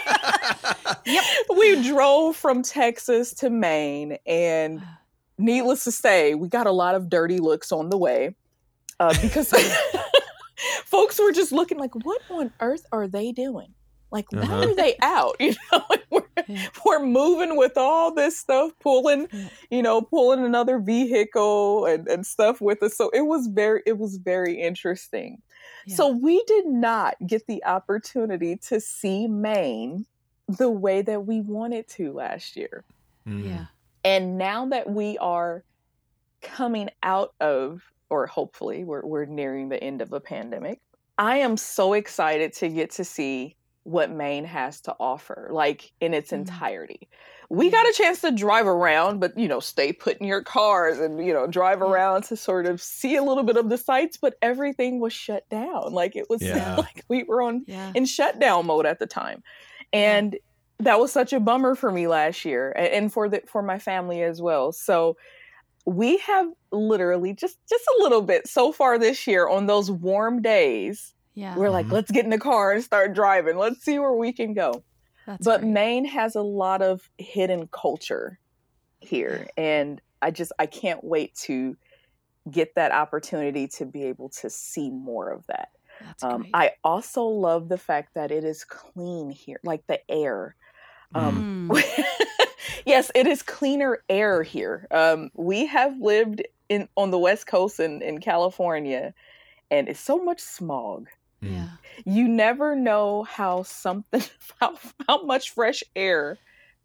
Yep. 1.13 1.25
we 1.57 1.83
drove 1.89 2.35
from 2.37 2.63
Texas 2.63 3.33
to 3.35 3.49
Maine, 3.51 4.19
and 4.27 4.83
needless 5.39 5.85
to 5.85 5.93
say, 5.93 6.35
we 6.35 6.49
got 6.49 6.67
a 6.67 6.73
lot 6.73 6.95
of 6.97 7.09
dirty 7.09 7.39
looks 7.39 7.71
on 7.73 7.91
the 7.91 7.97
way 7.99 8.35
uh, 9.01 9.15
because 9.23 9.53
folks 10.87 11.19
were 11.21 11.33
just 11.33 11.53
looking 11.53 11.79
like, 11.79 11.95
"What 11.95 12.21
on 12.31 12.53
earth 12.61 12.87
are 12.93 13.07
they 13.09 13.33
doing? 13.33 13.73
Like, 14.11 14.31
why 14.33 14.41
Uh-huh. 14.43 14.69
are 14.69 14.75
they 14.75 14.97
out? 15.03 15.37
You 15.41 15.55
know, 15.73 15.83
like, 15.91 16.05
we're 16.37 16.45
Yeah. 16.49 16.69
we're 16.87 17.05
moving 17.05 17.57
with 17.57 17.77
all 17.77 18.15
this 18.15 18.39
stuff, 18.39 18.73
pulling, 18.81 19.29
Yeah. 19.33 19.49
you 19.71 19.83
know, 19.83 20.03
pulling 20.03 20.45
another 20.45 20.79
vehicle 20.79 21.87
and 21.87 22.07
and 22.09 22.27
stuff 22.27 22.61
with 22.61 22.83
us. 22.83 22.97
So 22.97 23.11
it 23.11 23.23
was 23.23 23.47
very 23.49 23.83
it 23.87 23.99
was 23.99 24.17
very 24.17 24.61
interesting." 24.61 25.41
Yeah. 25.87 25.97
So 25.97 26.09
we 26.09 26.43
did 26.47 26.67
not 26.67 27.17
get 27.27 27.47
the 27.47 27.65
opportunity 27.65 28.57
to 28.69 28.81
see 28.81 29.27
Maine 29.27 30.07
the 30.49 30.71
way 30.71 31.03
that 31.03 31.27
we 31.27 31.41
wanted 31.41 31.89
to 31.89 32.13
last 32.13 32.57
year. 32.57 32.85
Mm-hmm. 33.27 33.49
yeah. 33.49 33.67
And 34.05 34.37
now 34.37 34.67
that 34.67 34.91
we 34.91 35.17
are 35.19 35.65
coming 36.43 36.91
out 37.03 37.35
of, 37.41 37.83
or 38.11 38.27
hopefully 38.27 38.85
we're, 38.85 39.05
we're 39.05 39.25
nearing 39.25 39.69
the 39.71 39.83
end 39.83 40.03
of 40.03 40.13
a 40.13 40.21
pandemic, 40.21 40.81
I 41.17 41.39
am 41.39 41.57
so 41.57 41.95
excited 41.95 42.53
to 42.55 42.69
get 42.69 42.91
to 42.93 43.05
see 43.05 43.57
what 43.85 44.11
Maine 44.11 44.45
has 44.45 44.81
to 44.83 44.97
offer, 44.99 45.49
like 45.53 45.93
in 46.01 46.15
its 46.15 46.33
Mhm. 46.33 46.33
entirety. 46.33 47.09
We 47.51 47.71
got 47.71 47.87
a 47.87 47.93
chance 47.93 48.21
to 48.23 48.31
drive 48.33 48.67
around, 48.67 49.21
but 49.21 49.37
you 49.39 49.47
know, 49.49 49.61
stay 49.61 49.93
put 49.93 50.19
in 50.19 50.27
your 50.27 50.43
cars 50.43 50.99
and 50.99 51.25
you 51.25 51.33
know, 51.33 51.47
drive 51.47 51.83
around 51.83 52.25
to 52.25 52.37
sort 52.37 52.67
of 52.67 52.81
see 52.83 53.17
a 53.17 53.23
little 53.23 53.45
bit 53.45 53.57
of 53.59 53.69
the 53.69 53.79
sights, 53.79 54.17
but 54.17 54.37
everything 54.43 55.01
was 55.01 55.13
shut 55.13 55.49
down. 55.51 55.93
Like 55.93 56.17
it 56.17 56.27
was 56.31 56.49
Yeah. 56.51 56.77
like 56.77 57.05
we 57.09 57.25
were 57.25 57.43
on 57.43 57.67
Yeah. 57.67 57.95
in 57.95 58.07
shutdown 58.07 58.67
mode 58.67 58.87
at 58.87 58.99
the 58.99 59.07
time 59.07 59.43
and 59.93 60.39
that 60.81 60.99
was 60.99 61.13
such 61.13 61.33
a 61.33 61.41
bummer 61.41 61.75
for 61.75 61.93
me 61.93 62.09
last 62.09 62.45
year 62.45 62.73
and 62.73 63.13
for 63.13 63.29
the 63.29 63.43
for 63.47 63.63
my 63.63 63.79
family 63.79 64.23
as 64.23 64.43
well 64.43 64.73
so 64.73 65.17
we 65.87 66.19
have 66.19 66.49
literally 66.73 67.35
just 67.35 67.59
just 67.69 67.85
a 67.87 68.03
little 68.03 68.23
bit 68.23 68.47
so 68.49 68.73
far 68.73 68.99
this 68.99 69.27
year 69.27 69.49
on 69.49 69.67
those 69.67 69.91
warm 69.91 70.43
days 70.43 71.14
Yeah. 71.35 71.57
we're 71.57 71.71
like 71.71 71.87
Mhm. 71.87 71.93
let's 71.93 72.11
get 72.11 72.25
in 72.25 72.31
the 72.31 72.39
car 72.39 72.73
and 72.73 72.83
start 72.83 73.13
driving 73.15 73.57
let's 73.57 73.83
see 73.85 73.99
where 73.99 74.13
we 74.15 74.33
can 74.33 74.55
go 74.55 74.83
That's 75.27 75.45
but 75.45 75.61
great. 75.61 75.73
maine 75.73 76.05
has 76.07 76.35
a 76.37 76.43
lot 76.43 76.81
of 76.83 77.09
hidden 77.19 77.69
culture 77.69 78.39
here 79.01 79.49
and 79.57 80.01
i 80.23 80.31
just 80.31 80.53
i 80.59 80.67
can't 80.67 81.03
wait 81.03 81.35
to 81.43 81.77
get 82.51 82.75
that 82.77 82.93
opportunity 82.93 83.67
to 83.69 83.85
be 83.87 84.05
able 84.05 84.29
to 84.29 84.49
see 84.51 84.91
more 84.91 85.31
of 85.31 85.47
that 85.49 85.69
um. 86.23 86.47
I 86.53 86.73
also 86.83 87.23
love 87.25 87.69
the 87.69 87.79
fact 87.79 88.15
that 88.15 88.31
it 88.33 88.43
is 88.45 88.65
clean 88.65 89.31
here, 89.31 89.61
like 89.63 89.87
the 89.87 90.01
air. 90.11 90.57
Um, 91.15 91.47
Mm. 91.71 91.83
yes, 92.87 93.13
it 93.15 93.27
is 93.29 93.43
cleaner 93.43 94.03
air 94.09 94.43
here. 94.43 94.89
Um, 94.91 95.31
we 95.35 95.67
have 95.67 95.97
lived 96.01 96.43
in 96.69 96.89
on 96.97 97.11
the 97.13 97.19
West 97.19 97.47
Coast 97.47 97.79
in, 97.79 98.03
in 98.03 98.21
California, 98.21 99.15
and 99.71 99.89
it's 99.89 100.01
so 100.01 100.19
much 100.23 100.41
smog. 100.41 101.09
Yeah. 101.45 101.69
You 102.05 102.29
never 102.29 102.75
know 102.77 103.23
how 103.25 103.63
something 103.63 104.23
how 104.61 104.77
how 105.09 105.23
much 105.25 105.51
fresh 105.51 105.83
air, 105.97 106.39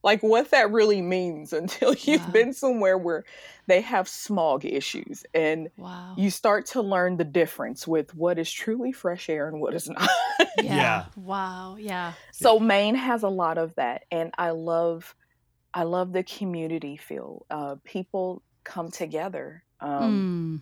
like 0.03 0.21
what 0.23 0.51
that 0.51 0.71
really 0.71 1.01
means 1.01 1.53
until 1.61 1.93
you've 1.95 2.25
Wow. 2.27 2.31
been 2.33 2.53
somewhere 2.53 2.97
where 2.97 3.23
they 3.67 3.81
have 3.81 4.07
smog 4.07 4.65
issues 4.65 5.23
and 5.33 5.69
Wow. 5.77 6.15
you 6.17 6.29
start 6.29 6.65
to 6.67 6.81
learn 6.81 7.17
the 7.17 7.23
difference 7.23 7.87
with 7.87 8.13
what 8.15 8.39
is 8.39 8.51
truly 8.51 8.91
fresh 8.91 9.29
air 9.29 9.47
and 9.47 9.59
what 9.61 9.73
is 9.73 9.89
not. 9.89 10.09
yeah. 10.57 10.75
Yeah. 10.75 11.05
Wow. 11.15 11.75
Yeah. 11.77 12.13
so 12.31 12.59
Maine 12.59 12.95
has 12.95 13.23
a 13.23 13.29
lot 13.29 13.57
of 13.57 13.75
that, 13.75 14.03
and 14.11 14.31
I 14.37 14.51
love, 14.51 15.15
I 15.73 15.83
love 15.83 16.13
the 16.13 16.23
community 16.23 16.97
feel. 16.97 17.45
Uh, 17.49 17.75
people 17.83 18.41
come 18.63 18.89
together 18.91 19.63
um, 19.81 20.61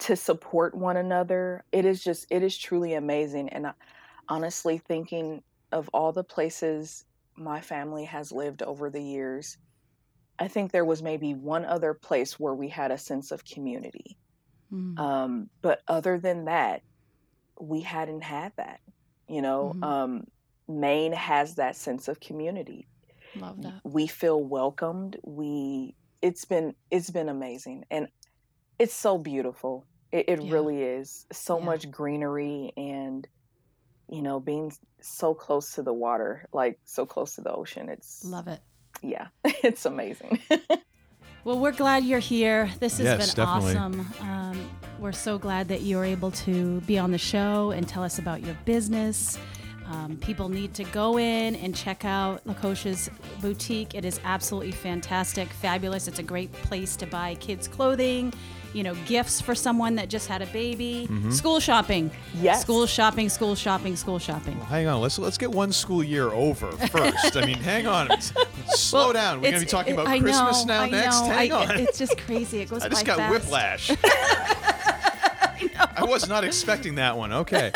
To 0.00 0.16
support 0.16 0.74
one 0.74 0.96
another. 0.96 1.64
It 1.72 1.84
is 1.84 2.02
just, 2.02 2.26
it 2.30 2.42
is 2.42 2.56
truly 2.56 2.94
amazing. 2.94 3.48
And 3.50 3.66
I, 3.68 3.72
honestly, 4.28 4.78
thinking 4.78 5.42
of 5.72 5.88
all 5.92 6.12
the 6.12 6.24
places 6.24 7.04
my 7.36 7.60
family 7.60 8.04
has 8.04 8.32
lived 8.32 8.62
over 8.62 8.90
the 8.90 9.02
years, 9.02 9.58
I 10.38 10.48
think 10.48 10.72
there 10.72 10.84
was 10.84 11.02
maybe 11.02 11.34
one 11.34 11.64
other 11.64 11.94
place 11.94 12.38
where 12.40 12.54
we 12.54 12.68
had 12.68 12.90
a 12.90 12.98
sense 12.98 13.30
of 13.30 13.44
community. 13.44 14.18
Mm. 14.72 14.98
Um, 14.98 15.50
but 15.62 15.80
other 15.88 16.18
than 16.18 16.46
that, 16.46 16.82
we 17.60 17.82
hadn't 17.82 18.22
had 18.22 18.52
that. 18.56 18.80
You 19.28 19.42
know, 19.42 19.74
Mhm. 19.74 19.84
um, 19.84 20.24
Maine 20.68 21.12
has 21.12 21.56
that 21.56 21.76
sense 21.76 22.08
of 22.08 22.20
community. 22.20 22.88
Love 23.34 23.62
that. 23.62 23.80
We 23.84 24.06
feel 24.06 24.42
welcomed. 24.42 25.18
We 25.24 25.96
it's 26.22 26.44
been 26.44 26.74
it's 26.90 27.10
been 27.10 27.28
amazing, 27.28 27.84
and 27.90 28.08
it's 28.80 28.94
so 28.94 29.16
beautiful. 29.18 29.86
It, 30.10 30.24
it 30.28 30.42
Yeah. 30.42 30.52
really 30.52 30.82
is. 30.82 31.26
So 31.32 31.58
Yeah. 31.58 31.64
much 31.66 31.90
greenery, 31.90 32.72
and 32.76 33.28
you 34.08 34.22
know, 34.22 34.40
being 34.40 34.72
so 35.00 35.34
close 35.34 35.74
to 35.74 35.82
the 35.82 35.92
water, 35.94 36.44
like 36.52 36.80
so 36.84 37.06
close 37.06 37.36
to 37.36 37.42
the 37.42 37.52
ocean. 37.52 37.88
It's 37.88 38.24
Love 38.24 38.48
it. 38.48 38.60
yeah, 39.02 39.28
it's 39.44 39.86
amazing. 39.86 40.40
Well, 41.42 41.58
we're 41.58 41.72
glad 41.72 42.04
you're 42.04 42.18
here. 42.18 42.70
This 42.80 42.98
has 42.98 43.06
Yes, 43.06 43.34
been 43.34 43.46
definitely. 43.46 43.74
awesome. 43.76 44.06
Um, 44.20 44.70
we're 44.98 45.10
so 45.12 45.38
glad 45.38 45.68
that 45.68 45.80
you 45.80 45.96
were 45.96 46.04
able 46.04 46.30
to 46.32 46.82
be 46.82 46.98
on 46.98 47.12
the 47.12 47.18
show 47.18 47.70
and 47.70 47.88
tell 47.88 48.02
us 48.02 48.18
about 48.18 48.42
your 48.44 48.54
business. 48.66 49.38
Um, 49.86 50.18
people 50.20 50.50
need 50.50 50.74
to 50.74 50.84
go 50.84 51.18
in 51.18 51.56
and 51.56 51.74
check 51.74 52.04
out 52.04 52.44
LaKosha's 52.46 53.08
boutique. 53.40 53.94
It 53.94 54.04
is 54.04 54.20
absolutely 54.22 54.72
fantastic, 54.72 55.48
fabulous. 55.48 56.08
It's 56.08 56.18
a 56.18 56.22
great 56.22 56.52
place 56.52 56.94
to 56.96 57.06
buy 57.06 57.36
kids' 57.36 57.66
clothing, 57.66 58.34
you 58.72 58.82
know, 58.82 58.94
gifts 59.06 59.40
for 59.40 59.54
someone 59.54 59.96
that 59.96 60.08
just 60.08 60.28
had 60.28 60.42
a 60.42 60.46
baby, 60.46 61.06
mm-hmm. 61.10 61.30
school 61.30 61.58
shopping. 61.60 62.10
Yes. 62.40 62.60
School 62.62 62.86
shopping, 62.86 63.28
school 63.28 63.54
shopping, 63.54 63.96
school 63.96 64.18
shopping. 64.18 64.58
Hang 64.60 64.86
on, 64.86 65.00
let's 65.00 65.18
let's 65.18 65.38
get 65.38 65.50
one 65.50 65.72
school 65.72 66.02
year 66.04 66.28
over 66.30 66.70
first. 66.72 67.36
I 67.36 67.44
mean, 67.46 67.58
hang 67.58 67.86
on, 67.86 68.08
slow 68.68 69.06
Well, 69.06 69.12
down. 69.12 69.40
We're 69.40 69.48
gonna 69.50 69.58
be 69.58 69.62
it's- 69.66 69.70
talking 69.70 69.94
about 69.94 70.06
I 70.06 70.20
Christmas 70.20 70.64
know, 70.64 70.74
now 70.74 70.82
I 70.82 70.90
next. 70.90 71.20
know. 71.20 71.26
Hang 71.26 71.52
I- 71.52 71.56
on, 71.66 71.70
It's 71.80 71.98
just 71.98 72.16
crazy. 72.18 72.60
It 72.60 72.70
goes 72.70 72.82
I 72.84 72.88
just 72.88 73.04
by 73.04 73.16
got 73.16 73.18
fast. 73.18 73.90
whiplash. 73.90 73.90
I 75.96 76.04
was 76.04 76.28
not 76.28 76.44
expecting 76.44 76.94
that 76.96 77.16
one. 77.16 77.32
Okay. 77.32 77.72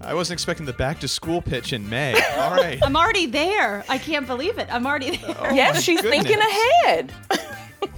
I 0.00 0.14
wasn't 0.14 0.34
expecting 0.34 0.66
the 0.66 0.72
back 0.72 0.98
to 1.00 1.08
school 1.08 1.42
pitch 1.42 1.72
in 1.72 1.88
May. 1.88 2.14
All 2.38 2.52
right. 2.56 2.78
I'm 2.82 2.96
already 2.96 3.26
there. 3.26 3.84
I 3.88 3.98
can't 3.98 4.26
believe 4.26 4.58
it. 4.58 4.66
I'm 4.70 4.86
already 4.86 5.16
there. 5.16 5.36
Oh 5.38 5.50
yes, 5.54 5.74
my 5.74 5.80
she's 5.80 6.00
thinking 6.00 6.38
ahead. 6.38 7.12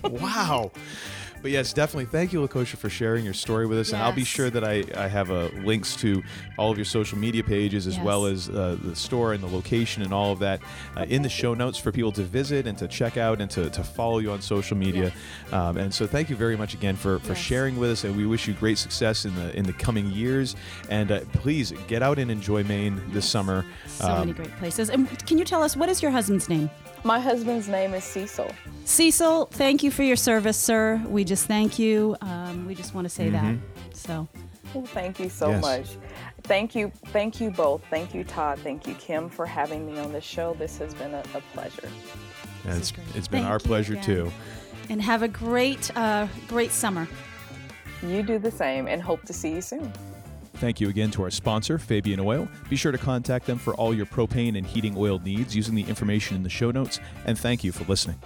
wow. 0.05 0.73
But 1.43 1.51
yes, 1.51 1.73
definitely. 1.73 2.05
Thank 2.07 2.33
you, 2.33 2.41
LaKosha, 2.47 2.77
for 2.77 2.89
sharing 2.89 3.25
your 3.25 3.35
story 3.35 3.67
with 3.67 3.79
us. 3.79 3.93
And 3.93 4.01
I'll 4.01 4.13
be 4.13 4.23
sure 4.25 4.49
that 4.49 4.63
I, 4.63 4.85
I 4.97 5.09
have 5.09 5.31
uh, 5.33 5.49
links 5.65 5.97
to 5.97 6.23
all 6.57 6.71
of 6.71 6.79
your 6.79 6.85
social 6.85 7.19
media 7.19 7.43
pages 7.43 7.89
as 7.89 7.97
Yes. 7.97 8.05
well 8.05 8.27
as 8.27 8.49
uh, 8.49 8.77
the 8.81 8.95
store 8.95 9.33
and 9.33 9.43
the 9.43 9.49
location 9.49 10.03
and 10.05 10.15
all 10.15 10.31
of 10.33 10.39
that 10.39 10.61
uh, 10.97 11.05
in 11.09 11.23
the 11.23 11.29
show 11.29 11.53
notes 11.55 11.79
for 11.79 11.91
people 11.91 12.13
to 12.13 12.23
visit 12.23 12.69
and 12.69 12.79
to 12.79 12.87
check 12.87 13.17
out 13.17 13.41
and 13.41 13.51
to, 13.51 13.69
to 13.71 13.83
follow 13.83 14.19
you 14.19 14.31
on 14.31 14.41
social 14.41 14.77
media. 14.77 15.13
Um, 15.51 15.77
and 15.79 15.93
so 15.93 16.07
thank 16.07 16.31
you 16.31 16.37
very 16.37 16.57
much 16.57 16.75
again 16.75 16.95
for, 16.95 17.19
for 17.19 17.33
Yes. 17.33 17.39
sharing 17.43 17.77
with 17.77 17.91
us. 17.91 18.05
And 18.05 18.17
we 18.17 18.25
wish 18.25 18.47
you 18.47 18.55
great 18.55 18.79
success 18.79 19.25
in 19.25 19.35
the 19.35 19.53
in 19.57 19.65
the 19.65 19.73
coming 19.73 20.07
years. 20.13 20.55
And 20.91 21.11
uh, 21.11 21.21
please 21.33 21.73
get 21.89 22.03
out 22.03 22.19
and 22.21 22.31
enjoy 22.31 22.63
Maine 22.63 23.03
this 23.09 23.29
summer. 23.29 23.67
So 23.89 24.07
Um, 24.07 24.19
many 24.21 24.33
great 24.33 24.57
places. 24.59 24.91
And 24.91 25.09
can 25.27 25.39
you 25.39 25.45
tell 25.45 25.63
us 25.63 25.77
what 25.77 25.89
is 25.89 26.01
your 26.03 26.13
husband's 26.13 26.49
name? 26.49 26.71
My 27.05 27.19
husband's 27.19 27.69
name 27.69 27.95
is 27.95 28.05
Cecil. 28.05 28.51
Cecil, 28.85 29.47
thank 29.47 29.83
you 29.83 29.91
for 29.91 30.03
your 30.05 30.17
service, 30.17 30.57
sir. 30.57 31.03
We 31.09 31.25
just 31.25 31.47
thank 31.47 31.79
you. 31.79 32.17
Um, 32.21 32.65
we 32.67 32.75
just 32.75 32.95
want 32.95 33.07
to 33.07 33.09
say 33.09 33.29
that. 33.31 33.57
So, 33.93 34.29
Well, 34.73 34.87
thank 34.87 35.19
you 35.21 35.29
so 35.29 35.51
Yes. 35.51 35.61
much. 35.63 35.87
Thank 36.45 36.75
you. 36.75 36.91
Thank 37.09 37.41
you 37.41 37.51
both. 37.51 37.83
Thank 37.91 38.15
you, 38.15 38.25
Todd. 38.25 38.59
Thank 38.61 38.87
you, 38.87 38.95
Kim, 38.95 39.29
for 39.29 39.45
having 39.47 39.85
me 39.87 39.99
on 39.99 40.13
the 40.13 40.21
show. 40.21 40.55
This 40.55 40.79
has 40.79 40.95
been 40.95 41.13
a, 41.13 41.23
a 41.35 41.41
pleasure. 41.53 41.89
and 42.65 42.73
is 42.81 42.91
it's, 42.91 42.93
it's 43.17 43.29
been 43.29 43.43
Thank 43.43 43.51
our 43.53 43.59
pleasure 43.59 43.93
again. 43.95 44.05
too. 44.05 44.33
and 44.89 45.03
have 45.03 45.23
a 45.23 45.29
great, 45.29 45.95
uh, 45.97 46.27
great 46.49 46.71
summer. 46.73 47.07
You 48.03 48.23
do 48.23 48.39
the 48.39 48.51
same 48.51 48.87
and 48.89 49.03
hope 49.03 49.23
to 49.27 49.33
see 49.33 49.51
you 49.55 49.61
soon. 49.61 49.93
Thank 50.55 50.81
you 50.81 50.89
again 50.89 51.11
to 51.13 51.23
our 51.23 51.31
sponsor, 51.31 51.79
Fabian 51.79 52.21
Oil. 52.21 52.49
Be 52.69 52.77
sure 52.77 52.93
to 52.93 52.99
contact 52.99 53.47
them 53.47 53.59
for 53.59 53.75
all 53.75 53.93
your 53.95 54.07
propane 54.07 54.57
and 54.57 54.67
heating 54.67 54.95
oil 54.97 55.19
needs 55.19 55.57
using 55.57 55.75
the 55.75 55.83
information 55.85 56.37
in 56.37 56.43
the 56.43 56.51
show 56.51 56.71
notes. 56.71 57.01
And 57.25 57.39
thank 57.39 57.65
you 57.65 57.73
for 57.73 57.85
listening. 57.85 58.19